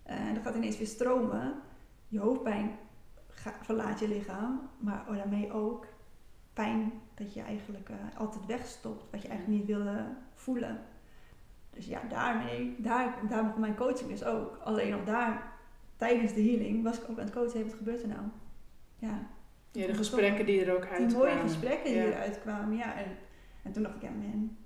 En 0.02 0.34
dan 0.34 0.42
gaat 0.42 0.54
ineens 0.54 0.78
weer 0.78 0.86
stromen. 0.86 1.54
Je 2.08 2.18
hoofdpijn 2.18 2.70
ga- 3.28 3.58
verlaat 3.62 3.98
je 4.00 4.08
lichaam. 4.08 4.68
Maar 4.78 5.04
daarmee 5.16 5.52
ook 5.52 5.86
pijn 6.52 6.92
dat 7.14 7.34
je 7.34 7.42
eigenlijk 7.42 7.88
eh, 7.88 7.96
altijd 8.20 8.46
wegstopt. 8.46 9.10
Wat 9.10 9.22
je 9.22 9.28
eigenlijk 9.28 9.58
niet 9.58 9.68
wilde 9.76 10.04
voelen. 10.34 10.80
Dus 11.70 11.86
ja, 11.86 12.00
daarmee, 12.08 12.74
daar, 12.78 13.18
daar 13.28 13.44
begon 13.44 13.60
mijn 13.60 13.76
coaching 13.76 14.10
dus 14.10 14.24
ook. 14.24 14.56
Alleen 14.64 14.94
al 14.94 15.04
daar, 15.04 15.52
tijdens 15.96 16.32
de 16.32 16.42
healing, 16.42 16.82
was 16.82 16.98
ik 17.00 17.10
ook 17.10 17.18
aan 17.18 17.24
het 17.24 17.34
coachen. 17.34 17.52
Hey, 17.52 17.64
wat 17.64 17.74
gebeurt 17.74 18.02
er 18.02 18.08
nou? 18.08 18.20
Ja, 18.96 19.26
Ja, 19.72 19.86
de 19.86 19.94
gesprekken 19.94 20.46
die 20.46 20.64
er 20.64 20.74
ook 20.74 20.82
die 20.82 20.90
uitkwamen. 20.90 21.16
mooie 21.28 21.40
gesprekken 21.40 21.84
die 21.92 22.00
Ja. 22.02 22.04
eruit 22.06 22.40
kwamen. 22.40 22.76
Ja, 22.76 22.94
en, 22.96 23.16
en 23.62 23.72
toen 23.72 23.82
dacht 23.82 23.94
ik, 23.96 24.02
ja 24.02 24.10
man, 24.10 24.56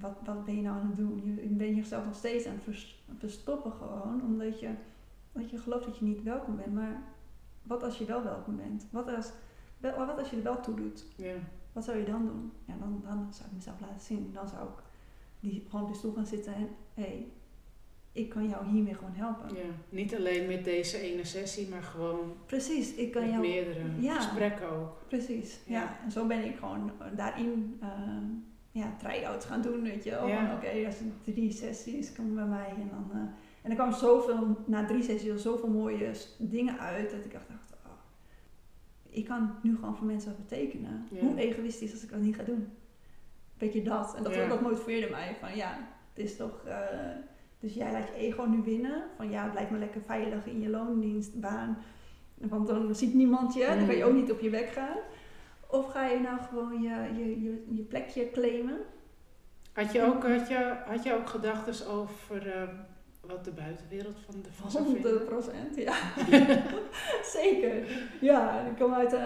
wat, 0.00 0.16
wat 0.24 0.44
ben 0.44 0.56
je 0.56 0.62
nou 0.62 0.80
aan 0.80 0.86
het 0.86 0.96
doen? 0.96 1.22
Je, 1.24 1.48
je 1.48 1.54
bent 1.54 1.76
jezelf 1.76 2.04
nog 2.04 2.14
steeds 2.14 2.46
aan 2.46 2.54
het 2.54 2.62
vers- 2.62 3.04
verstoppen 3.18 3.72
gewoon. 3.72 4.22
Omdat 4.22 4.60
je, 4.60 4.70
omdat 5.32 5.50
je 5.50 5.58
gelooft 5.58 5.84
dat 5.84 5.98
je 5.98 6.04
niet 6.04 6.22
welkom 6.22 6.56
bent. 6.56 6.74
Maar 6.74 7.02
wat 7.62 7.82
als 7.82 7.98
je 7.98 8.04
wel 8.04 8.22
welkom 8.22 8.56
bent? 8.56 8.86
Wat 8.90 9.08
als, 9.16 9.30
wel- 9.78 10.06
wat 10.06 10.18
als 10.18 10.30
je 10.30 10.36
er 10.36 10.42
wel 10.42 10.60
toe 10.60 10.74
doet? 10.74 11.04
Ja. 11.16 11.34
Wat 11.72 11.84
zou 11.84 11.96
je 11.98 12.04
dan 12.04 12.24
doen? 12.26 12.52
Ja, 12.64 12.74
dan, 12.80 13.02
dan 13.04 13.26
zou 13.32 13.48
ik 13.48 13.54
mezelf 13.54 13.80
laten 13.80 14.00
zien. 14.00 14.30
Dan 14.32 14.48
zou 14.48 14.68
ik 14.68 14.74
die, 15.40 15.66
gewoon 15.70 15.84
op 15.86 15.92
de 15.92 15.98
stoel 15.98 16.12
gaan 16.12 16.26
zitten 16.26 16.54
en 16.54 16.68
hé, 16.94 17.02
hey, 17.02 17.26
ik 18.16 18.28
kan 18.28 18.48
jou 18.48 18.66
hiermee 18.66 18.94
gewoon 18.94 19.14
helpen. 19.14 19.56
ja. 19.56 19.62
Niet 19.88 20.14
alleen 20.16 20.46
met 20.46 20.64
deze 20.64 20.98
ene 21.00 21.24
sessie, 21.24 21.68
maar 21.68 21.82
gewoon 21.82 22.32
Precies, 22.46 22.94
ik 22.94 23.12
kan 23.12 23.22
met 23.22 23.30
jou. 23.30 23.42
meerdere 23.42 23.80
Ja. 23.98 24.14
gesprekken 24.20 24.70
ook. 24.70 24.98
Precies, 25.08 25.58
ja. 25.66 25.80
Ja. 25.80 25.98
En 26.04 26.10
zo 26.12 26.26
ben 26.26 26.44
ik 26.44 26.56
gewoon 26.56 26.90
daarin 27.16 27.78
uh, 27.82 27.88
ja, 28.70 28.94
try-outs 28.98 29.46
gaan 29.46 29.62
doen, 29.62 29.82
weet 29.82 30.04
je 30.04 30.10
wel. 30.10 30.26
Ja. 30.28 30.54
Oké, 30.56 30.86
als 30.86 30.94
er 30.98 31.32
drie 31.34 31.52
sessies 31.52 32.12
komen 32.12 32.34
bij 32.34 32.44
mij 32.44 32.68
en 32.68 32.88
dan... 32.90 33.10
eh, 33.12 33.18
en 33.62 33.70
er 33.70 33.76
kwam 33.76 33.92
zoveel, 33.92 34.56
na 34.66 34.86
drie 34.86 35.02
sessies, 35.02 35.42
zoveel 35.42 35.68
mooie 35.68 36.10
dingen 36.38 36.78
uit 36.78 37.10
dat 37.10 37.24
ik 37.24 37.32
dacht, 37.32 37.48
dacht 37.48 37.72
oh, 37.86 37.90
ik 39.10 39.24
kan 39.24 39.50
nu 39.62 39.74
gewoon 39.74 39.96
voor 39.96 40.06
mensen 40.06 40.30
wat 40.30 40.48
betekenen. 40.48 41.06
Ja. 41.10 41.20
Hoe 41.20 41.36
egoïstisch 41.38 41.92
als 41.92 42.02
ik 42.02 42.10
dat 42.10 42.20
niet 42.20 42.36
ga 42.36 42.42
doen. 42.42 42.68
Weet 43.58 43.72
je 43.72 43.82
dat? 43.82 44.14
En 44.16 44.22
dat, 44.22 44.34
dat 44.48 44.60
motiveerde 44.60 45.10
mij 45.10 45.36
van 45.40 45.56
ja, 45.56 45.78
het 46.14 46.24
is 46.24 46.36
toch... 46.36 46.64
eh, 46.66 46.76
dus 47.60 47.74
jij 47.74 47.92
laat 47.92 48.06
je 48.08 48.14
ego 48.20 48.44
nu 48.44 48.62
winnen. 48.64 49.02
Van 49.16 49.30
ja, 49.30 49.46
blijf 49.48 49.70
maar 49.70 49.78
lekker 49.78 50.00
veilig 50.06 50.46
in 50.46 50.60
je 50.60 50.68
loondienstbaan. 50.68 51.78
Want 52.34 52.66
dan 52.66 52.94
ziet 52.94 53.14
niemand 53.14 53.54
je, 53.54 53.66
dan 53.66 53.86
kan 53.86 53.96
je 53.96 54.02
Mm. 54.04 54.08
ook 54.10 54.14
niet 54.16 54.32
op 54.32 54.40
je 54.40 54.50
weg 54.50 54.72
gaan. 54.72 54.96
Of 55.70 55.90
ga 55.92 56.06
je 56.06 56.20
nou 56.20 56.38
gewoon 56.48 56.82
je, 56.82 56.88
je, 57.18 57.42
je, 57.42 57.64
je 57.70 57.82
plekje 57.82 58.30
claimen? 58.30 58.76
Had 59.72 59.92
je 59.92 60.02
ook, 60.02 60.22
had 60.28 60.48
je, 60.48 60.74
had 60.86 61.02
je 61.04 61.14
ook 61.14 61.28
gedachten 61.28 61.86
over 61.88 62.50
eh, 62.52 62.62
wat 63.20 63.44
de 63.44 63.50
buitenwereld 63.50 64.16
van 64.30 64.34
de 64.42 64.48
van 64.52 64.70
zou 64.70 64.84
100 64.84 65.04
vinden? 65.06 65.24
procent, 65.24 65.76
ja. 65.76 65.94
Zeker. 67.38 67.74
Ja, 68.20 68.60
ik 68.60 68.76
kom 68.78 68.92
uit, 68.94 69.12
eh, 69.12 69.22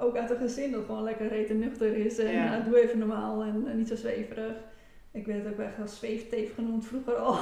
ook 0.00 0.16
uit 0.16 0.30
een 0.30 0.36
gezin 0.36 0.70
dat 0.72 0.84
gewoon 0.84 1.02
lekker 1.02 1.28
reet 1.28 1.50
en 1.50 1.58
nuchter 1.58 1.96
is. 1.96 2.18
En 2.18 2.32
Ja. 2.32 2.58
eh, 2.58 2.64
doe 2.64 2.82
even 2.82 2.98
normaal 2.98 3.42
en 3.42 3.76
niet 3.76 3.88
zo 3.88 3.94
zweverig. 3.96 4.54
Ik 5.14 5.26
werd 5.26 5.46
ook 5.46 5.58
echt 5.58 5.78
als 5.80 5.98
zweefteef 5.98 6.54
genoemd 6.54 6.86
vroeger 6.86 7.14
al. 7.14 7.38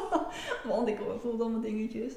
Want 0.72 0.88
ik 0.88 0.98
voelde 1.18 1.42
allemaal 1.42 1.60
dingetjes. 1.60 2.14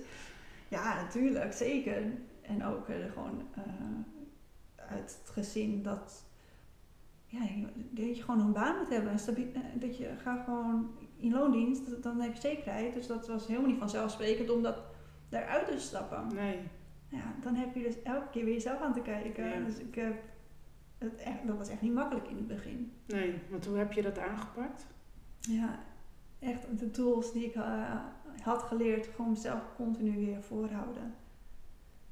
Ja, 0.68 1.02
natuurlijk, 1.02 1.54
zeker. 1.54 2.04
En 2.42 2.66
ook 2.66 2.90
eh, 2.90 2.96
gewoon 3.14 3.42
eh, 3.56 3.64
uit 4.90 5.20
het 5.22 5.30
gezin 5.30 5.84
dat, 5.84 6.24
ja, 7.26 7.40
dat 7.74 8.18
je 8.18 8.24
gewoon 8.24 8.40
een 8.40 8.54
baan 8.54 8.78
moet 8.78 8.90
hebben. 8.90 9.12
eh, 9.12 9.62
dat 9.74 9.98
je 9.98 10.10
gaat 10.24 10.44
gewoon 10.44 10.92
in 11.18 11.32
loondienst, 11.32 12.04
dan 12.04 12.20
heb 12.20 12.34
je 12.34 12.42
zekerheid. 12.42 12.94
Dus 12.94 13.08
dat 13.08 13.28
was 13.28 13.48
helemaal 13.48 13.70
niet 13.70 13.80
vanzelfsprekend 13.80 14.50
om 14.50 14.62
dat 14.64 14.78
daaruit 15.30 15.68
te 15.68 15.80
stappen. 15.80 16.28
Nee. 16.34 16.60
Ja, 17.08 17.36
dan 17.44 17.56
heb 17.56 17.76
je 17.76 17.84
dus 17.84 18.02
elke 18.02 18.30
keer 18.32 18.46
weer 18.46 18.54
jezelf 18.54 18.82
aan 18.82 18.94
te 18.94 19.02
kijken. 19.02 19.50
Ja. 19.50 19.66
Dus 19.66 19.78
ik 19.78 19.96
heb 19.96 20.16
het 21.00 21.16
echt, 21.16 21.48
dat 21.48 21.58
was 21.58 21.70
echt 21.70 21.82
niet 21.82 21.94
makkelijk 21.94 22.28
in 22.28 22.36
het 22.36 22.48
begin. 22.48 22.92
Nee, 23.08 23.40
want 23.50 23.66
hoe 23.66 23.78
heb 23.78 23.92
je 23.92 24.02
dat 24.02 24.20
aangepakt? 24.20 24.88
Ja, 25.40 25.80
echt 26.40 26.80
de 26.80 26.92
tools 26.92 27.32
die 27.32 27.46
ik 27.46 27.56
eh, 27.56 27.96
had 28.42 28.64
geleerd, 28.64 29.08
gewoon 29.08 29.32
mezelf 29.32 29.62
continu 29.76 30.26
weer 30.26 30.44
voorhouden. 30.44 31.16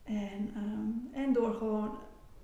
En, 0.03 0.49
ehm, 0.55 1.15
en 1.23 1.33
door 1.33 1.53
gewoon, 1.53 1.97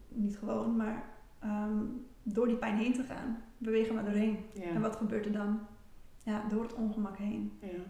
niet 0.08 0.38
gewoon, 0.38 0.76
maar 0.76 1.10
ehm, 1.40 1.86
door 2.24 2.48
die 2.48 2.58
pijn 2.58 2.78
heen 2.78 2.94
te 2.94 3.04
gaan. 3.04 3.38
Bewegen 3.58 3.96
maar 3.96 4.06
doorheen. 4.06 4.38
Ja. 4.54 4.64
En 4.64 4.82
wat 4.82 4.96
gebeurt 4.96 5.26
er 5.26 5.32
dan? 5.32 5.60
Ja, 6.24 6.48
door 6.50 6.64
het 6.64 6.74
ongemak 6.74 7.18
heen. 7.18 7.52
Ja. 7.62 7.84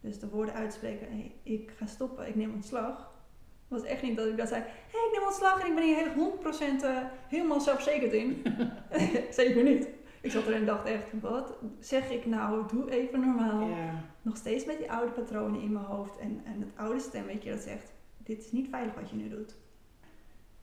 Dus 0.00 0.18
de 0.18 0.28
woorden 0.28 0.54
uitspreken, 0.54 1.06
hey, 1.06 1.34
ik 1.42 1.70
ga 1.70 1.86
stoppen, 1.86 2.28
ik 2.28 2.34
neem 2.34 2.52
ontslag. 2.52 3.13
Het 3.74 3.82
was 3.82 3.92
echt 3.92 4.02
niet 4.02 4.16
dat 4.16 4.26
ik 4.26 4.36
dat 4.36 4.48
zei, 4.48 4.60
hé, 4.62 4.68
hey, 4.90 5.08
ik 5.10 5.12
neem 5.16 5.26
ontslag 5.26 5.60
en 5.60 5.66
ik 5.66 5.74
ben 5.74 5.84
hier 5.84 5.96
heel 5.96 6.38
100% 6.80 6.84
eh, 6.84 6.96
helemaal 7.28 7.60
zelfverzekerd 7.60 8.12
in. 8.12 8.42
Zeker 9.30 9.62
niet. 9.62 9.88
Ik 10.20 10.30
zat 10.30 10.46
er 10.46 10.54
en 10.54 10.66
dacht 10.66 10.86
echt, 10.86 11.04
wat 11.20 11.54
zeg 11.80 12.10
ik 12.10 12.26
nou? 12.26 12.68
Doe 12.68 12.90
even 12.90 13.20
normaal. 13.20 13.68
Nog 14.22 14.36
steeds 14.36 14.64
met 14.64 14.78
die 14.78 14.90
oude 14.92 15.12
patronen 15.12 15.60
in 15.60 15.72
mijn 15.72 15.84
hoofd 15.84 16.18
en, 16.18 16.40
en 16.44 16.60
het 16.60 16.68
oude 16.76 17.00
stemmetje 17.00 17.50
dat 17.50 17.60
zegt, 17.60 17.92
dit 18.18 18.38
is 18.44 18.52
niet 18.52 18.68
veilig 18.70 18.94
wat 18.94 19.10
je 19.10 19.16
nu 19.16 19.28
doet. 19.28 19.54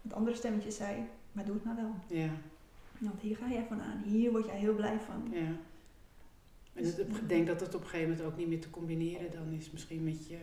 Het 0.02 0.14
andere 0.14 0.36
stemmetje 0.36 0.72
zei, 0.72 0.96
maar 1.32 1.46
doe 1.46 1.54
het 1.56 1.64
nou 1.66 1.76
wel. 1.78 1.94
Ja. 2.20 2.30
Want 2.98 3.22
hier 3.22 3.36
ga 3.36 3.48
jij 3.50 3.66
van 3.68 3.82
aan, 3.82 4.02
hier 4.06 4.32
word 4.32 4.46
jij 4.46 4.58
heel 4.58 4.76
blij 4.76 4.98
van. 5.06 5.28
Ja. 5.32 5.48
En 6.74 6.86
het- 6.86 7.00
ik 7.00 7.30
denk 7.30 7.48
dat 7.48 7.60
het 7.60 7.76
op 7.76 7.82
een 7.82 7.88
gegeven 7.88 8.10
moment 8.10 8.28
ook 8.28 8.38
niet 8.38 8.48
meer 8.48 8.62
te 8.62 8.70
combineren 8.70 9.32
dan 9.32 9.52
is 9.58 9.72
misschien 9.72 10.04
met 10.04 10.28
je... 10.28 10.38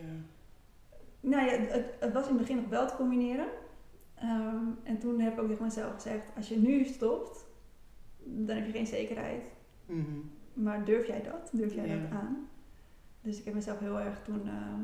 Nou 1.19 1.45
ja, 1.45 1.51
het, 1.51 1.85
het 1.99 2.13
was 2.13 2.23
in 2.23 2.29
het 2.29 2.37
begin 2.41 2.55
nog 2.55 2.67
wel 2.69 2.87
te 2.87 2.95
combineren. 2.95 3.47
Ehm, 4.15 4.65
en 4.83 4.97
toen 4.99 5.19
heb 5.19 5.33
ik 5.33 5.39
ook 5.39 5.47
tegen 5.47 5.63
mezelf 5.63 5.93
gezegd, 5.93 6.31
als 6.35 6.47
je 6.47 6.57
nu 6.57 6.85
stopt, 6.85 7.45
dan 8.23 8.55
heb 8.55 8.65
je 8.65 8.71
geen 8.71 8.87
zekerheid. 8.87 9.43
Mhm. 9.85 10.03
Maar 10.53 10.85
durf 10.85 11.07
jij 11.07 11.21
dat? 11.21 11.49
Durf 11.53 11.73
jij 11.73 11.87
Ja. 11.87 11.95
dat 12.01 12.11
aan? 12.11 12.49
Dus 13.21 13.39
ik 13.39 13.45
heb 13.45 13.53
mezelf 13.53 13.79
heel 13.79 13.99
erg 13.99 14.21
toen 14.23 14.47
ehm, 14.47 14.81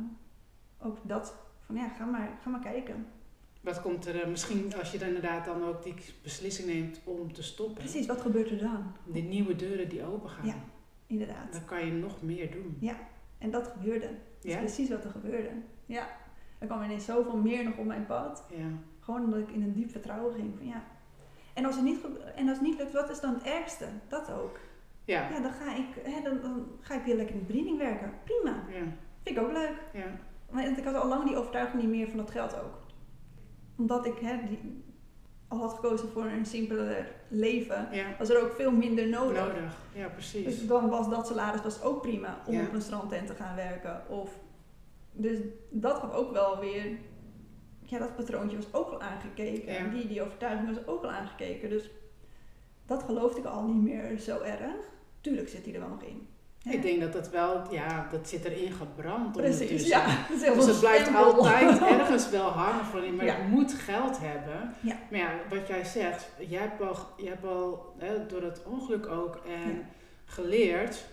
ook 0.79 0.97
dat 1.03 1.35
van 1.65 1.75
ja, 1.75 1.87
ga 1.89 2.05
maar, 2.05 2.37
ga 2.41 2.49
maar 2.49 2.59
kijken. 2.59 3.05
Wat 3.61 3.81
komt 3.81 4.05
er, 4.05 4.21
eh, 4.21 4.29
misschien 4.29 4.75
als 4.79 4.91
je 4.91 4.97
dan 4.97 5.07
inderdaad 5.07 5.45
dan 5.45 5.63
ook 5.63 5.83
die 5.83 5.93
beslissing 6.23 6.67
neemt 6.67 7.01
om 7.03 7.33
te 7.33 7.43
stoppen. 7.43 7.75
Precies, 7.75 8.05
wat 8.05 8.21
gebeurt 8.21 8.49
er 8.51 8.57
dan? 8.57 8.91
Die 9.05 9.23
nieuwe 9.23 9.55
deuren 9.55 9.89
die 9.89 10.03
open 10.03 10.29
gaan. 10.29 10.45
Ja. 10.45 10.55
Inderdaad. 11.07 11.51
Dan 11.51 11.65
kan 11.65 11.85
je 11.85 11.91
nog 11.91 12.21
meer 12.21 12.51
doen. 12.51 12.77
En 13.37 13.51
dat 13.51 13.67
gebeurde. 13.67 14.07
Dat 14.07 14.45
is 14.45 14.51
Ja? 14.53 14.59
precies 14.59 14.89
wat 14.89 15.03
er 15.03 15.09
gebeurde. 15.09 15.49
Ja. 15.85 16.07
Er 16.65 16.71
kwam 16.71 16.83
ineens 16.83 17.05
zoveel 17.05 17.37
meer 17.37 17.63
nog 17.63 17.77
op 17.77 17.85
mijn 17.85 18.05
pad. 18.05 18.43
Ja. 18.49 18.65
Gewoon 18.99 19.23
omdat 19.23 19.39
ik 19.39 19.49
in 19.51 19.61
een 19.61 19.73
diep 19.73 19.91
vertrouwen 19.91 20.33
ging 20.33 20.53
van 20.57 20.67
ja. 20.67 20.83
En 21.53 21.65
als 21.65 21.75
het 21.75 21.83
niet, 21.83 21.99
en 22.35 22.47
als 22.49 22.57
het 22.57 22.67
niet 22.67 22.77
lukt, 22.77 22.93
wat 22.93 23.09
is 23.09 23.19
dan 23.19 23.33
het 23.33 23.43
ergste? 23.43 23.85
Dat 24.07 24.31
ook. 24.31 24.59
Ja. 25.03 25.29
Ja, 25.29 25.39
dan 25.39 25.51
ga 25.51 25.75
ik, 25.75 25.85
hè, 26.03 26.21
dan, 26.21 26.41
dan 26.41 26.65
ga 26.79 26.93
ik 26.95 27.03
weer 27.05 27.15
lekker 27.15 27.35
in 27.35 27.39
de 27.41 27.47
bediening 27.47 27.77
werken. 27.77 28.13
Prima. 28.23 28.51
Ja. 28.69 28.83
Vind 29.23 29.37
ik 29.37 29.43
ook 29.43 29.51
leuk. 29.51 29.75
Ja. 29.93 30.05
Maar 30.51 30.67
ik 30.77 30.83
had 30.85 30.95
al 30.95 31.07
lang 31.07 31.23
die 31.27 31.37
overtuiging 31.37 31.81
niet 31.81 31.91
meer 31.91 32.07
van 32.07 32.17
dat 32.17 32.31
geld 32.31 32.55
ook. 32.55 32.79
Omdat 33.77 34.05
ik 34.05 34.17
hè, 34.19 34.37
die, 34.47 34.83
al 35.47 35.57
had 35.59 35.73
gekozen 35.73 36.09
voor 36.09 36.25
een 36.25 36.45
simpeler 36.45 37.11
leven, 37.27 37.87
Ja. 37.91 38.05
was 38.17 38.29
er 38.29 38.43
ook 38.43 38.51
veel 38.51 38.71
minder 38.71 39.07
nodig. 39.09 39.47
Nodig. 39.47 39.77
Ja, 39.93 40.07
precies. 40.07 40.45
Dus 40.45 40.67
dan 40.67 40.89
was 40.89 41.09
dat 41.09 41.27
salaris 41.27 41.61
was 41.61 41.81
ook 41.83 42.01
prima 42.01 42.37
om 42.45 42.53
Ja. 42.53 42.61
op 42.61 42.73
een 42.73 42.81
strandtent 42.81 43.27
te 43.27 43.33
gaan 43.33 43.55
werken. 43.55 44.01
Of, 44.09 44.39
dus 45.15 45.37
dat 45.69 45.97
gaf 45.97 46.13
ook 46.13 46.31
wel 46.31 46.59
weer... 46.59 46.97
Ja, 47.87 47.99
dat 47.99 48.15
patroontje 48.15 48.57
was 48.57 48.73
ook 48.73 48.89
al 48.89 49.01
aangekeken. 49.01 49.73
Ja. 49.73 49.87
Die, 49.87 50.07
die 50.07 50.21
overtuiging 50.21 50.75
was 50.75 50.85
ook 50.87 51.03
al 51.03 51.11
aangekeken. 51.11 51.69
Dus 51.69 51.89
dat 52.85 53.03
geloofde 53.03 53.39
ik 53.39 53.45
al 53.45 53.63
niet 53.63 53.83
meer 53.83 54.19
zo 54.19 54.41
erg. 54.41 54.75
Tuurlijk 55.21 55.49
zit 55.49 55.65
hij 55.65 55.73
er 55.73 55.79
wel 55.79 55.89
nog 55.89 56.01
in. 56.03 56.27
Ik 56.69 56.81
denk 56.81 57.01
dat 57.01 57.13
dat 57.13 57.29
wel, 57.29 57.73
ja, 57.73 58.07
dat 58.11 58.29
zit 58.29 58.45
erin 58.45 58.71
gebrand 58.71 59.31
Precies, 59.31 59.87
ja. 59.87 60.05
Is 60.29 60.39
Dus 60.39 60.65
het 60.65 60.79
blijft 60.79 61.05
stempel. 61.05 61.25
altijd 61.25 61.81
ergens 61.99 62.29
wel 62.29 62.49
hangen 62.49 62.85
van 62.85 63.15
maar 63.15 63.25
Ja. 63.25 63.37
je 63.37 63.47
moet 63.47 63.73
geld 63.73 64.17
hebben. 64.19 64.73
Ja. 64.81 64.97
Maar 65.09 65.19
ja, 65.19 65.39
wat 65.49 65.67
jij 65.67 65.83
zegt, 65.83 66.29
jij 66.47 66.61
hebt 66.61 66.81
al, 66.81 66.95
jij 67.17 67.27
hebt 67.27 67.45
al 67.45 67.93
hè, 67.97 68.25
door 68.25 68.41
het 68.41 68.61
ongeluk 68.63 69.07
ook 69.07 69.35
en 69.35 69.85
geleerd, 70.25 71.05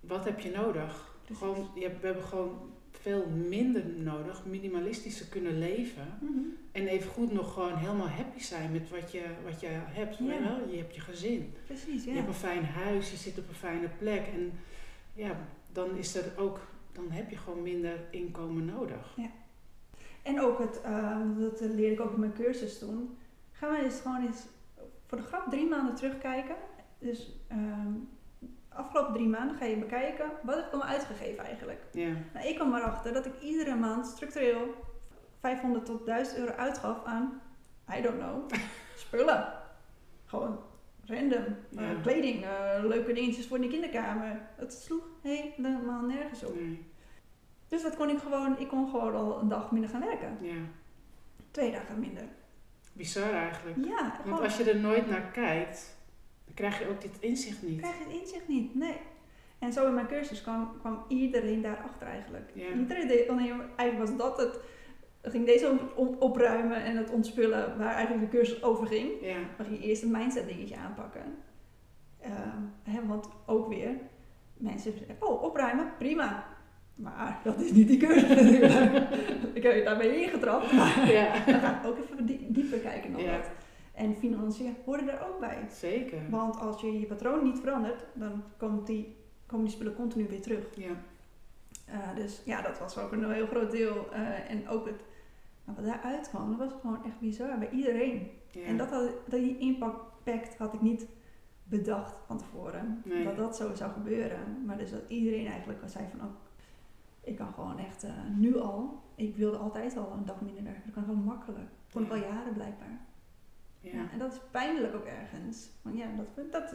wat 0.00 0.24
heb 0.24 0.40
je 0.40 0.50
nodig? 0.50 1.12
Precies. 1.24 1.42
Gewoon, 1.42 1.70
je 1.74 1.88
we 2.00 2.06
hebben 2.06 2.24
gewoon 2.24 2.72
veel 3.08 3.26
minder 3.26 3.84
nodig, 3.86 4.44
minimalistisch 4.44 5.18
te 5.18 5.28
kunnen 5.28 5.58
leven. 5.58 6.18
Mhm. 6.20 6.38
En 6.72 6.86
even 6.86 7.10
goed 7.10 7.32
nog 7.32 7.52
gewoon 7.52 7.76
helemaal 7.76 8.08
happy 8.08 8.40
zijn 8.40 8.72
met 8.72 8.90
wat 8.90 9.12
je, 9.12 9.24
wat 9.44 9.60
je 9.60 9.68
hebt. 9.70 10.18
Ja. 10.18 10.60
Je 10.70 10.76
hebt 10.76 10.94
je 10.94 11.00
gezin. 11.00 11.54
Precies, 11.66 12.04
ja. 12.04 12.10
Je 12.10 12.16
hebt 12.16 12.28
een 12.28 12.34
fijn 12.34 12.64
huis, 12.64 13.10
je 13.10 13.16
zit 13.16 13.38
op 13.38 13.48
een 13.48 13.54
fijne 13.54 13.88
plek. 13.98 14.26
En 14.26 14.52
ja, 15.14 15.36
dan 15.72 15.96
is 15.96 16.14
er 16.14 16.32
ook, 16.36 16.60
dan 16.92 17.10
heb 17.10 17.30
je 17.30 17.36
gewoon 17.36 17.62
minder 17.62 18.00
inkomen 18.10 18.64
nodig. 18.64 19.16
En 20.22 20.40
ook 20.40 20.58
het, 20.58 20.80
eh, 20.80 21.20
dat 21.38 21.60
leerde 21.60 21.92
ik 21.92 22.00
ook 22.00 22.12
in 22.12 22.20
mijn 22.20 22.32
cursus 22.32 22.78
toen. 22.78 23.16
Gaan 23.52 23.70
we 23.70 23.84
eens 23.84 24.00
gewoon 24.00 24.26
eens 24.26 24.46
voor 25.06 25.18
de 25.18 25.24
grap 25.24 25.50
drie 25.50 25.68
maanden 25.68 25.94
terugkijken. 25.94 26.56
Dus 26.98 27.32
ehm 27.48 27.92
afgelopen 28.78 29.12
drie 29.14 29.28
maanden 29.28 29.56
ga 29.56 29.64
je 29.64 29.76
bekijken, 29.76 30.30
wat 30.42 30.54
heb 30.56 30.66
ik 30.66 30.72
allemaal 30.72 30.92
uitgegeven 30.92 31.44
eigenlijk? 31.44 31.82
Ja, 31.92 32.08
Nou, 32.34 32.46
ik 32.46 32.54
kwam 32.54 32.74
erachter 32.74 33.12
dat 33.12 33.26
ik 33.26 33.40
iedere 33.40 33.74
maand 33.74 34.06
structureel 34.06 34.74
500 35.40 35.84
tot 35.84 36.06
1000 36.06 36.38
euro 36.38 36.52
uitgaf 36.52 37.04
aan, 37.04 37.40
I 37.98 38.00
don't 38.02 38.18
know, 38.18 38.50
spullen. 39.04 39.52
Gewoon 40.24 40.58
random. 41.04 41.44
Eh, 41.76 42.02
kleding, 42.02 42.44
eh, 42.44 42.84
leuke 42.84 43.12
dingetjes 43.12 43.46
voor 43.46 43.56
in 43.56 43.62
de 43.62 43.68
kinderkamer. 43.68 44.40
Het 44.56 44.72
sloeg 44.72 45.04
helemaal 45.22 46.02
nergens 46.02 46.44
op. 46.44 46.54
nee, 46.54 46.86
Dus 47.68 47.82
dat 47.82 47.96
kon 47.96 48.08
ik 48.10 48.18
gewoon, 48.18 48.58
ik 48.58 48.68
kon 48.68 48.90
gewoon 48.90 49.14
al 49.14 49.40
een 49.40 49.48
dag 49.48 49.70
minder 49.70 49.90
gaan 49.90 50.04
werken. 50.04 50.36
ja. 50.40 50.54
Twee 51.50 51.70
dagen 51.72 51.98
minder. 52.00 52.24
Bizar 52.92 53.32
eigenlijk. 53.32 53.76
Ja, 53.84 54.00
Want 54.02 54.14
gewoon 54.22 54.40
als 54.42 54.56
je 54.56 54.70
er 54.70 54.80
nooit 54.80 55.08
naar 55.10 55.20
kijkt, 55.32 55.97
krijg 56.58 56.78
je 56.78 56.88
ook 56.88 57.00
dit 57.00 57.16
inzicht 57.20 57.62
niet. 57.62 57.80
krijg 57.80 57.98
je 57.98 58.04
het 58.04 58.20
inzicht 58.20 58.48
niet. 58.48 58.74
Nee. 58.74 58.96
En 59.58 59.72
zo 59.72 59.86
in 59.86 59.94
mijn 59.94 60.06
cursus 60.06 60.42
kwam, 60.42 60.70
kwam 60.80 61.04
iedereen 61.08 61.62
daarachter 61.62 62.06
eigenlijk. 62.06 62.50
Ja. 62.54 62.68
Iedereen 62.78 63.06
maar- 63.56 63.66
eigenlijk 63.76 64.10
was 64.10 64.18
dat 64.18 64.38
het. 64.38 64.60
Ging 65.22 65.46
deze 65.46 65.70
op, 65.70 65.92
op- 65.96 66.22
opruimen 66.22 66.82
en 66.84 66.96
het 66.96 67.10
ontspullen 67.10 67.78
waar 67.78 67.94
eigenlijk 67.94 68.30
de 68.30 68.36
cursus 68.36 68.62
over 68.62 68.86
ging. 68.86 69.10
Ja, 69.20 69.36
Dan 69.56 69.66
ging 69.66 69.78
je 69.82 69.88
eerst 69.88 70.02
een 70.02 70.10
mindset 70.10 70.48
dingetje 70.48 70.76
aanpakken. 70.76 71.22
Ehm, 72.20 72.58
hè, 72.82 73.06
want 73.06 73.28
ook 73.46 73.68
weer, 73.68 73.90
mensen 74.56 74.92
zeggen, 74.98 75.16
oh 75.20 75.42
opruimen, 75.42 75.92
prima. 75.98 76.46
Maar 76.94 77.40
dat 77.44 77.60
is 77.60 77.72
niet 77.72 77.88
die 77.88 77.98
cursus 77.98 78.28
natuurlijk. 78.28 78.72
ik 79.58 79.62
heb 79.62 79.74
je 79.74 79.82
daarbij 79.84 80.22
ingetrapt. 80.22 80.72
Maar 80.72 81.10
ja. 81.12 81.44
dan 81.46 81.60
ga 81.60 81.78
ik 81.80 81.86
ook 81.86 81.98
even 81.98 82.26
die- 82.26 82.46
dieper 82.48 82.78
kijken 82.78 83.10
nog 83.10 83.20
Ja. 83.20 83.40
En 83.98 84.16
financiën 84.16 84.76
horen 84.84 85.08
er 85.08 85.26
ook 85.28 85.40
bij. 85.40 85.66
zeker. 85.70 86.30
Want 86.30 86.58
als 86.58 86.80
je 86.80 87.00
je 87.00 87.06
patroon 87.06 87.44
niet 87.44 87.58
verandert, 87.58 88.04
dan 88.14 88.42
komt 88.56 88.86
die, 88.86 89.16
komen 89.46 89.64
die 89.64 89.74
spullen 89.74 89.94
continu 89.94 90.28
weer 90.28 90.42
terug. 90.42 90.76
Ja, 90.76 90.90
Uh, 91.88 92.14
dus 92.14 92.42
ja, 92.44 92.62
dat 92.62 92.78
was 92.78 92.98
ook 92.98 93.12
een 93.12 93.32
heel 93.32 93.46
groot 93.46 93.70
deel. 93.70 94.06
Uh, 94.12 94.50
en 94.50 94.68
ook 94.68 94.86
het, 94.86 95.04
wat 95.64 95.84
daaruit 95.84 96.28
kwam, 96.28 96.50
dat 96.50 96.58
was 96.58 96.80
gewoon 96.80 97.04
echt 97.04 97.20
bizar 97.20 97.58
bij 97.58 97.70
iedereen. 97.70 98.30
ja. 98.50 98.62
En 98.62 98.76
dat, 98.76 98.90
had, 98.90 99.02
dat 99.28 99.40
die 99.40 99.58
impact 99.58 100.56
had 100.58 100.74
ik 100.74 100.80
niet 100.80 101.06
bedacht 101.64 102.14
van 102.26 102.38
tevoren. 102.38 103.02
Nee. 103.04 103.24
Dat 103.24 103.36
dat 103.36 103.56
zo 103.56 103.74
zou 103.74 103.92
gebeuren. 103.92 104.64
Maar 104.64 104.78
dus 104.78 104.90
dat 104.90 105.02
iedereen 105.08 105.46
eigenlijk 105.46 105.80
zei 105.86 106.04
van, 106.10 106.20
oh, 106.28 106.34
ik 107.20 107.36
kan 107.36 107.52
gewoon 107.52 107.78
echt 107.78 108.04
uh, 108.04 108.10
nu 108.36 108.58
al, 108.58 109.02
ik 109.14 109.36
wilde 109.36 109.56
altijd 109.56 109.96
al 109.96 110.12
een 110.12 110.24
dag 110.24 110.40
minder 110.40 110.64
werken. 110.64 110.82
Dat 110.84 110.94
kan 110.94 111.04
gewoon 111.04 111.24
makkelijk. 111.24 111.68
Kon 111.92 112.02
ik 112.02 112.10
al 112.10 112.16
jaren 112.16 112.52
blijkbaar. 112.52 113.00
Ja. 113.80 113.90
Ja, 113.92 114.10
en 114.12 114.18
dat 114.18 114.32
is 114.32 114.38
pijnlijk 114.50 114.94
ook 114.94 115.04
ergens. 115.04 115.70
Want 115.82 115.96
ja, 115.96 116.06
dat, 116.16 116.52
dat, 116.52 116.70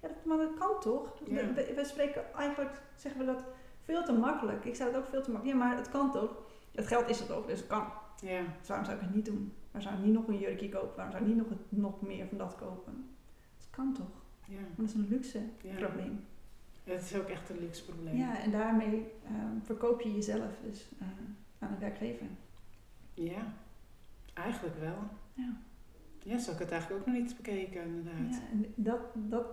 ja, 0.00 0.08
dat, 0.08 0.24
maar 0.24 0.36
dat 0.38 0.54
kan 0.58 0.80
toch? 0.80 1.18
Ja. 1.26 1.52
We, 1.54 1.82
spreken 1.84 2.34
eigenlijk, 2.34 2.82
zeggen 2.96 3.20
we 3.20 3.26
dat 3.26 3.44
veel 3.84 4.04
te 4.04 4.12
makkelijk. 4.12 4.64
Ik 4.64 4.74
zei 4.74 4.88
het 4.88 4.98
ook 4.98 5.06
veel 5.08 5.22
te 5.22 5.30
makkelijk. 5.30 5.58
Ja, 5.58 5.64
maar 5.64 5.76
het 5.76 5.88
kan 5.88 6.12
toch? 6.12 6.36
Het 6.74 6.86
geld 6.86 7.08
is 7.08 7.20
het 7.20 7.30
ook, 7.30 7.46
dus 7.46 7.58
het 7.58 7.68
kan. 7.68 7.86
ja. 8.22 8.40
Dus 8.58 8.68
waarom 8.68 8.86
zou 8.86 8.98
ik 8.98 9.02
het 9.04 9.14
niet 9.14 9.24
doen? 9.24 9.52
Waarom 9.70 9.90
zou 9.90 9.94
ik 10.02 10.04
niet 10.06 10.14
nog 10.14 10.28
een 10.28 10.38
jurkje 10.38 10.68
kopen? 10.68 10.94
Waarom 10.96 11.12
zou 11.12 11.22
ik 11.24 11.28
niet 11.28 11.38
nog, 11.38 11.48
het- 11.48 11.78
nog 11.78 12.00
meer 12.02 12.26
van 12.28 12.38
dat 12.38 12.56
kopen? 12.56 13.08
Het 13.56 13.66
kan 13.70 13.92
toch? 13.92 14.22
ja. 14.46 14.60
Maar 14.60 14.68
dat 14.76 14.88
is 14.88 14.94
een 14.94 15.08
luxe 15.08 15.40
Ja. 15.62 15.74
probleem. 15.74 16.24
Het 16.84 17.02
is 17.02 17.14
ook 17.16 17.28
echt 17.28 17.50
een 17.50 17.58
luxe 17.58 17.84
probleem. 17.84 18.16
Ja, 18.16 18.38
en 18.40 18.50
daarmee 18.50 19.12
ehm, 19.24 19.60
verkoop 19.62 20.00
je 20.00 20.12
jezelf 20.14 20.50
dus 20.64 20.88
eh, 20.98 21.06
aan 21.58 21.72
een 21.72 21.78
werkgever. 21.78 22.26
Ja, 23.14 23.52
eigenlijk 24.34 24.78
wel. 24.80 24.96
Ja. 25.34 25.56
Ja, 26.28 26.38
zo 26.38 26.52
ik 26.52 26.58
het 26.58 26.70
eigenlijk 26.70 27.00
ook 27.00 27.06
nog 27.06 27.16
niet 27.16 27.36
bekeken, 27.36 27.82
inderdaad. 27.82 28.34
Ja, 28.34 28.40
en 28.52 28.72
dat, 28.74 29.00
dat, 29.14 29.46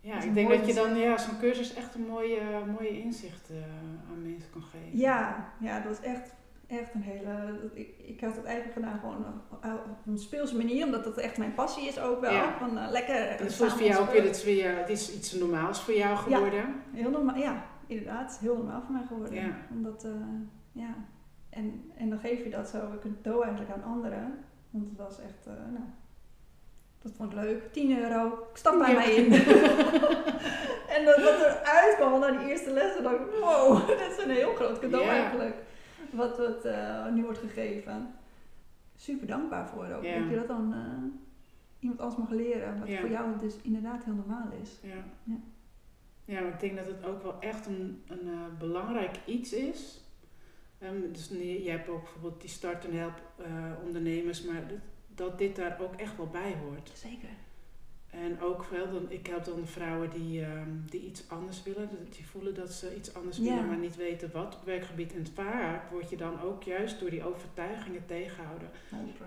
Ja, 0.00 0.20
ik 0.20 0.34
denk 0.34 0.48
dat 0.48 0.66
je 0.66 0.74
dan 0.74 0.96
ja, 0.96 1.18
zo'n 1.18 1.38
cursus 1.38 1.74
echt 1.74 1.94
een 1.94 2.06
mooie, 2.06 2.40
mooie 2.78 3.00
inzicht 3.00 3.50
uh, 3.50 3.56
aan 4.10 4.22
mensen 4.22 4.50
kan 4.50 4.62
geven. 4.62 4.98
Ja, 4.98 5.52
ja, 5.60 5.80
dat 5.80 5.92
is 5.92 6.00
echt, 6.00 6.34
echt 6.66 6.94
een 6.94 7.02
hele. 7.02 7.60
Ik, 7.74 7.88
ik 7.98 8.20
had 8.20 8.36
het 8.36 8.44
eigenlijk 8.44 8.74
gedaan 8.74 8.98
gewoon 8.98 9.24
op 9.90 10.06
een 10.06 10.18
speelse 10.18 10.56
manier, 10.56 10.84
omdat 10.84 11.04
dat 11.04 11.16
echt 11.16 11.38
mijn 11.38 11.54
passie 11.54 11.88
is 11.88 11.98
ook 11.98 12.20
wel. 12.20 12.32
Ja. 12.32 12.58
Van, 12.58 12.78
uh, 12.78 12.90
lekker. 12.90 13.28
En 13.28 13.44
het 13.44 13.54
voelt 13.54 13.72
voor 13.72 13.82
jou 13.82 14.02
ook 14.02 14.12
weer, 14.12 14.24
het, 14.24 14.44
weer, 14.44 14.76
het 14.76 14.88
is 14.88 15.14
iets 15.14 15.32
normaals 15.32 15.82
voor 15.82 15.94
jou 15.94 16.16
geworden. 16.16 16.52
Ja, 16.92 17.00
heel 17.00 17.10
normaal, 17.10 17.36
ja, 17.36 17.64
inderdaad. 17.86 18.38
Heel 18.40 18.56
normaal 18.56 18.82
voor 18.82 18.92
mij 18.92 19.06
geworden. 19.06 19.34
Ja. 19.34 19.56
Omdat, 19.70 20.06
ja. 20.72 20.94
En, 21.50 21.90
en 21.96 22.08
dan 22.08 22.18
geef 22.18 22.42
je 22.44 22.50
dat 22.50 22.68
zo 22.68 22.78
een 22.78 22.98
cadeau 23.00 23.42
eigenlijk 23.44 23.72
aan 23.72 23.84
anderen. 23.84 24.44
Want 24.72 24.88
het 24.88 24.98
was 24.98 25.18
echt, 25.20 25.46
nou, 25.46 25.84
dat 27.02 27.12
vond 27.16 27.32
ik 27.32 27.38
leuk. 27.38 27.72
10 27.72 27.98
euro. 27.98 28.26
Ik 28.26 28.56
stap 28.56 28.78
bij 28.78 28.94
mij 28.94 29.14
in. 29.14 29.32
en 30.94 31.04
dat, 31.04 31.16
wat 31.16 31.40
eruit 31.40 31.94
kwam 31.96 32.20
na 32.20 32.30
die 32.30 32.48
eerste 32.48 32.70
lessen, 32.70 33.02
dacht 33.02 33.20
ik, 33.20 33.26
wow, 33.40 33.86
dit 33.88 34.00
is 34.00 34.24
een 34.24 34.30
heel 34.30 34.54
groot 34.54 34.78
cadeau 34.78 35.06
eigenlijk. 35.06 35.54
Wat, 36.10 36.38
wat 36.38 36.66
uh, 36.66 37.08
nu 37.12 37.22
wordt 37.22 37.38
gegeven. 37.38 38.14
Super 38.96 39.26
dankbaar 39.26 39.68
voor 39.68 39.84
ook. 39.84 40.02
Dat 40.02 40.28
je 40.30 40.34
dat 40.34 40.48
dan 40.48 40.72
uh, 40.72 41.12
iemand 41.78 42.00
anders 42.00 42.20
mag 42.20 42.30
leren. 42.30 42.78
Wat 42.78 42.88
voor 42.98 43.10
jou 43.10 43.38
dus 43.40 43.56
inderdaad 43.62 44.04
heel 44.04 44.14
normaal 44.14 44.48
is. 44.62 44.78
Ja. 44.82 45.04
ja. 45.24 45.36
Ja, 46.24 46.40
maar 46.40 46.52
ik 46.52 46.60
denk 46.60 46.76
dat 46.76 46.86
het 46.86 47.04
ook 47.04 47.22
wel 47.22 47.40
echt 47.40 47.66
een, 47.66 48.02
een 48.06 48.30
belangrijk 48.58 49.16
iets 49.24 49.52
is. 49.52 50.01
Um, 50.82 51.12
dus 51.12 51.28
je 51.64 51.70
hebt 51.70 51.88
ook 51.88 52.02
bijvoorbeeld 52.02 52.40
die 52.40 52.50
start- 52.50 52.84
en 52.84 52.96
help 52.96 53.20
ondernemers, 53.84 54.42
maar 54.42 54.62
dat 55.14 55.38
dit 55.38 55.56
daar 55.56 55.80
ook 55.80 55.94
echt 55.94 56.16
wel 56.16 56.28
bij 56.28 56.54
hoort. 56.54 56.90
Zeker. 56.94 57.28
En 58.12 58.40
ook 58.40 58.64
wel, 58.64 58.92
dan, 58.92 59.10
ik 59.10 59.26
help 59.26 59.44
dan 59.44 59.66
vrouwen 59.66 60.10
die, 60.10 60.44
um, 60.44 60.84
die 60.90 61.00
iets 61.00 61.28
anders 61.28 61.62
willen, 61.62 61.88
die 62.10 62.26
voelen 62.26 62.54
dat 62.54 62.72
ze 62.72 62.96
iets 62.96 63.14
anders 63.14 63.38
willen, 63.38 63.66
maar 63.66 63.78
niet 63.78 63.96
weten 63.96 64.30
wat 64.32 64.56
op 64.56 64.64
werkgebied. 64.64 65.14
En 65.14 65.26
vaak 65.34 65.90
word 65.90 66.10
je 66.10 66.16
dan 66.16 66.40
ook 66.40 66.62
juist 66.62 67.00
door 67.00 67.10
die 67.10 67.24
overtuigingen 67.24 68.06
tegenhouden. 68.06 68.70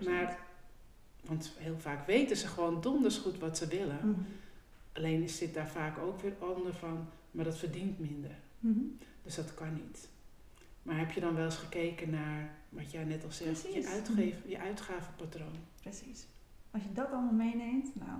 100%. 0.01 0.05
Maar, 0.05 0.39
want 1.21 1.51
heel 1.57 1.79
vaak 1.79 2.07
weten 2.07 2.37
ze 2.37 2.47
gewoon 2.47 2.81
donders 2.81 3.17
goed 3.17 3.39
wat 3.39 3.57
ze 3.57 3.67
willen. 3.67 3.99
Mm 4.03 4.13
-hmm. 4.13 4.25
Alleen 4.93 5.29
zit 5.29 5.53
daar 5.53 5.69
vaak 5.69 5.97
ook 5.97 6.21
weer 6.21 6.33
onder 6.39 6.73
van, 6.73 7.07
maar 7.31 7.45
dat 7.45 7.57
verdient 7.57 7.99
minder. 7.99 8.35
Mm 8.59 8.73
-hmm. 8.73 8.97
Dus 9.23 9.35
dat 9.35 9.53
kan 9.53 9.73
niet. 9.73 10.09
Maar 10.85 10.97
heb 10.97 11.11
je 11.11 11.19
dan 11.19 11.35
wel 11.35 11.45
eens 11.45 11.55
gekeken 11.55 12.09
naar 12.09 12.49
wat 12.69 12.91
jij 12.91 13.03
net 13.03 13.23
al 13.23 13.31
zegt, 13.31 13.73
je, 13.73 13.87
uitgeef, 13.87 14.35
je 14.45 14.59
uitgavenpatroon? 14.59 15.55
Precies. 15.81 16.25
Als 16.71 16.83
je 16.83 16.91
dat 16.93 17.11
allemaal 17.11 17.33
meeneemt, 17.33 17.95
nou. 17.95 18.19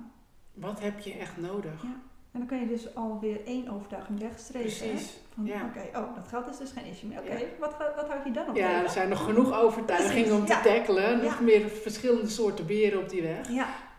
Wat 0.54 0.80
heb 0.80 1.00
je 1.00 1.14
echt 1.14 1.38
nodig? 1.38 1.84
Ja. 1.84 2.02
En 2.32 2.40
dan 2.40 2.46
kan 2.46 2.60
je 2.60 2.68
dus 2.68 2.96
alweer 2.96 3.46
één 3.46 3.70
overtuiging 3.70 4.20
wegstrepen. 4.20 4.70
Precies. 4.70 5.14
Van, 5.34 5.46
ja. 5.46 5.66
Oké, 5.66 5.98
oh, 5.98 6.16
dat 6.16 6.28
geld 6.28 6.50
is 6.50 6.58
dus 6.58 6.72
geen 6.72 6.86
issue 6.86 7.10
meer. 7.10 7.20
Oké, 7.20 7.46
wat, 7.60 7.76
wat 7.96 8.08
houd 8.08 8.26
je 8.26 8.32
dan 8.32 8.46
nog 8.46 8.58
Ja, 8.58 8.84
er 8.84 8.90
zijn 8.90 9.10
nog 9.10 9.24
genoeg 9.24 9.54
overtuigingen 9.54 10.36
om 10.36 10.46
te 10.46 10.60
tackelen. 10.64 11.24
Nog 11.24 11.42
meer 11.42 11.70
verschillende 11.70 12.30
soorten 12.30 12.66
beren 12.66 13.00
op 13.00 13.10
die 13.10 13.22
weg. 13.22 13.50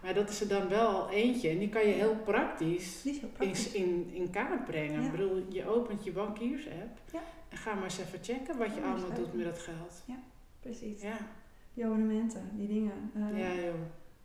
Maar 0.07 0.15
dat 0.15 0.31
is 0.31 0.41
er 0.41 0.49
dan 0.49 0.69
wel 0.69 1.11
eentje. 1.11 1.49
En 1.49 1.59
die 1.59 1.69
kan 1.69 1.87
je 1.87 1.93
heel 1.93 2.17
praktisch, 2.17 3.03
heel 3.03 3.29
praktisch. 3.33 3.73
In, 3.73 3.85
in, 3.85 4.15
in 4.15 4.31
kaart 4.31 4.65
brengen. 4.65 5.05
Ik 5.05 5.11
bedoel, 5.11 5.43
je 5.49 5.69
opent 5.69 6.05
je 6.05 6.13
bankiers-app. 6.13 6.99
Ja. 7.13 7.21
En 7.49 7.57
ga 7.57 7.75
maar 7.75 7.83
eens 7.83 7.99
even 7.99 8.19
checken 8.23 8.59
wat 8.59 8.75
je 8.75 8.81
allemaal 8.81 9.15
doet 9.15 9.35
met 9.35 9.45
dat 9.45 9.59
geld. 9.59 10.03
Ja, 10.07 10.19
precies. 10.61 11.03
Ja. 11.03 11.17
Die 11.75 11.85
abonnementen, 11.85 12.51
die 12.53 12.69
dingen. 12.69 13.11
Uh, 13.17 13.39
ja, 13.39 13.63
joh. 13.63 13.75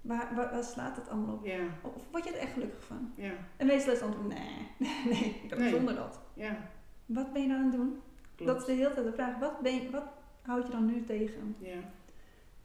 Waar, 0.02 0.36
waar, 0.36 0.64
slaat 0.64 0.96
het 0.96 1.10
allemaal 1.10 1.36
op? 1.36 1.46
Ja. 1.46 1.60
Of 1.82 2.04
word 2.12 2.24
je 2.24 2.30
er 2.30 2.40
echt 2.40 2.54
gelukkig 2.54 2.84
van? 2.84 3.12
Ja. 3.16 3.32
En 3.58 3.66
meestal 3.68 3.94
is 3.94 4.00
het 4.00 4.08
antwoord, 4.08 4.28
nee, 4.28 4.68
nee, 5.06 5.42
ik 5.50 5.70
zonder 5.70 5.96
dat. 5.96 6.20
Ja. 6.34 6.70
Wat 7.06 7.34
ben 7.34 7.42
je 7.42 7.48
dan 7.48 7.58
aan 7.58 7.64
het 7.64 7.72
doen? 7.72 8.00
Klopt. 8.36 8.52
Dat 8.52 8.62
is 8.62 8.66
de 8.66 8.72
hele 8.72 8.94
tijd 8.94 9.06
de 9.06 9.14
vraag, 9.14 9.40
wat, 9.40 9.62
ben 9.62 9.76
je, 9.76 9.90
wat 9.90 10.06
houd 10.42 10.66
je 10.66 10.72
dan 10.72 10.86
nu 10.86 11.04
tegen? 11.04 11.56
Ja. 11.60 11.80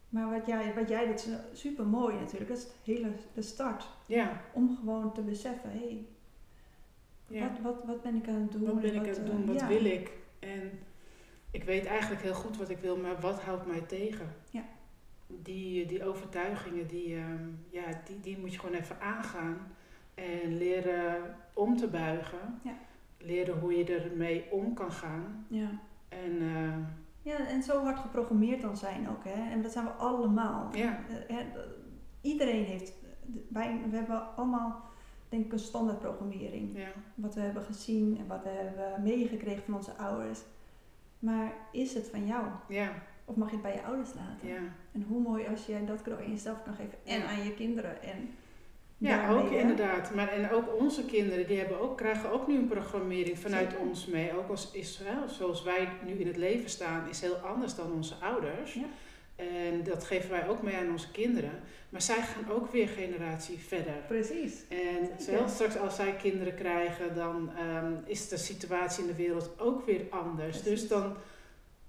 Maar 0.09 0.29
wat 0.29 0.45
jij, 0.45 0.73
wat 0.73 0.89
jij 0.89 1.05
is 1.05 1.27
super 1.53 1.85
mooi 1.85 2.15
natuurlijk, 2.15 2.49
dat 2.49 2.57
is 2.57 2.63
het 2.63 2.73
hele, 2.83 3.11
de 3.33 3.41
start. 3.41 3.87
Ja. 4.05 4.41
Om 4.53 4.77
gewoon 4.79 5.13
te 5.13 5.21
beseffen, 5.21 5.71
hé, 5.71 5.77
hey, 5.77 6.05
ja. 7.27 7.49
wat, 7.49 7.59
wat, 7.61 7.83
wat 7.85 8.01
ben 8.01 8.15
ik 8.15 8.27
aan 8.27 8.41
het 8.41 8.51
doen? 8.51 8.65
Wat 8.65 8.81
ben 8.81 8.93
ik 8.93 9.01
aan 9.01 9.07
het 9.07 9.25
doen? 9.25 9.45
Wat 9.45 9.67
wil 9.67 9.85
ik? 9.85 10.11
En 10.39 10.71
ik 11.51 11.63
weet 11.63 11.85
eigenlijk 11.85 12.21
heel 12.21 12.33
goed 12.33 12.57
wat 12.57 12.69
ik 12.69 12.77
wil, 12.77 12.97
maar 12.97 13.19
wat 13.19 13.41
houdt 13.41 13.65
mij 13.65 13.81
tegen? 13.81 14.33
Ja. 14.49 14.63
Die, 15.27 15.85
die 15.85 16.05
overtuigingen, 16.05 16.87
die, 16.87 17.15
ehm, 17.15 17.47
ja, 17.69 18.01
die, 18.05 18.19
die 18.19 18.37
moet 18.37 18.53
je 18.53 18.59
gewoon 18.59 18.75
even 18.75 19.01
aangaan. 19.01 19.57
En 20.13 20.57
leren 20.57 21.35
om 21.53 21.77
te 21.77 21.87
buigen. 21.87 22.59
Ja. 22.63 22.73
Leren 23.17 23.59
hoe 23.59 23.77
je 23.77 23.85
ermee 23.85 24.51
om 24.51 24.73
kan 24.73 24.91
gaan. 24.91 25.45
Ja. 25.47 25.69
En, 26.09 26.41
uh, 26.41 26.77
ja, 27.27 27.47
en 27.47 27.63
zo 27.63 27.83
hard 27.83 27.99
geprogrammeerd 27.99 28.61
dan 28.61 28.77
zijn 28.77 29.09
ook. 29.09 29.23
Hè? 29.23 29.51
En 29.51 29.61
dat 29.61 29.71
zijn 29.71 29.85
we 29.85 29.91
allemaal. 29.91 30.75
Ja. 30.75 30.99
Uh, 31.29 31.37
iedereen 32.21 32.63
heeft... 32.63 32.93
Wij, 33.49 33.81
we 33.89 33.95
hebben 33.95 34.35
allemaal 34.35 34.81
denk 35.29 35.45
ik 35.45 35.51
een 35.51 35.59
standaardprogrammering. 35.59 36.77
Ja. 36.77 36.87
Wat 37.15 37.35
we 37.35 37.41
hebben 37.41 37.63
gezien 37.63 38.17
en 38.17 38.27
wat 38.27 38.43
we 38.43 38.49
hebben 38.49 39.03
meegekregen 39.03 39.63
van 39.63 39.75
onze 39.75 39.93
ouders. 39.97 40.39
Maar 41.19 41.53
is 41.71 41.93
het 41.93 42.09
van 42.09 42.25
jou? 42.25 42.45
Ja. 42.67 42.91
Of 43.25 43.35
mag 43.35 43.47
je 43.47 43.53
het 43.53 43.63
bij 43.63 43.73
je 43.73 43.83
ouders 43.83 44.13
laten? 44.13 44.47
Ja. 44.47 44.61
En 44.91 45.05
hoe 45.07 45.21
mooi 45.21 45.47
als 45.47 45.65
jij 45.65 45.85
dat 45.85 46.01
cadeau 46.01 46.23
in 46.23 46.31
jezelf 46.31 46.63
kan 46.63 46.73
geven 46.73 46.97
en 47.05 47.27
aan 47.27 47.43
je 47.43 47.53
kinderen. 47.53 48.01
En 48.01 48.29
ja, 48.97 49.29
ook 49.29 49.51
inderdaad. 49.51 50.13
Maar 50.15 50.27
en 50.27 50.51
ook 50.51 50.79
onze 50.79 51.05
kinderen, 51.05 51.47
die 51.47 51.57
hebben 51.57 51.79
ook, 51.79 51.97
krijgen 51.97 52.31
ook 52.31 52.47
nu 52.47 52.55
een 52.55 52.67
programmering 52.67 53.39
vanuit 53.39 53.77
ons 53.77 54.05
mee. 54.05 54.37
Ook 54.37 54.49
als 54.49 54.71
Israël, 54.71 55.27
zoals 55.27 55.63
wij 55.63 55.87
nu 56.05 56.13
in 56.13 56.27
het 56.27 56.37
leven 56.37 56.69
staan, 56.69 57.09
is 57.09 57.21
heel 57.21 57.35
anders 57.35 57.75
dan 57.75 57.91
onze 57.91 58.15
ouders. 58.21 58.73
Ja. 58.73 58.85
En 59.35 59.83
dat 59.83 60.03
geven 60.03 60.29
wij 60.29 60.47
ook 60.47 60.61
mee 60.61 60.75
aan 60.75 60.91
onze 60.91 61.11
kinderen. 61.11 61.51
Maar 61.89 62.01
zij 62.01 62.21
gaan 62.21 62.51
ook 62.51 62.71
weer 62.71 62.87
generatie 62.87 63.57
verder. 63.57 63.93
Precies. 64.07 64.53
En 64.69 65.09
zelfs 65.17 65.53
straks 65.53 65.77
als 65.77 65.95
zij 65.95 66.15
kinderen 66.21 66.55
krijgen, 66.55 67.15
dan 67.15 67.51
um, 67.83 68.03
is 68.05 68.27
de 68.27 68.37
situatie 68.37 69.01
in 69.01 69.09
de 69.09 69.15
wereld 69.15 69.49
ook 69.57 69.85
weer 69.85 70.01
anders. 70.09 70.63
Dus 70.63 70.87
dan, 70.87 71.15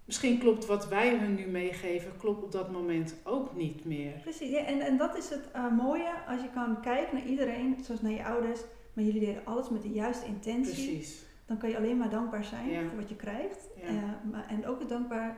misschien 0.08 0.38
klopt 0.38 0.66
wat 0.66 0.88
wij 0.88 1.18
hun 1.18 1.34
nu 1.34 1.46
meegeven, 1.46 2.16
klopt 2.16 2.42
op 2.42 2.52
dat 2.52 2.70
moment 2.70 3.14
ook 3.24 3.56
niet 3.56 3.84
meer. 3.84 4.12
Precies, 4.22 4.50
ja, 4.50 4.64
en, 4.64 4.80
en 4.80 4.96
dat 4.96 5.16
is 5.16 5.30
het 5.30 5.48
uh, 5.56 5.72
mooie 5.76 6.12
als 6.28 6.40
je 6.40 6.50
kan 6.54 6.80
kijken 6.80 7.14
naar 7.16 7.26
iedereen, 7.26 7.76
zoals 7.84 8.00
naar 8.00 8.12
je 8.12 8.24
ouders. 8.24 8.60
Maar 8.92 9.04
jullie 9.04 9.20
deden 9.20 9.44
alles 9.44 9.68
met 9.68 9.82
de 9.82 9.90
juiste 9.90 10.26
intentie. 10.26 10.86
Precies. 10.86 11.22
Dan 11.46 11.58
kan 11.58 11.68
je 11.68 11.76
alleen 11.76 11.96
maar 11.96 12.10
dankbaar 12.10 12.44
zijn 12.44 12.88
voor 12.88 12.98
wat 12.98 13.08
je 13.08 13.16
krijgt. 13.16 13.68
Ja. 13.76 13.92
Uh, 13.92 14.02
maar, 14.30 14.46
en 14.48 14.66
ook 14.66 14.88
dankbaar 14.88 15.36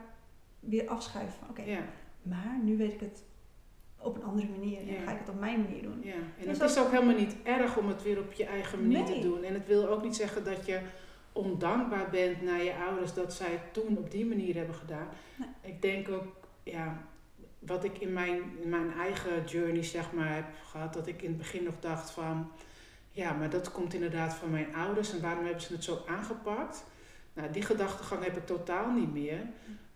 weer 0.59 0.87
afschuiven. 0.87 1.47
Oké, 1.49 1.61
ja. 1.61 1.79
maar 2.21 2.59
nu 2.63 2.77
weet 2.77 2.93
ik 2.93 2.99
het 2.99 3.23
op 3.99 4.15
een 4.15 4.23
andere 4.23 4.47
manier. 4.47 4.79
En 4.79 5.03
ga 5.03 5.11
ik 5.11 5.19
het 5.19 5.29
op 5.29 5.39
mijn 5.39 5.61
manier 5.61 5.81
doen. 5.81 5.99
Ja. 6.03 6.13
En 6.13 6.45
dus 6.47 6.57
het 6.57 6.69
is 6.69 6.79
ook 6.79 6.91
helemaal 6.91 7.15
niet 7.15 7.35
erg 7.43 7.77
om 7.77 7.87
het 7.87 8.03
weer 8.03 8.19
op 8.19 8.31
je 8.33 8.45
eigen 8.45 8.81
manier 8.81 9.05
te 9.05 9.19
doen. 9.19 9.43
En 9.43 9.53
het 9.53 9.67
wil 9.67 9.87
ook 9.87 10.03
niet 10.03 10.15
zeggen 10.15 10.43
dat 10.43 10.65
je 10.65 10.79
ondankbaar 11.33 12.09
bent 12.09 12.41
naar 12.41 12.63
je 12.63 12.75
ouders 12.75 13.13
dat 13.13 13.33
zij 13.33 13.51
het 13.51 13.73
toen 13.73 13.97
op 13.97 14.11
die 14.11 14.25
manier 14.25 14.55
hebben 14.55 14.75
gedaan. 14.75 15.07
Nee. 15.35 15.73
Ik 15.73 15.81
denk 15.81 16.09
ook, 16.09 16.35
ja, 16.63 17.01
wat 17.59 17.83
ik 17.83 17.97
in 17.97 18.13
mijn, 18.13 18.41
in 18.61 18.69
mijn 18.69 18.93
eigen 18.93 19.45
journey 19.45 19.83
zeg 19.83 20.11
maar 20.11 20.35
heb 20.35 20.45
gehad, 20.69 20.93
dat 20.93 21.07
ik 21.07 21.21
in 21.21 21.29
het 21.29 21.37
begin 21.37 21.63
nog 21.63 21.79
dacht 21.79 22.11
van, 22.11 22.51
ja, 23.11 23.33
maar 23.33 23.49
dat 23.49 23.71
komt 23.71 23.93
inderdaad 23.93 24.33
van 24.33 24.49
mijn 24.49 24.75
ouders 24.75 25.11
en 25.11 25.21
waarom 25.21 25.45
hebben 25.45 25.63
ze 25.63 25.73
het 25.73 25.83
zo 25.83 26.03
aangepakt? 26.07 26.83
Nou, 27.33 27.51
die 27.51 27.61
gedachtegang 27.63 28.23
heb 28.23 28.37
ik 28.37 28.45
totaal 28.45 28.91
niet 28.91 29.13
meer. 29.13 29.39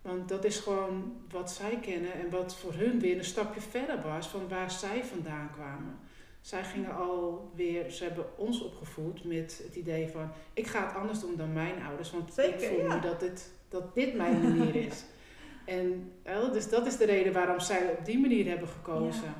Want 0.01 0.29
dat 0.29 0.43
is 0.43 0.59
gewoon 0.59 1.13
wat 1.29 1.51
zij 1.51 1.79
kennen 1.81 2.13
en 2.13 2.29
wat 2.29 2.55
voor 2.55 2.73
hun 2.73 2.99
weer 2.99 3.17
een 3.17 3.25
stapje 3.25 3.61
verder 3.61 4.01
was 4.01 4.27
van 4.27 4.47
waar 4.47 4.71
zij 4.71 5.03
vandaan 5.03 5.49
kwamen. 5.53 5.99
Zij 6.45 6.63
gingen 6.63 6.95
alweer, 6.95 7.89
ze 7.89 8.03
hebben 8.03 8.25
ons 8.37 8.61
opgevoed 8.61 9.23
met 9.23 9.61
het 9.63 9.75
idee 9.75 10.07
van 10.07 10.31
ik 10.53 10.67
ga 10.67 10.85
het 10.85 10.95
anders 10.95 11.19
doen 11.19 11.35
dan 11.35 11.53
mijn 11.53 11.83
ouders, 11.83 12.11
want 12.11 12.33
Zeker, 12.33 12.61
ik 12.61 12.69
voel 12.69 12.95
nu 12.95 12.99
dat 12.99 13.19
dit, 13.19 13.51
dat 13.69 13.95
dit 13.95 14.15
mijn 14.15 14.41
manier 14.41 14.75
is. 14.75 15.03
en 15.65 16.11
dus 16.53 16.69
dat 16.69 16.85
is 16.85 16.97
de 16.97 17.05
reden 17.05 17.33
waarom 17.33 17.59
zij 17.59 17.91
op 17.91 18.05
die 18.05 18.19
manier 18.19 18.47
hebben 18.47 18.67
gekozen. 18.67 19.33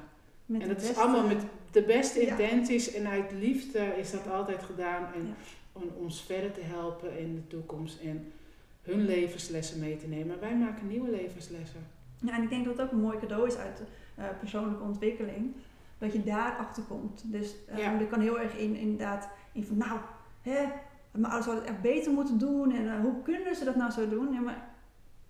Ja, 0.46 0.60
en 0.60 0.68
dat 0.68 0.82
is 0.82 0.98
allemaal 0.98 1.28
met 1.28 1.44
de 1.72 1.84
beste 1.84 2.20
intenties 2.20 2.94
en 2.94 3.08
uit 3.08 3.32
liefde 3.32 3.80
is 3.98 4.12
dat 4.12 4.28
altijd 4.28 4.64
gedaan 4.64 5.14
en 5.14 5.36
om 5.72 5.84
ons 5.98 6.24
verder 6.24 6.52
te 6.52 6.62
helpen 6.62 7.20
in 7.20 7.36
de 7.36 7.48
toekomst. 7.48 8.00
En 8.00 8.32
hun 8.82 9.06
levenslessen 9.06 9.80
mee 9.80 9.98
te 9.98 10.08
nemen. 10.08 10.40
Wij 10.40 10.56
maken 10.56 10.88
nieuwe 10.88 11.10
levenslessen. 11.10 11.88
Ja, 12.22 12.36
en 12.36 12.44
ik 12.44 12.50
denk 12.50 12.66
dat 12.66 12.78
het 12.78 12.86
ook 12.86 12.92
een 12.92 13.02
mooi 13.02 13.20
cadeau 13.20 13.48
is 13.48 13.58
uit 13.58 13.82
uh, 14.20 14.26
persoonlijke 14.40 14.84
ontwikkeling. 14.84 15.54
Dat 15.98 16.14
je 16.14 16.24
daar 16.24 16.58
achter 16.58 16.84
komt. 16.84 17.32
Dus 17.32 17.56
ja. 17.76 17.98
kan 18.10 18.20
heel 18.20 18.40
erg 18.40 18.58
in, 18.58 18.76
inderdaad 18.76 19.30
in 19.52 19.66
van 19.66 19.78
nou, 19.78 20.00
hè, 20.42 20.66
mijn 21.12 21.26
ouders 21.26 21.46
zouden 21.46 21.66
het 21.66 21.74
echt 21.74 21.82
beter 21.82 22.12
moeten 22.12 22.38
doen. 22.38 22.72
En 22.72 22.86
uh, 22.86 23.00
hoe 23.00 23.22
kunnen 23.22 23.56
ze 23.56 23.66
dat 23.66 23.76
nou 23.76 23.92
zo 23.92 24.10
doen? 24.10 24.34
Ja, 24.34 24.40
maar 24.40 24.70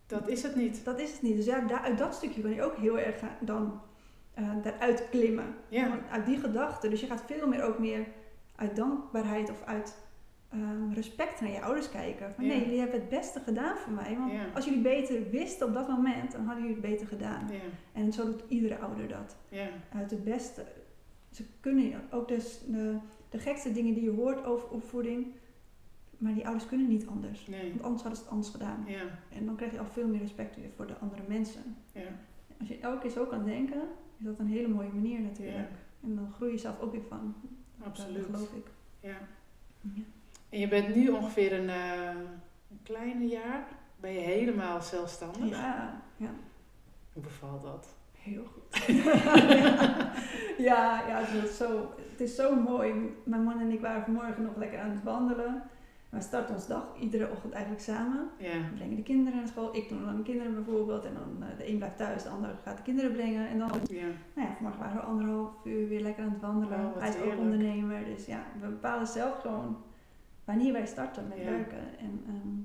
dat 0.07 0.27
is 0.27 0.43
het 0.43 0.55
niet. 0.55 0.85
Dat 0.85 0.99
is 0.99 1.11
het 1.11 1.21
niet. 1.21 1.35
Dus 1.35 1.45
ja, 1.45 1.59
daar, 1.59 1.79
uit 1.79 1.97
dat 1.97 2.15
stukje 2.15 2.41
kan 2.41 2.53
je 2.53 2.63
ook 2.63 2.77
heel 2.77 2.99
erg 2.99 3.21
dan 3.39 3.81
uh, 4.39 4.49
daaruit 4.63 5.09
klimmen. 5.09 5.55
Ja. 5.67 5.99
uit 6.09 6.25
die 6.25 6.37
gedachte. 6.37 6.89
Dus 6.89 7.01
je 7.01 7.07
gaat 7.07 7.23
veel 7.25 7.47
meer 7.47 7.63
ook 7.63 7.79
meer 7.79 8.07
uit 8.55 8.75
dankbaarheid 8.75 9.49
of 9.49 9.63
uit 9.63 9.95
ehm, 10.61 10.93
respect 10.93 11.41
naar 11.41 11.51
je 11.51 11.61
ouders 11.61 11.89
kijken. 11.89 12.33
Van 12.33 12.45
nee, 12.45 12.59
jullie 12.59 12.79
hebben 12.79 12.99
het 12.99 13.09
beste 13.09 13.39
gedaan 13.39 13.77
voor 13.77 13.93
mij. 13.93 14.17
Want 14.17 14.31
als 14.55 14.65
jullie 14.65 14.81
beter 14.81 15.29
wisten 15.29 15.67
op 15.67 15.73
dat 15.73 15.87
moment, 15.87 16.31
dan 16.31 16.45
hadden 16.45 16.63
jullie 16.65 16.81
het 16.81 16.89
beter 16.91 17.07
gedaan. 17.07 17.47
En 17.93 18.13
zo 18.13 18.25
doet 18.25 18.43
iedere 18.47 18.77
ouder 18.77 19.07
dat. 19.07 19.35
ja, 19.49 19.67
Uit 19.93 20.11
het 20.11 20.23
beste. 20.23 20.65
Ze 21.31 21.43
kunnen 21.59 22.01
ook 22.11 22.27
dus 22.27 22.59
de, 22.67 22.97
de 23.29 23.37
gekste 23.39 23.71
dingen 23.71 23.93
die 23.93 24.03
je 24.03 24.11
hoort 24.11 24.45
over 24.45 24.69
opvoeding. 24.69 25.25
Maar 26.17 26.33
die 26.33 26.45
ouders 26.45 26.67
kunnen 26.67 26.87
niet 26.87 27.07
anders. 27.07 27.47
nee. 27.47 27.69
Want 27.69 27.83
anders 27.83 28.01
hadden 28.01 28.15
ze 28.17 28.23
het 28.23 28.31
anders 28.33 28.51
gedaan. 28.51 28.83
Ja, 28.87 29.01
En 29.37 29.45
dan 29.45 29.55
krijg 29.55 29.71
je 29.71 29.79
al 29.79 29.85
veel 29.85 30.07
meer 30.07 30.19
respect 30.19 30.55
weer 30.55 30.69
voor 30.75 30.87
de 30.87 30.97
andere 30.97 31.21
mensen. 31.27 31.75
ja, 31.91 32.01
Als 32.59 32.67
je 32.67 32.79
elke 32.79 32.99
keer 33.01 33.09
zo 33.09 33.25
kan 33.25 33.45
denken, 33.45 33.81
is 34.17 34.25
dat 34.25 34.39
een 34.39 34.47
hele 34.47 34.67
mooie 34.67 34.89
manier 34.93 35.19
natuurlijk. 35.19 35.57
Ja. 35.57 36.07
En 36.07 36.15
dan 36.15 36.31
groei 36.31 36.51
je 36.51 36.57
zelf 36.57 36.79
ook 36.79 36.91
weer 36.91 37.03
van. 37.09 37.35
absoluut. 37.83 38.15
Dat 38.15 38.25
geloof 38.25 38.53
ik. 38.53 38.67
Ja. 38.99 39.17
En 40.55 40.61
je 40.61 40.67
bent 40.67 40.95
nu 40.95 41.09
ongeveer 41.09 41.53
een, 41.53 41.69
eh, 41.69 42.09
een 42.69 42.79
kleine 42.83 43.27
jaar, 43.27 43.67
ben 43.99 44.13
je 44.13 44.19
helemaal 44.19 44.81
zelfstandig. 44.81 45.49
Ja, 45.49 46.01
ja. 46.17 46.29
Hoe 47.13 47.23
bevalt 47.23 47.61
dat? 47.61 47.87
Heel 48.17 48.43
goed. 48.43 48.85
ja, 50.67 51.07
ja 51.07 51.23
het, 51.23 51.43
is 51.43 51.57
zo, 51.57 51.93
het 52.11 52.21
is 52.21 52.35
zo 52.35 52.55
mooi. 52.55 52.93
Mijn 53.23 53.43
man 53.43 53.59
en 53.59 53.71
ik 53.71 53.81
waren 53.81 54.03
vanmorgen 54.03 54.43
nog 54.43 54.55
lekker 54.55 54.79
aan 54.79 54.89
het 54.89 55.03
wandelen. 55.03 55.63
We 56.09 56.21
starten 56.21 56.55
ons 56.55 56.67
dag 56.67 56.83
iedere 56.99 57.31
ochtend 57.31 57.53
eigenlijk 57.53 57.83
samen. 57.83 58.29
Ja, 58.37 58.51
We 58.51 58.75
brengen 58.75 58.95
de 58.95 59.03
kinderen 59.03 59.39
naar 59.39 59.47
school. 59.47 59.75
Ik 59.75 59.89
doe 59.89 60.05
dan 60.05 60.15
de 60.15 60.23
kinderen 60.23 60.53
bijvoorbeeld. 60.53 61.05
En 61.05 61.13
dan 61.13 61.47
eh, 61.47 61.57
de 61.57 61.69
een 61.69 61.77
blijft 61.77 61.97
thuis, 61.97 62.23
de 62.23 62.29
ander 62.29 62.49
gaat 62.63 62.77
de 62.77 62.83
kinderen 62.83 63.11
brengen. 63.11 63.47
En 63.47 63.59
dan, 63.59 63.69
ja, 63.89 64.05
nou 64.33 64.47
ja, 64.47 64.53
vanmorgen 64.53 64.81
waren 64.81 64.95
we 64.95 65.01
anderhalf 65.01 65.49
uur 65.63 65.87
weer 65.87 66.01
lekker 66.01 66.23
aan 66.23 66.31
het 66.31 66.41
wandelen. 66.41 66.79
Oh, 66.85 66.99
Hij 66.99 67.09
is 67.09 67.21
ook 67.21 67.39
ondernemer. 67.39 68.05
Dus 68.05 68.25
ja, 68.25 68.43
we 68.61 68.67
bepalen 68.67 69.07
zelf 69.07 69.39
gewoon 69.41 69.77
wanneer 70.45 70.73
wij 70.73 70.85
starten 70.85 71.27
met 71.27 71.37
Ja. 71.37 71.43
werken. 71.43 71.97
En 71.99 72.23
ehm, 72.27 72.57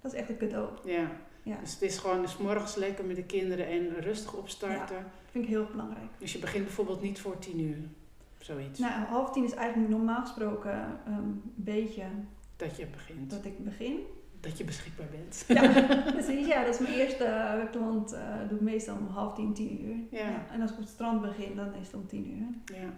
dat 0.00 0.12
is 0.12 0.18
echt 0.18 0.28
een 0.28 0.36
cadeau. 0.38 0.68
ja. 0.84 1.10
Ja, 1.42 1.56
Dus 1.60 1.72
het 1.72 1.82
is 1.82 1.98
gewoon 1.98 2.20
dus 2.20 2.36
morgens 2.36 2.74
lekker 2.74 3.04
met 3.04 3.16
de 3.16 3.24
kinderen 3.24 3.66
en 3.66 4.00
rustig 4.00 4.34
opstarten. 4.34 4.96
dat 4.96 5.30
vind 5.30 5.44
ik 5.44 5.50
heel 5.50 5.66
belangrijk. 5.70 6.08
Dus 6.18 6.32
je 6.32 6.38
begint 6.38 6.64
bijvoorbeeld 6.64 7.02
niet 7.02 7.20
voor 7.20 7.38
tien 7.38 7.60
uur, 7.60 7.78
zoiets. 8.38 8.78
Nou, 8.78 8.92
half 8.92 9.30
tien 9.32 9.44
is 9.44 9.54
eigenlijk 9.54 9.90
normaal 9.90 10.20
gesproken 10.20 10.72
ehm, 11.06 11.14
een 11.14 11.42
beetje 11.54 12.02
Dat 12.56 12.76
je 12.76 12.86
begint. 12.86 13.30
Dat, 13.30 13.42
dat 13.42 13.52
ik 13.52 13.64
begin. 13.64 13.98
je 14.56 14.64
beschikbaar 14.64 15.06
bent. 15.10 15.44
Ja, 15.48 15.86
precies. 16.12 16.46
Ja, 16.46 16.64
dat 16.64 16.74
is 16.74 16.80
mijn 16.80 16.94
eerste 16.94 17.24
eh, 17.24 17.70
klant. 17.70 18.12
eh 18.12 18.34
doe 18.48 18.58
ik 18.58 18.64
meestal 18.64 18.96
om 18.96 19.06
half 19.06 19.34
tien, 19.34 19.54
tien 19.54 19.84
uur. 19.84 19.96
Ja. 20.18 20.46
En 20.52 20.60
als 20.60 20.70
ik 20.70 20.76
op 20.76 20.82
het 20.82 20.92
strand 20.92 21.20
begin, 21.20 21.56
dan 21.56 21.74
is 21.74 21.86
het 21.86 21.94
om 21.94 22.06
tien 22.06 22.30
uur. 22.36 22.76
Ja, 22.78 22.88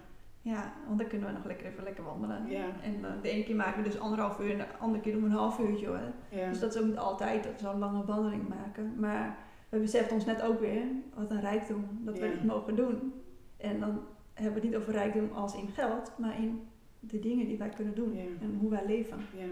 Ja, 0.42 0.72
want 0.86 0.98
dan 0.98 1.08
kunnen 1.08 1.26
we 1.28 1.34
nog 1.34 1.44
lekker 1.44 1.66
even 1.66 1.84
lekker 1.84 2.04
wandelen. 2.04 2.46
Ja. 2.46 2.64
En 2.82 3.04
eh, 3.04 3.10
de 3.22 3.28
ene 3.30 3.44
keer 3.44 3.56
maken 3.56 3.82
we 3.82 3.88
dus 3.88 3.98
anderhalf 3.98 4.40
uur 4.40 4.50
en 4.50 4.58
de 4.58 4.76
andere 4.78 5.02
keer 5.02 5.12
doen 5.12 5.22
we 5.22 5.28
een 5.28 5.34
half 5.34 5.58
uurtje 5.58 5.86
hoor. 5.86 6.00
ja. 6.30 6.48
Dus 6.48 6.58
dat 6.60 6.74
is 6.74 6.80
ook 6.80 6.86
niet 6.86 6.96
altijd 6.98 7.44
dat 7.44 7.52
we 7.52 7.58
zo'n 7.58 7.78
lange 7.78 8.04
wandeling 8.04 8.48
maken. 8.48 8.94
Maar 9.00 9.36
we 9.68 9.78
beseffen 9.78 10.14
ons 10.14 10.24
net 10.24 10.42
ook 10.42 10.60
weer, 10.60 10.82
wat 11.14 11.30
een 11.30 11.40
rijkdom, 11.40 11.86
dat 12.00 12.18
we 12.18 12.24
Ja. 12.24 12.30
dit 12.32 12.44
mogen 12.44 12.76
doen. 12.76 13.12
En 13.56 13.80
dan 13.80 14.00
hebben 14.34 14.54
we 14.54 14.60
het 14.60 14.68
niet 14.70 14.76
over 14.80 14.92
rijkdom 14.92 15.30
als 15.32 15.54
in 15.54 15.68
geld, 15.68 16.12
maar 16.18 16.38
in 16.38 16.60
de 17.00 17.18
dingen 17.20 17.46
die 17.46 17.58
wij 17.58 17.68
kunnen 17.68 17.94
doen. 17.94 18.18
En 18.40 18.56
hoe 18.60 18.70
wij 18.70 18.86
leven. 18.86 19.18
ja. 19.36 19.44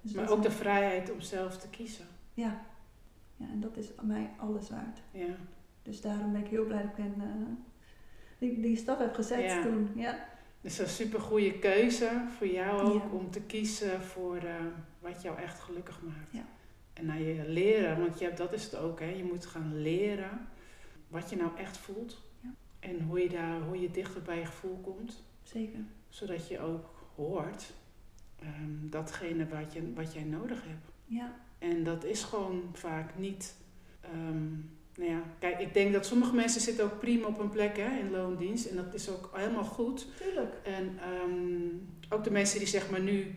Dus 0.00 0.12
Maar 0.12 0.30
ook 0.30 0.42
de 0.42 0.50
vrijheid 0.50 1.12
om 1.12 1.20
zelf 1.20 1.58
te 1.58 1.68
kiezen. 1.68 2.04
Ja. 2.34 2.60
ja, 3.36 3.46
en 3.52 3.60
dat 3.60 3.76
is 3.76 3.92
mij 4.02 4.30
alles 4.36 4.70
waard. 4.70 5.00
Ja, 5.10 5.34
Dus 5.82 6.00
daarom 6.00 6.32
ben 6.32 6.40
ik 6.40 6.46
heel 6.48 6.64
blij 6.64 6.82
dat 6.82 6.90
ik 6.90 6.96
ben, 6.96 7.14
eh, 7.18 7.30
die, 8.42 8.60
die 8.60 8.76
stap 8.76 8.98
heb 8.98 9.14
gezet 9.14 9.42
Ja. 9.42 9.62
toen. 9.62 9.90
Ja. 9.94 10.28
dus 10.60 10.78
een 10.78 10.88
super 10.88 11.20
goede 11.20 11.58
keuze 11.58 12.24
voor 12.38 12.46
jou 12.46 12.80
ook 12.82 13.02
Ja. 13.02 13.08
om 13.18 13.30
te 13.30 13.40
kiezen 13.40 14.02
voor 14.02 14.36
eh, 14.36 14.54
wat 15.00 15.22
jou 15.22 15.38
echt 15.38 15.60
gelukkig 15.60 16.00
maakt. 16.02 16.32
Ja. 16.32 16.44
En 16.92 17.06
naar 17.06 17.20
je 17.20 17.44
leren, 17.48 18.00
want 18.00 18.18
je 18.18 18.24
hebt, 18.24 18.36
dat 18.38 18.52
is 18.52 18.64
het 18.64 18.76
ook, 18.76 19.00
hè. 19.00 19.06
je 19.10 19.24
moet 19.24 19.46
gaan 19.46 19.82
leren 19.82 20.48
wat 21.08 21.30
je 21.30 21.36
nou 21.36 21.50
echt 21.58 21.76
voelt. 21.76 22.22
Ja. 22.40 22.48
En 22.80 23.00
hoe 23.02 23.20
je, 23.20 23.28
daar, 23.28 23.60
hoe 23.60 23.80
je 23.80 23.90
dichter 23.90 24.22
bij 24.22 24.38
je 24.38 24.44
gevoel 24.46 24.76
komt. 24.82 25.22
Zeker. 25.42 25.80
Zodat 26.08 26.48
je 26.48 26.60
ook 26.60 26.90
hoort 27.16 27.72
ehm, 28.38 28.88
datgene 28.90 29.48
wat, 29.48 29.72
je, 29.72 29.92
wat 29.94 30.14
jij 30.14 30.24
nodig 30.24 30.62
hebt. 30.66 30.90
Ja, 31.04 31.32
En 31.58 31.84
dat 31.84 32.04
is 32.04 32.22
gewoon 32.22 32.62
vaak 32.72 33.18
niet. 33.18 33.54
ehm, 34.00 34.46
nou 34.96 35.10
ja, 35.10 35.22
kijk, 35.38 35.58
ik 35.58 35.74
denk 35.74 35.92
dat 35.92 36.06
sommige 36.06 36.34
mensen 36.34 36.60
zitten 36.60 36.84
ook 36.84 36.98
prima 36.98 37.26
op 37.26 37.38
een 37.38 37.50
plek 37.50 37.76
hè, 37.76 37.98
in 37.98 38.10
loondienst. 38.10 38.66
En 38.66 38.76
dat 38.76 38.94
is 38.94 39.10
ook 39.10 39.30
helemaal 39.32 39.64
goed. 39.64 40.06
tuurlijk. 40.16 40.54
En 40.62 40.98
ehm, 40.98 42.14
ook 42.14 42.24
de 42.24 42.30
mensen 42.30 42.58
die 42.58 42.68
zeg 42.68 42.90
maar 42.90 43.00
nu 43.00 43.34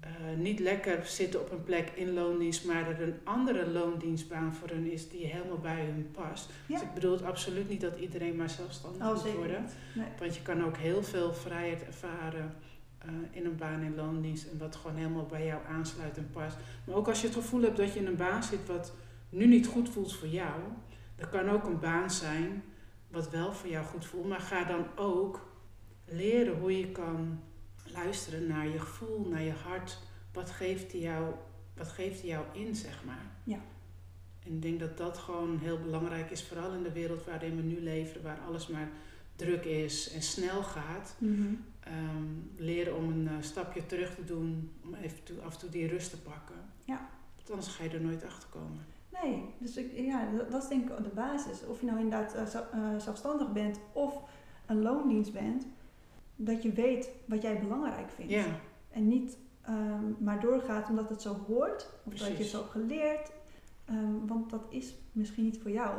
eh, 0.00 0.10
niet 0.36 0.58
lekker 0.58 1.06
zitten 1.06 1.40
op 1.40 1.52
een 1.52 1.64
plek 1.64 1.92
in 1.94 2.12
loondienst, 2.12 2.64
maar 2.64 2.88
er 2.88 3.02
een 3.02 3.18
andere 3.24 3.70
loondienstbaan 3.70 4.54
voor 4.54 4.68
hun 4.68 4.92
is 4.92 5.08
die 5.08 5.26
helemaal 5.26 5.58
bij 5.58 5.84
hun 5.84 6.10
past. 6.12 6.50
Ja. 6.66 6.74
Dus 6.74 6.86
ik 6.86 6.94
bedoel 6.94 7.24
absoluut 7.24 7.68
niet 7.68 7.80
dat 7.80 7.96
iedereen 7.96 8.36
maar 8.36 8.50
zelfstandig 8.50 9.02
Oh, 9.06 9.24
moet 9.24 9.34
worden. 9.34 9.64
Nee. 9.94 10.06
Want 10.18 10.34
je 10.34 10.42
kan 10.42 10.64
ook 10.64 10.76
heel 10.76 11.02
veel 11.02 11.34
vrijheid 11.34 11.84
ervaren 11.86 12.54
eh, 12.98 13.08
in 13.30 13.44
een 13.44 13.56
baan 13.56 13.82
in 13.82 13.94
loondienst 13.94 14.46
en 14.46 14.58
wat 14.58 14.76
gewoon 14.76 14.96
helemaal 14.96 15.26
bij 15.26 15.46
jou 15.46 15.60
aansluit 15.68 16.16
en 16.16 16.28
past. 16.32 16.56
Maar 16.84 16.96
ook 16.96 17.08
als 17.08 17.20
je 17.20 17.26
het 17.26 17.36
gevoel 17.36 17.62
hebt 17.62 17.76
dat 17.76 17.92
je 17.92 18.00
in 18.00 18.06
een 18.06 18.16
baan 18.16 18.42
zit 18.42 18.66
wat 18.66 18.92
nu 19.28 19.46
niet 19.46 19.66
goed 19.66 19.88
voelt 19.88 20.14
voor 20.14 20.28
jou, 20.28 20.60
dan 21.16 21.28
kan 21.28 21.48
ook 21.48 21.64
een 21.64 21.80
baan 21.80 22.10
zijn 22.10 22.62
wat 23.08 23.30
wel 23.30 23.52
voor 23.52 23.70
jou 23.70 23.84
goed 23.84 24.06
voelt. 24.06 24.28
Maar 24.28 24.40
ga 24.40 24.64
dan 24.64 24.86
ook 24.96 25.52
leren 26.04 26.58
hoe 26.58 26.78
je 26.78 26.92
kan 26.92 27.40
luisteren 27.92 28.46
naar 28.46 28.68
je 28.68 28.78
gevoel, 28.78 29.28
naar 29.28 29.42
je 29.42 29.52
hart. 29.52 29.98
Wat 30.32 30.50
geeft 30.50 30.90
die 30.90 31.00
jou, 31.00 31.34
wat 31.76 31.88
geeft 31.88 32.20
die 32.20 32.30
jou 32.30 32.44
in, 32.52 32.74
zeg 32.74 33.04
maar. 33.04 33.26
Ja. 33.44 33.58
En 34.44 34.52
ik 34.52 34.62
denk 34.62 34.80
dat 34.80 34.96
dat 34.96 35.18
gewoon 35.18 35.58
heel 35.58 35.78
belangrijk 35.80 36.30
is, 36.30 36.44
vooral 36.44 36.72
in 36.72 36.82
de 36.82 36.92
wereld 36.92 37.24
waarin 37.24 37.56
we 37.56 37.62
nu 37.62 37.80
leven, 37.82 38.22
waar 38.22 38.40
alles 38.48 38.66
maar 38.68 38.88
druk 39.36 39.64
is 39.64 40.12
en 40.12 40.22
snel 40.22 40.62
gaat. 40.62 41.16
Mhm. 41.18 41.54
Ehm, 41.80 42.24
leren 42.56 42.96
om 42.96 43.10
een 43.10 43.28
eh, 43.28 43.34
stapje 43.40 43.86
terug 43.86 44.14
te 44.14 44.24
doen, 44.24 44.70
om 44.82 44.94
even 44.94 45.22
toe, 45.22 45.40
af 45.40 45.52
en 45.52 45.58
toe 45.58 45.68
die 45.68 45.86
rust 45.86 46.10
te 46.10 46.20
pakken. 46.20 46.56
Ja. 46.84 47.08
Want 47.36 47.50
anders 47.50 47.68
ga 47.68 47.84
je 47.84 47.90
er 47.90 48.00
nooit 48.00 48.24
achter 48.24 48.48
komen. 48.48 48.84
Nee, 49.22 49.54
dus 49.58 49.76
ik, 49.76 49.92
ja, 49.98 50.30
dat, 50.36 50.50
dat 50.50 50.62
is 50.62 50.68
denk 50.68 50.90
ik 50.90 51.04
de 51.04 51.10
basis. 51.14 51.66
Of 51.66 51.80
je 51.80 51.86
nou 51.86 51.98
inderdaad 51.98 52.34
eh, 52.34 52.54
eh, 52.54 52.98
zelfstandig 52.98 53.52
bent 53.52 53.78
of 53.92 54.22
een 54.66 54.82
loondienst 54.82 55.32
bent, 55.32 55.66
dat 56.36 56.62
je 56.62 56.72
weet 56.72 57.10
wat 57.26 57.42
jij 57.42 57.60
belangrijk 57.60 58.10
vindt. 58.10 58.32
Ja, 58.32 58.44
En 58.90 59.08
niet 59.08 59.38
ehm, 59.62 60.24
maar 60.24 60.40
doorgaat 60.40 60.88
omdat 60.88 61.08
het 61.08 61.22
zo 61.22 61.36
hoort, 61.46 61.90
of 62.04 62.12
dat 62.14 62.26
je 62.28 62.34
het 62.36 62.46
zo 62.46 62.58
hebt 62.58 62.70
geleerd, 62.70 63.32
ehm, 63.84 64.26
want 64.26 64.50
dat 64.50 64.64
is 64.68 64.94
misschien 65.12 65.44
niet 65.44 65.60
voor 65.62 65.70
jou. 65.70 65.98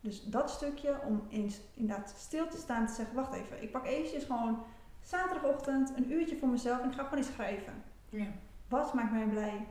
Dus 0.00 0.24
dat 0.24 0.50
stukje 0.50 1.00
om 1.06 1.22
eens 1.28 1.60
inderdaad 1.74 2.14
stil 2.18 2.48
te 2.48 2.56
staan 2.56 2.80
en 2.80 2.86
te 2.86 2.94
zeggen, 2.94 3.14
wacht 3.14 3.32
even, 3.34 3.62
ik 3.62 3.70
pak 3.72 3.86
eventjes 3.86 4.24
gewoon 4.24 4.62
zaterdagochtend 5.00 5.92
een 5.96 6.12
uurtje 6.12 6.36
voor 6.36 6.48
mezelf 6.48 6.80
en 6.80 6.88
ik 6.88 6.94
ga 6.94 7.02
gewoon 7.02 7.18
eens 7.18 7.32
schrijven. 7.32 7.82
ja, 8.08 8.26
Wat 8.68 8.94
maakt 8.94 9.12
mij 9.12 9.26
blij? 9.26 9.66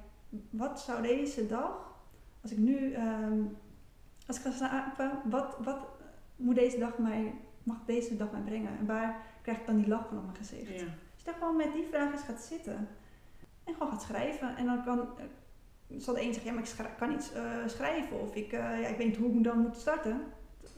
Wat 0.49 0.79
zou 0.81 1.01
deze 1.01 1.47
dag, 1.47 1.88
als 2.41 2.51
ik 2.51 2.57
nu, 2.57 2.93
ehm, 2.93 3.41
als 4.27 4.37
ik 4.37 4.43
ga 4.43 4.51
slapen, 4.51 5.11
wat, 5.25 5.55
wat 5.63 5.87
moet 6.35 6.55
deze 6.55 6.77
dag 6.79 6.97
mij, 6.97 7.33
mag 7.63 7.77
deze 7.85 8.17
dag 8.17 8.31
mij 8.31 8.41
brengen? 8.41 8.77
En 8.77 8.85
waar 8.85 9.21
krijg 9.41 9.57
ik 9.59 9.65
dan 9.65 9.77
die 9.77 9.87
lach 9.87 10.07
van 10.07 10.17
op 10.17 10.23
mijn 10.23 10.35
gezicht? 10.37 10.67
ja, 10.79 10.85
Als 10.85 11.23
je 11.23 11.25
daar 11.25 11.33
gewoon 11.33 11.55
met 11.55 11.73
die 11.73 11.85
vraag 11.91 12.11
eens 12.11 12.21
gaat 12.21 12.41
zitten 12.41 12.87
en 13.63 13.73
gewoon 13.73 13.91
gaat 13.91 14.01
schrijven. 14.01 14.55
En 14.55 14.65
dan 14.65 14.83
kan, 14.83 14.99
eh, 14.99 15.25
zal 15.97 16.13
de 16.13 16.21
een 16.21 16.33
zeggen, 16.33 16.51
ja 16.53 16.59
maar 16.59 16.69
ik 16.89 16.97
kan 16.97 17.09
niet 17.09 17.31
eh, 17.35 17.67
schrijven 17.67 18.21
of 18.21 18.35
ik, 18.35 18.51
eh, 18.51 18.81
ja, 18.81 18.87
ik 18.87 18.97
weet 18.97 19.07
niet 19.07 19.17
hoe 19.17 19.31
ik 19.37 19.43
dan 19.43 19.59
moet 19.59 19.77
starten. 19.77 20.21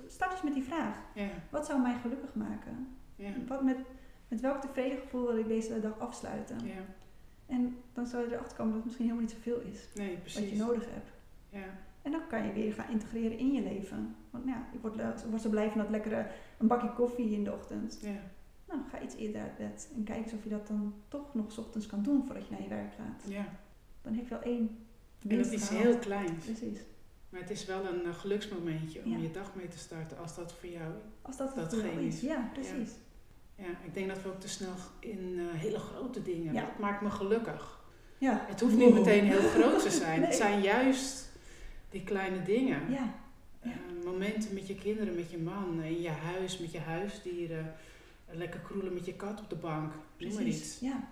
Start 0.07 0.32
eens 0.32 0.41
met 0.41 0.53
die 0.53 0.64
vraag. 0.64 0.95
ja, 1.14 1.28
Wat 1.49 1.66
zou 1.66 1.82
mij 1.82 1.95
gelukkig 2.01 2.36
maken? 2.36 2.88
ja, 3.16 3.30
Wat 3.47 3.64
met, 3.64 3.78
met 4.28 4.41
welk 4.41 4.62
tevreden 4.62 4.97
gevoel 4.97 5.28
wil 5.28 5.38
ik 5.38 5.47
deze 5.47 5.80
dag 5.80 5.99
afsluiten? 5.99 6.57
ja. 6.66 6.82
En 7.47 7.78
dan 7.93 8.05
zal 8.05 8.22
je 8.22 8.34
erachter 8.34 8.57
komen 8.57 8.74
dat 8.74 8.76
het 8.76 8.86
misschien 8.86 9.05
helemaal 9.05 9.28
niet 9.28 9.36
zoveel 9.36 9.59
is 9.72 9.88
Nee, 9.95 10.18
wat 10.24 10.49
je 10.49 10.55
nodig 10.55 10.86
hebt. 10.93 11.09
Ja, 11.52 11.66
En 12.02 12.12
dan 12.12 12.28
kan 12.28 12.45
je 12.45 12.54
weer 12.54 12.74
gaan 12.74 12.89
integreren 12.91 13.38
in 13.38 13.52
je 13.52 13.62
leven. 13.62 14.16
Want 14.30 14.45
ja, 14.45 14.68
ik 14.74 14.80
word, 14.82 14.95
word 15.30 15.41
zo 15.41 15.49
blij 15.49 15.70
van 15.70 15.78
dat 15.78 15.89
lekkere 15.89 16.28
een 16.58 16.68
bakje 16.68 16.93
koffie 16.93 17.32
in 17.34 17.43
de 17.43 17.54
ochtend. 17.54 17.99
ja, 18.02 18.20
Nou, 18.68 18.82
ga 18.91 19.02
iets 19.02 19.16
eerder 19.16 19.41
uit 19.41 19.58
bed 19.58 19.89
en 19.95 20.04
kijk 20.04 20.24
eens 20.24 20.34
of 20.34 20.43
je 20.43 20.49
dat 20.49 20.68
dan 20.68 20.93
toch 21.08 21.34
nog 21.34 21.52
's 21.52 21.58
ochtends 21.58 21.88
kan 21.88 22.04
doen 22.04 22.26
voordat 22.26 22.45
je 22.47 22.52
naar 22.52 22.62
je 22.62 22.68
werk 22.70 22.93
gaat. 22.93 23.24
ja. 23.32 23.45
Dan 24.02 24.14
heb 24.14 24.28
je 24.28 24.36
al 24.36 24.41
één 24.41 24.78
En 25.28 25.38
dat 25.38 25.52
is 25.52 25.70
heel 25.70 25.97
klein. 25.97 26.38
Precies. 26.38 26.80
Maar 27.30 27.39
het 27.41 27.49
is 27.49 27.66
wel 27.66 27.86
een 27.86 28.06
eh, 28.06 28.14
geluksmomentje 28.14 29.02
om 29.06 29.12
Ja. 29.12 29.18
je 29.18 29.32
dag 29.32 29.56
mee 29.56 29.68
te 29.68 29.78
starten 29.78 30.18
als 30.18 30.36
dat 30.36 30.54
voor 30.54 30.70
jou 30.70 30.91
Als 31.22 31.38
dat 31.38 31.56
Datgene 31.56 31.91
voor 31.91 32.02
is. 32.02 32.16
is. 32.16 32.22
Ja, 32.22 32.49
precies. 32.54 32.91
Ja, 33.56 33.70
ik 33.86 33.93
denk 33.93 34.08
dat 34.08 34.22
we 34.22 34.30
ook 34.30 34.39
te 34.39 34.49
snel 34.49 34.74
in 34.99 35.36
eh, 35.39 35.60
hele 35.60 35.80
grote 35.80 36.22
dingen. 36.22 36.54
Ja. 36.54 36.62
Wat 36.62 36.80
maakt 36.80 37.02
me 37.02 37.10
gelukkig? 37.10 37.80
Ja. 38.18 38.45
Het 38.47 38.62
hoeft 38.62 38.78
niet 38.78 38.93
meteen 38.93 39.26
heel 39.26 39.49
groot 39.49 39.82
te 39.82 39.89
zijn. 39.89 40.20
Nee. 40.20 40.28
Het 40.28 40.36
zijn 40.38 40.62
juist 40.62 41.31
die 41.92 42.04
kleine 42.04 42.44
dingen. 42.44 42.92
Ja. 42.92 43.14
Ja. 43.62 43.72
Eh, 43.72 44.06
momenten 44.06 44.54
met 44.54 44.68
je 44.68 44.76
kinderen, 44.76 45.16
met 45.16 45.32
je 45.32 45.38
man, 45.38 45.82
in 45.84 46.02
je 46.02 46.10
huis, 46.10 46.58
met 46.58 46.72
je 46.72 46.80
huisdieren. 46.80 47.74
Lekker 48.32 48.60
kroelen 48.60 48.94
met 48.94 49.06
je 49.06 49.14
kat 49.14 49.39
op 49.39 49.50
de 49.50 49.56
bank. 49.56 49.94
Noem 50.18 50.34
maar 50.34 50.44
iets. 50.44 50.80
Ja. 50.80 51.08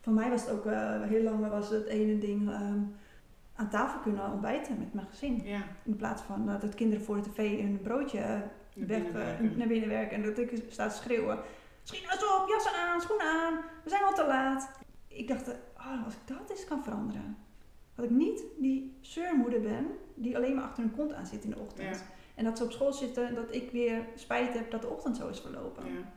Voor 0.00 0.12
mij 0.12 0.30
was 0.30 0.40
het 0.40 0.50
ook 0.50 0.66
eh, 0.66 1.02
heel 1.02 1.22
lang 1.22 1.48
was 1.48 1.70
het 1.70 1.86
ene 1.86 2.18
ding 2.18 2.50
ehm, 2.50 2.78
aan 3.54 3.70
tafel 3.70 4.00
kunnen 4.00 4.32
ontbijten 4.32 4.78
met 4.78 4.94
mijn 4.94 5.06
gezin. 5.06 5.42
Ja. 5.44 5.62
In 5.82 5.96
plaats 5.96 6.22
van 6.22 6.46
dat 6.46 6.62
het 6.62 6.74
kinderen 6.74 7.04
voor 7.04 7.22
de 7.22 7.32
tv 7.32 7.38
een 7.38 7.80
broodje 7.82 8.18
Naar 8.20 8.86
weg, 8.86 9.02
binnen 9.02 9.58
naar 9.58 9.68
binnen 9.68 9.88
werken. 9.88 10.16
En 10.16 10.22
dat 10.22 10.38
ik 10.38 10.62
sta 10.68 10.88
te 10.88 10.96
schreeuwen. 10.96 11.38
Schoenen 11.82 12.42
op, 12.42 12.48
jassen 12.48 12.76
aan, 12.76 13.00
schoenen 13.00 13.26
aan. 13.26 13.60
We 13.84 13.90
zijn 13.90 14.02
al 14.02 14.14
te 14.14 14.26
laat. 14.26 14.70
Ik 15.08 15.28
dacht, 15.28 15.48
oh, 15.76 16.04
als 16.04 16.14
ik 16.14 16.20
dat 16.24 16.50
eens 16.50 16.64
kan 16.64 16.84
veranderen. 16.84 17.36
Dat 17.94 18.04
ik 18.04 18.10
niet 18.10 18.42
die 18.58 18.98
zeurmoeder 19.00 19.60
ben 19.60 19.86
die 20.14 20.36
alleen 20.36 20.54
maar 20.54 20.64
achter 20.64 20.82
hun 20.82 20.94
kont 20.94 21.12
aan 21.12 21.26
zit 21.26 21.44
in 21.44 21.50
de 21.50 21.58
ochtend. 21.58 21.96
Ja. 21.96 22.06
En 22.34 22.44
dat 22.44 22.58
ze 22.58 22.64
op 22.64 22.72
school 22.72 22.92
zitten 22.92 23.26
en 23.28 23.34
dat 23.34 23.54
ik 23.54 23.70
weer 23.70 24.06
spijt 24.14 24.52
heb 24.52 24.70
dat 24.70 24.82
de 24.82 24.88
ochtend 24.88 25.16
zo 25.16 25.28
is 25.28 25.40
verlopen. 25.40 25.84
Ja. 25.86 26.12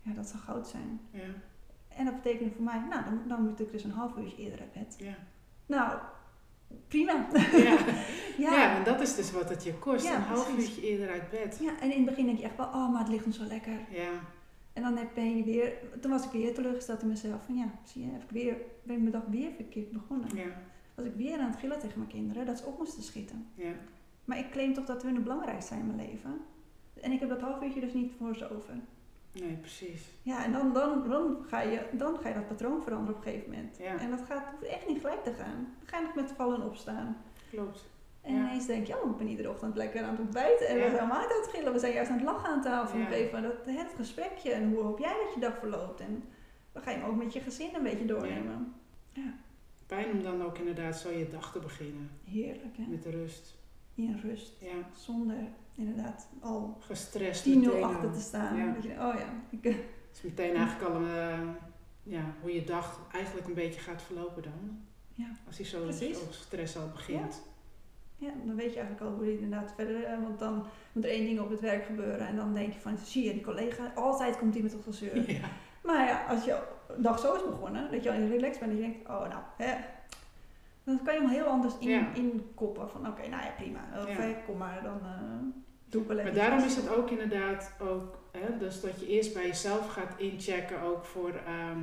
Ja, 0.00 0.12
dat 0.12 0.26
zou 0.26 0.42
goud 0.42 0.68
zijn. 0.68 1.00
Ja. 1.10 1.20
En 1.88 2.04
dat 2.04 2.22
betekent 2.22 2.54
voor 2.54 2.64
mij, 2.64 2.78
nou, 2.90 3.04
dan, 3.04 3.20
dan 3.26 3.42
moet 3.42 3.60
ik 3.60 3.70
dus 3.72 3.84
een 3.84 3.90
half 3.90 4.16
uurtje 4.16 4.42
eerder 4.42 4.60
uit 4.60 4.72
bed. 4.72 4.96
Ja. 4.98 5.14
Nou, 5.66 5.98
prima. 6.88 7.26
Ja. 7.52 7.62
ja. 8.38 8.52
ja, 8.52 8.76
en 8.76 8.84
dat 8.84 9.00
is 9.00 9.14
dus 9.14 9.32
wat 9.32 9.48
het 9.48 9.64
je 9.64 9.74
kost. 9.74 10.04
Ja, 10.04 10.16
een 10.16 10.22
half 10.22 10.54
precies. 10.54 10.68
uurtje 10.68 10.88
eerder 10.90 11.10
uit 11.10 11.30
bed. 11.30 11.58
Ja, 11.62 11.80
en 11.80 11.90
in 11.90 11.96
het 11.96 12.06
begin 12.06 12.26
denk 12.26 12.38
je 12.38 12.44
echt 12.44 12.56
wel, 12.56 12.66
oh, 12.66 12.92
maar 12.92 13.00
het 13.00 13.08
ligt 13.08 13.26
ons 13.26 13.36
zo 13.36 13.44
lekker. 13.44 13.78
Ja. 13.90 14.10
En 14.72 14.82
dan 14.82 14.98
ben 15.14 15.36
je 15.36 15.44
weer, 15.44 15.72
toen 16.00 16.10
was 16.10 16.24
ik 16.24 16.30
weer 16.30 16.54
teleurgesteld 16.54 17.02
in 17.02 17.08
mezelf. 17.08 17.44
Van 17.44 17.56
ja, 17.56 17.70
zie 17.84 18.04
je, 18.04 18.12
heb 18.12 18.22
ik 18.22 18.30
weer, 18.30 18.56
ben 18.82 18.96
ik 18.96 19.00
mijn 19.00 19.12
dag 19.12 19.24
weer 19.30 19.50
verkeerd 19.56 19.92
begonnen. 19.92 20.36
Ja. 20.36 20.62
Was 20.94 21.04
ik 21.06 21.14
weer 21.14 21.38
aan 21.38 21.50
het 21.50 21.58
gillen 21.58 21.78
tegen 21.78 21.98
mijn 21.98 22.10
kinderen, 22.10 22.46
dat 22.46 22.58
ze 22.58 22.64
op 22.66 22.78
moesten 22.78 23.02
schieten. 23.02 23.46
Ja. 23.54 23.72
Maar 24.24 24.38
ik 24.38 24.50
claim 24.50 24.74
toch 24.74 24.84
dat 24.84 25.02
hun 25.02 25.14
het 25.14 25.22
belangrijkste 25.22 25.66
zijn 25.74 25.80
in 25.80 25.94
mijn 25.96 26.08
leven. 26.08 26.40
En 27.00 27.12
ik 27.12 27.20
heb 27.20 27.28
dat 27.28 27.40
half 27.40 27.62
uurtje 27.62 27.80
dus 27.80 27.92
niet 27.92 28.12
voor 28.18 28.36
ze 28.36 28.50
over. 28.56 28.74
Nee, 29.32 29.56
precies. 29.56 30.02
Ja, 30.22 30.44
en 30.44 30.52
dan, 30.52 30.72
dan, 30.72 31.08
dan, 31.08 31.36
ga 31.48 31.60
je, 31.60 31.82
dan 31.92 32.18
ga 32.18 32.28
je 32.28 32.34
dat 32.34 32.48
patroon 32.48 32.82
veranderen 32.82 33.16
op 33.20 33.24
een 33.26 33.30
gegeven 33.32 33.50
moment. 33.52 33.76
Ja. 33.78 33.98
En 33.98 34.10
dat 34.10 34.20
gaat, 34.20 34.44
hoeft 34.50 34.62
echt 34.72 34.88
niet 34.88 35.00
gelijk 35.00 35.24
te 35.24 35.32
gaan. 35.32 35.54
Dan 35.78 35.86
ga 35.88 35.98
je 35.98 36.04
nog 36.04 36.14
met 36.14 36.32
vallen 36.32 36.60
en 36.60 36.66
opstaan. 36.66 37.16
Klopt. 37.50 37.84
En 38.20 38.34
Ja. 38.34 38.40
ineens 38.40 38.66
denk 38.66 38.86
je, 38.86 39.02
oh, 39.02 39.10
ik 39.10 39.16
ben 39.16 39.28
iedere 39.28 39.50
ochtend 39.50 39.76
lekker 39.76 40.02
aan 40.02 40.10
het 40.10 40.20
ontbijten. 40.20 40.66
En 40.68 40.74
we 40.74 40.80
Ja. 40.80 40.86
zijn 40.86 40.98
helemaal 41.00 41.20
niet 41.20 41.30
aan 41.36 41.40
het 41.42 41.50
gillen. 41.50 41.72
We 41.72 41.78
zijn 41.78 41.92
juist 41.92 42.10
aan 42.10 42.16
het 42.16 42.26
lachen 42.26 42.48
aan 42.48 42.62
tafel. 42.62 42.98
Ja. 42.98 43.10
Even 43.10 43.42
dat, 43.42 43.52
het 43.66 43.92
gesprekje. 43.96 44.52
En 44.52 44.68
hoe 44.72 44.82
hoop 44.82 44.98
jij 44.98 45.14
dat 45.24 45.34
je 45.34 45.40
dag 45.40 45.58
verloopt? 45.58 46.00
En 46.00 46.24
dan 46.72 46.82
ga 46.82 46.90
je 46.90 46.96
hem 46.96 47.08
ook 47.08 47.16
met 47.16 47.32
je 47.32 47.40
gezin 47.40 47.74
een 47.74 47.82
beetje 47.82 48.04
doornemen. 48.04 48.74
Fijn 49.94 50.10
om 50.10 50.22
dan 50.22 50.42
ook 50.42 50.58
inderdaad 50.58 50.96
zo 50.96 51.10
je 51.10 51.28
dag 51.28 51.52
te 51.52 51.58
beginnen. 51.58 52.10
Heerlijk, 52.24 52.76
hè? 52.76 52.84
Met 52.88 53.02
de 53.02 53.10
rust. 53.10 53.54
In 53.94 54.20
rust. 54.22 54.52
Ja. 54.60 54.88
Zonder 54.96 55.36
inderdaad 55.74 56.28
al 56.40 56.76
Gestrest 56.80 57.44
10-0 57.44 57.48
meteen 57.48 57.82
achter 57.82 58.08
al. 58.08 58.14
te 58.14 58.20
staan. 58.20 58.56
Ja. 58.56 58.72
Dat 58.72 58.82
je 58.82 58.88
oh 58.90 59.14
ja, 59.18 59.28
ik, 59.50 59.64
eh, 59.64 59.72
Het 59.72 59.82
is 60.16 60.22
meteen 60.22 60.54
eigenlijk 60.54 60.90
al 60.90 61.00
een, 61.00 61.08
eh, 61.08 61.48
ja, 62.02 62.34
hoe 62.40 62.54
je 62.54 62.64
dag 62.64 63.00
eigenlijk 63.12 63.46
een 63.46 63.54
beetje 63.54 63.80
gaat 63.80 64.02
verlopen 64.02 64.42
dan. 64.42 64.84
Ja. 65.12 65.26
Als 65.46 65.56
die 65.56 65.66
zo, 65.66 65.90
stress 66.30 66.76
al 66.76 66.88
begint. 66.88 67.42
ja, 68.16 68.32
dan 68.44 68.56
weet 68.56 68.72
je 68.72 68.78
eigenlijk 68.80 69.10
al 69.10 69.16
hoe 69.16 69.26
je 69.26 69.40
inderdaad 69.40 69.72
verder... 69.76 70.04
eh, 70.04 70.22
Want 70.22 70.38
dan 70.38 70.66
moet 70.92 71.04
er 71.04 71.10
één 71.10 71.24
ding 71.24 71.40
op 71.40 71.50
het 71.50 71.60
werk 71.60 71.84
gebeuren. 71.84 72.26
En 72.26 72.36
dan 72.36 72.54
denk 72.54 72.72
je 72.72 72.80
van, 72.80 72.98
zie 72.98 73.24
je, 73.24 73.32
die 73.32 73.42
collega, 73.42 73.92
altijd 73.94 74.38
komt 74.38 74.52
die 74.52 74.62
met 74.62 74.72
een 74.72 74.82
gezeur. 74.82 75.30
Ja. 75.40 75.48
Maar 75.82 76.06
ja, 76.06 76.24
als 76.26 76.44
je 76.44 76.62
dag 76.98 77.18
zo 77.18 77.34
is 77.34 77.42
begonnen, 77.50 77.90
dat 77.90 78.02
je 78.02 78.10
al 78.12 78.16
relaxed 78.18 78.58
bent, 78.60 78.72
dat 78.72 78.80
je 78.80 78.86
denkt, 78.90 79.08
oh 79.08 79.20
nou, 79.28 79.42
hè, 79.56 79.74
dan 80.84 81.00
kan 81.04 81.14
je 81.14 81.20
hem 81.20 81.28
heel 81.28 81.44
anders 81.46 81.74
in, 81.78 81.88
Ja. 81.88 82.06
inkoppen. 82.14 82.90
Van 82.90 83.06
oké, 83.06 83.28
nou 83.28 83.42
ja, 83.42 83.50
prima. 83.56 83.80
Of, 84.02 84.08
Ja. 84.08 84.32
kom 84.46 84.56
maar, 84.56 84.80
dan 84.82 85.00
eh, 85.02 85.60
doe 85.86 86.02
ik 86.02 86.08
wel 86.08 86.18
even 86.18 86.34
Maar 86.34 86.42
daarom 86.48 86.64
is 86.66 86.76
het 86.76 86.88
ook 86.96 87.10
inderdaad 87.10 87.72
ook, 87.80 88.18
hè, 88.32 88.58
dus 88.58 88.80
dat 88.80 89.00
je 89.00 89.06
eerst 89.06 89.34
bij 89.34 89.46
jezelf 89.46 89.88
gaat 89.88 90.12
inchecken 90.16 90.80
ook 90.80 91.04
voor, 91.04 91.30
ehm, 91.46 91.78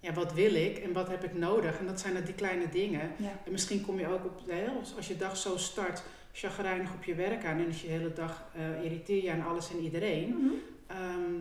ja, 0.00 0.12
wat 0.12 0.32
wil 0.32 0.54
ik 0.54 0.78
en 0.78 0.92
wat 0.92 1.08
heb 1.08 1.24
ik 1.24 1.34
nodig? 1.34 1.78
En 1.78 1.86
dat 1.86 2.00
zijn 2.00 2.14
dan 2.14 2.24
die 2.24 2.34
kleine 2.34 2.68
dingen. 2.68 3.10
Ja. 3.16 3.30
En 3.44 3.52
misschien 3.52 3.84
kom 3.84 3.98
je 3.98 4.08
ook 4.08 4.24
op, 4.24 4.40
hè, 4.46 4.66
als- 4.78 4.96
als 4.96 5.08
je 5.08 5.16
dag 5.16 5.36
zo 5.36 5.56
start, 5.56 6.02
chagrijnig 6.32 6.94
op 6.94 7.04
je 7.04 7.14
werk 7.14 7.44
aan 7.44 7.58
en 7.58 7.66
als 7.66 7.80
je 7.80 7.86
de 7.86 7.92
hele 7.92 8.12
dag 8.12 8.44
eh, 8.54 8.84
irriteer 8.84 9.22
je 9.24 9.32
aan 9.32 9.46
alles 9.46 9.70
en 9.70 9.78
iedereen. 9.78 10.28
Mhm. 10.28 10.50
Ehm, 10.86 11.32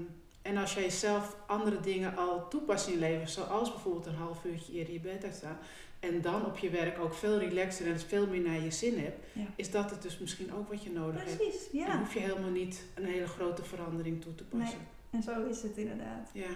en 0.41 0.57
als 0.57 0.73
jij 0.73 0.89
zelf 0.89 1.35
andere 1.47 1.79
dingen 1.79 2.17
al 2.17 2.47
toepast 2.47 2.87
in 2.87 2.93
je 2.93 2.99
leven, 2.99 3.29
zoals 3.29 3.71
bijvoorbeeld 3.71 4.05
een 4.05 4.15
half 4.15 4.45
uurtje 4.45 4.73
eerder 4.73 4.93
je 4.93 4.99
bed 4.99 5.23
uitstaan, 5.23 5.57
en 5.99 6.21
dan 6.21 6.45
op 6.45 6.57
je 6.57 6.69
werk 6.69 6.99
ook 6.99 7.13
veel 7.13 7.37
relaxer 7.37 7.87
en 7.87 7.99
veel 7.99 8.27
meer 8.27 8.41
naar 8.41 8.59
je 8.59 8.71
zin 8.71 8.99
hebt, 8.99 9.25
Ja. 9.33 9.41
is 9.55 9.71
dat 9.71 9.89
het 9.91 10.01
dus 10.01 10.17
misschien 10.19 10.53
ook 10.53 10.69
wat 10.69 10.83
je 10.83 10.91
nodig 10.91 11.23
hebt. 11.23 11.37
Precies, 11.37 11.69
Dan 11.71 11.79
ja. 11.81 11.97
hoef 11.97 12.13
je 12.13 12.19
helemaal 12.19 12.49
niet 12.49 12.85
een 12.95 13.05
hele 13.05 13.27
grote 13.27 13.63
verandering 13.63 14.21
toe 14.21 14.35
te 14.35 14.43
passen. 14.43 14.79
En 15.09 15.23
zo 15.23 15.45
is 15.45 15.61
het 15.61 15.77
inderdaad. 15.77 16.29
Ja, 16.33 16.49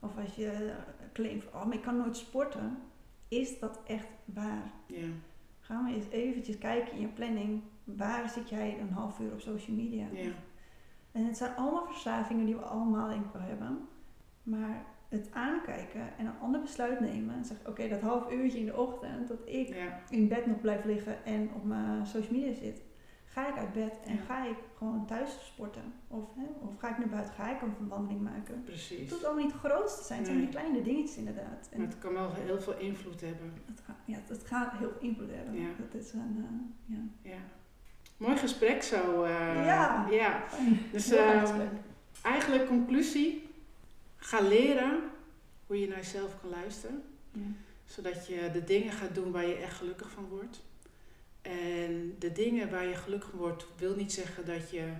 Of 0.00 0.10
als 0.24 0.34
je 0.34 0.72
claimt, 1.12 1.42
van, 1.50 1.60
oh, 1.60 1.66
maar 1.66 1.74
ik 1.76 1.82
kan 1.82 1.96
nooit 1.96 2.16
sporten. 2.16 2.78
Is 3.28 3.58
dat 3.58 3.78
echt 3.86 4.06
waar? 4.24 4.70
ja, 4.86 5.06
Ga 5.60 5.80
maar 5.80 5.92
eens 5.94 6.08
eventjes 6.10 6.58
kijken 6.58 6.92
in 6.94 7.00
je 7.00 7.06
planning. 7.06 7.62
Waar 7.84 8.28
zit 8.28 8.48
jij 8.48 8.76
een 8.80 8.90
half 8.92 9.18
uur 9.18 9.32
op 9.32 9.40
social 9.40 9.76
media? 9.76 10.06
ja, 10.12 10.30
En 11.14 11.24
het 11.26 11.36
zijn 11.36 11.56
allemaal 11.56 11.86
verslavingen 11.86 12.44
die 12.46 12.54
we 12.56 12.62
allemaal 12.62 13.08
denk 13.08 13.24
ik 13.24 13.32
wel 13.32 13.42
hebben. 13.42 13.88
Maar 14.42 14.84
het 15.08 15.28
aankijken 15.32 16.00
en 16.18 16.26
een 16.26 16.38
ander 16.40 16.60
besluit 16.60 17.00
nemen. 17.00 17.34
En 17.34 17.44
zeggen, 17.44 17.66
oké, 17.68 17.88
dat 17.88 18.00
half 18.00 18.32
uurtje 18.32 18.58
in 18.58 18.66
de 18.66 18.76
ochtend 18.76 19.28
dat 19.28 19.38
ik 19.44 19.68
ja, 19.68 20.00
in 20.10 20.28
bed 20.28 20.46
nog 20.46 20.60
blijf 20.60 20.84
liggen 20.84 21.24
en 21.24 21.50
op 21.54 21.64
mijn 21.64 22.06
social 22.06 22.32
media 22.40 22.54
zit. 22.54 22.82
Ga 23.24 23.48
ik 23.48 23.56
uit 23.58 23.72
bed 23.72 23.98
en 24.04 24.14
Ja. 24.14 24.20
ga 24.20 24.44
ik 24.46 24.56
gewoon 24.76 25.06
thuis 25.06 25.46
sporten? 25.46 25.82
Of, 26.08 26.34
hè, 26.34 26.66
of 26.66 26.76
ga 26.78 26.88
ik 26.90 26.98
naar 26.98 27.08
buiten, 27.08 27.34
ga 27.34 27.50
ik 27.54 27.62
een 27.62 27.88
wandeling 27.88 28.20
maken? 28.22 28.54
Het 28.54 28.64
precies. 28.64 29.10
hoeft 29.10 29.24
allemaal 29.24 29.44
niet 29.44 29.52
het 29.52 29.62
grootste 29.62 30.04
zijn, 30.04 30.18
het 30.18 30.28
zijn 30.28 30.40
die 30.40 30.48
kleine 30.48 30.82
dingetjes 30.82 31.16
inderdaad. 31.16 31.68
En 31.70 31.78
Maar 31.78 31.86
het 31.86 31.98
kan 31.98 32.12
wel 32.12 32.32
heel 32.32 32.60
veel 32.60 32.78
invloed 32.78 33.20
hebben. 33.20 33.52
het, 33.66 33.80
gaat, 33.80 33.96
ja, 34.04 34.18
het 34.28 34.44
gaat 34.46 34.72
heel 34.72 34.90
veel 34.90 35.00
invloed 35.08 35.30
hebben. 35.30 35.54
Ja. 35.54 35.68
Dat 35.78 35.94
is 36.02 36.12
een, 36.12 36.44
eh, 36.48 36.96
ja. 36.96 37.30
Ja. 37.30 37.38
Mooi 38.16 38.36
gesprek 38.36 38.82
zo. 38.82 39.22
eh, 39.22 39.64
Ja. 39.64 40.06
ja. 40.10 40.44
Dus 40.92 41.10
ehm, 41.10 41.60
eigenlijk 42.22 42.66
conclusie. 42.66 43.48
Ga 44.16 44.40
leren 44.40 44.98
hoe 45.66 45.80
je 45.80 45.88
naar 45.88 45.96
jezelf 45.96 46.40
kan 46.40 46.50
luisteren. 46.50 47.02
Ja. 47.32 47.40
Zodat 47.84 48.26
je 48.26 48.50
de 48.52 48.64
dingen 48.64 48.92
gaat 48.92 49.14
doen 49.14 49.30
waar 49.32 49.46
je 49.46 49.54
echt 49.54 49.74
gelukkig 49.76 50.10
van 50.10 50.26
wordt. 50.28 50.62
En 51.42 52.14
de 52.18 52.32
dingen 52.32 52.70
waar 52.70 52.84
je 52.86 52.94
gelukkig 52.94 53.30
van 53.30 53.38
wordt, 53.38 53.66
wil 53.76 53.94
niet 53.96 54.12
zeggen 54.12 54.46
dat 54.46 54.70
je 54.70 54.92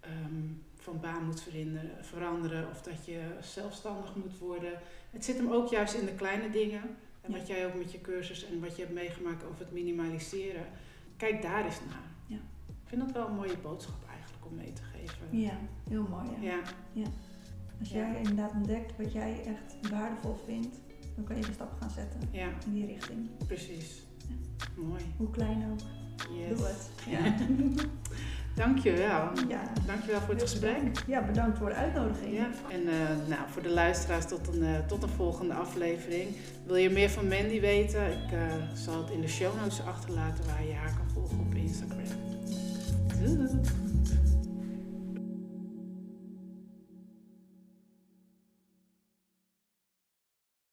ehm, 0.00 0.42
van 0.76 1.00
baan 1.00 1.24
moet 1.24 1.42
veranderen, 2.00 2.68
of 2.70 2.82
dat 2.82 3.06
je 3.06 3.20
zelfstandig 3.40 4.14
moet 4.14 4.38
worden. 4.38 4.72
Het 5.10 5.24
zit 5.24 5.36
hem 5.36 5.52
ook 5.52 5.68
juist 5.68 5.94
in 5.94 6.04
de 6.06 6.14
kleine 6.14 6.50
dingen. 6.50 6.82
En 7.20 7.32
wat 7.32 7.46
jij 7.46 7.66
ook 7.66 7.74
met 7.74 7.92
je 7.92 8.00
cursus 8.00 8.44
en 8.46 8.60
wat 8.60 8.76
je 8.76 8.82
hebt 8.82 8.94
meegemaakt 8.94 9.44
over 9.44 9.58
het 9.58 9.72
minimaliseren. 9.72 10.66
Kijk 11.16 11.42
daar 11.42 11.64
eens 11.64 11.80
naar. 11.88 12.06
Ik 12.88 12.94
vind 12.94 13.06
dat 13.06 13.16
wel 13.16 13.26
een 13.28 13.34
mooie 13.34 13.58
boodschap 13.62 14.04
eigenlijk 14.10 14.46
om 14.46 14.56
mee 14.56 14.72
te 14.72 14.82
geven. 14.82 15.38
ja, 15.40 15.58
heel 15.90 16.06
mooi. 16.10 16.28
Ja. 16.40 16.58
Ja, 16.92 17.06
Als 17.80 17.88
Ja. 17.88 17.96
jij 17.96 18.16
inderdaad 18.16 18.52
ontdekt 18.52 18.96
wat 18.96 19.12
jij 19.12 19.40
echt 19.46 19.90
waardevol 19.90 20.36
vindt, 20.46 20.76
dan 21.14 21.24
kan 21.24 21.36
je 21.36 21.42
de 21.42 21.52
stap 21.52 21.72
gaan 21.80 21.90
zetten 21.90 22.20
ja, 22.30 22.46
in 22.66 22.72
die 22.72 22.86
richting. 22.86 23.28
precies. 23.46 24.02
Mooi. 24.76 25.02
Hoe 25.16 25.30
klein 25.30 25.64
ook. 25.70 25.78
Yes. 26.36 26.58
Doe 26.58 26.66
het. 26.66 26.90
Ja. 27.06 27.34
Dankjewel. 28.64 29.30
Ja. 29.48 29.62
Dankjewel 29.86 30.20
voor 30.20 30.34
het 30.34 30.42
gesprek. 30.42 31.04
Ja, 31.06 31.22
bedankt 31.24 31.58
voor 31.58 31.68
de 31.68 31.74
uitnodiging. 31.74 32.34
Ja, 32.36 32.48
en 32.70 32.88
eh, 32.88 33.28
nou, 33.28 33.40
voor 33.50 33.62
de 33.62 33.70
luisteraars 33.70 34.26
tot 34.26 34.48
een, 34.48 34.62
eh, 34.62 34.78
tot 34.86 35.02
een 35.02 35.08
volgende 35.08 35.54
aflevering. 35.54 36.36
Wil 36.66 36.76
je 36.76 36.90
meer 36.90 37.10
van 37.10 37.28
Mandy 37.28 37.60
weten? 37.60 38.06
Ik 38.12 38.32
eh, 38.32 38.40
zal 38.74 39.02
het 39.02 39.10
in 39.10 39.20
de 39.20 39.28
show 39.28 39.56
notes 39.60 39.82
achterlaten 39.82 40.46
waar 40.46 40.64
je 40.66 40.72
haar 40.74 40.94
kan 40.96 41.10
volgen 41.14 41.38
op 41.38 41.54
Instagram. 41.54 42.27
good. 43.18 43.87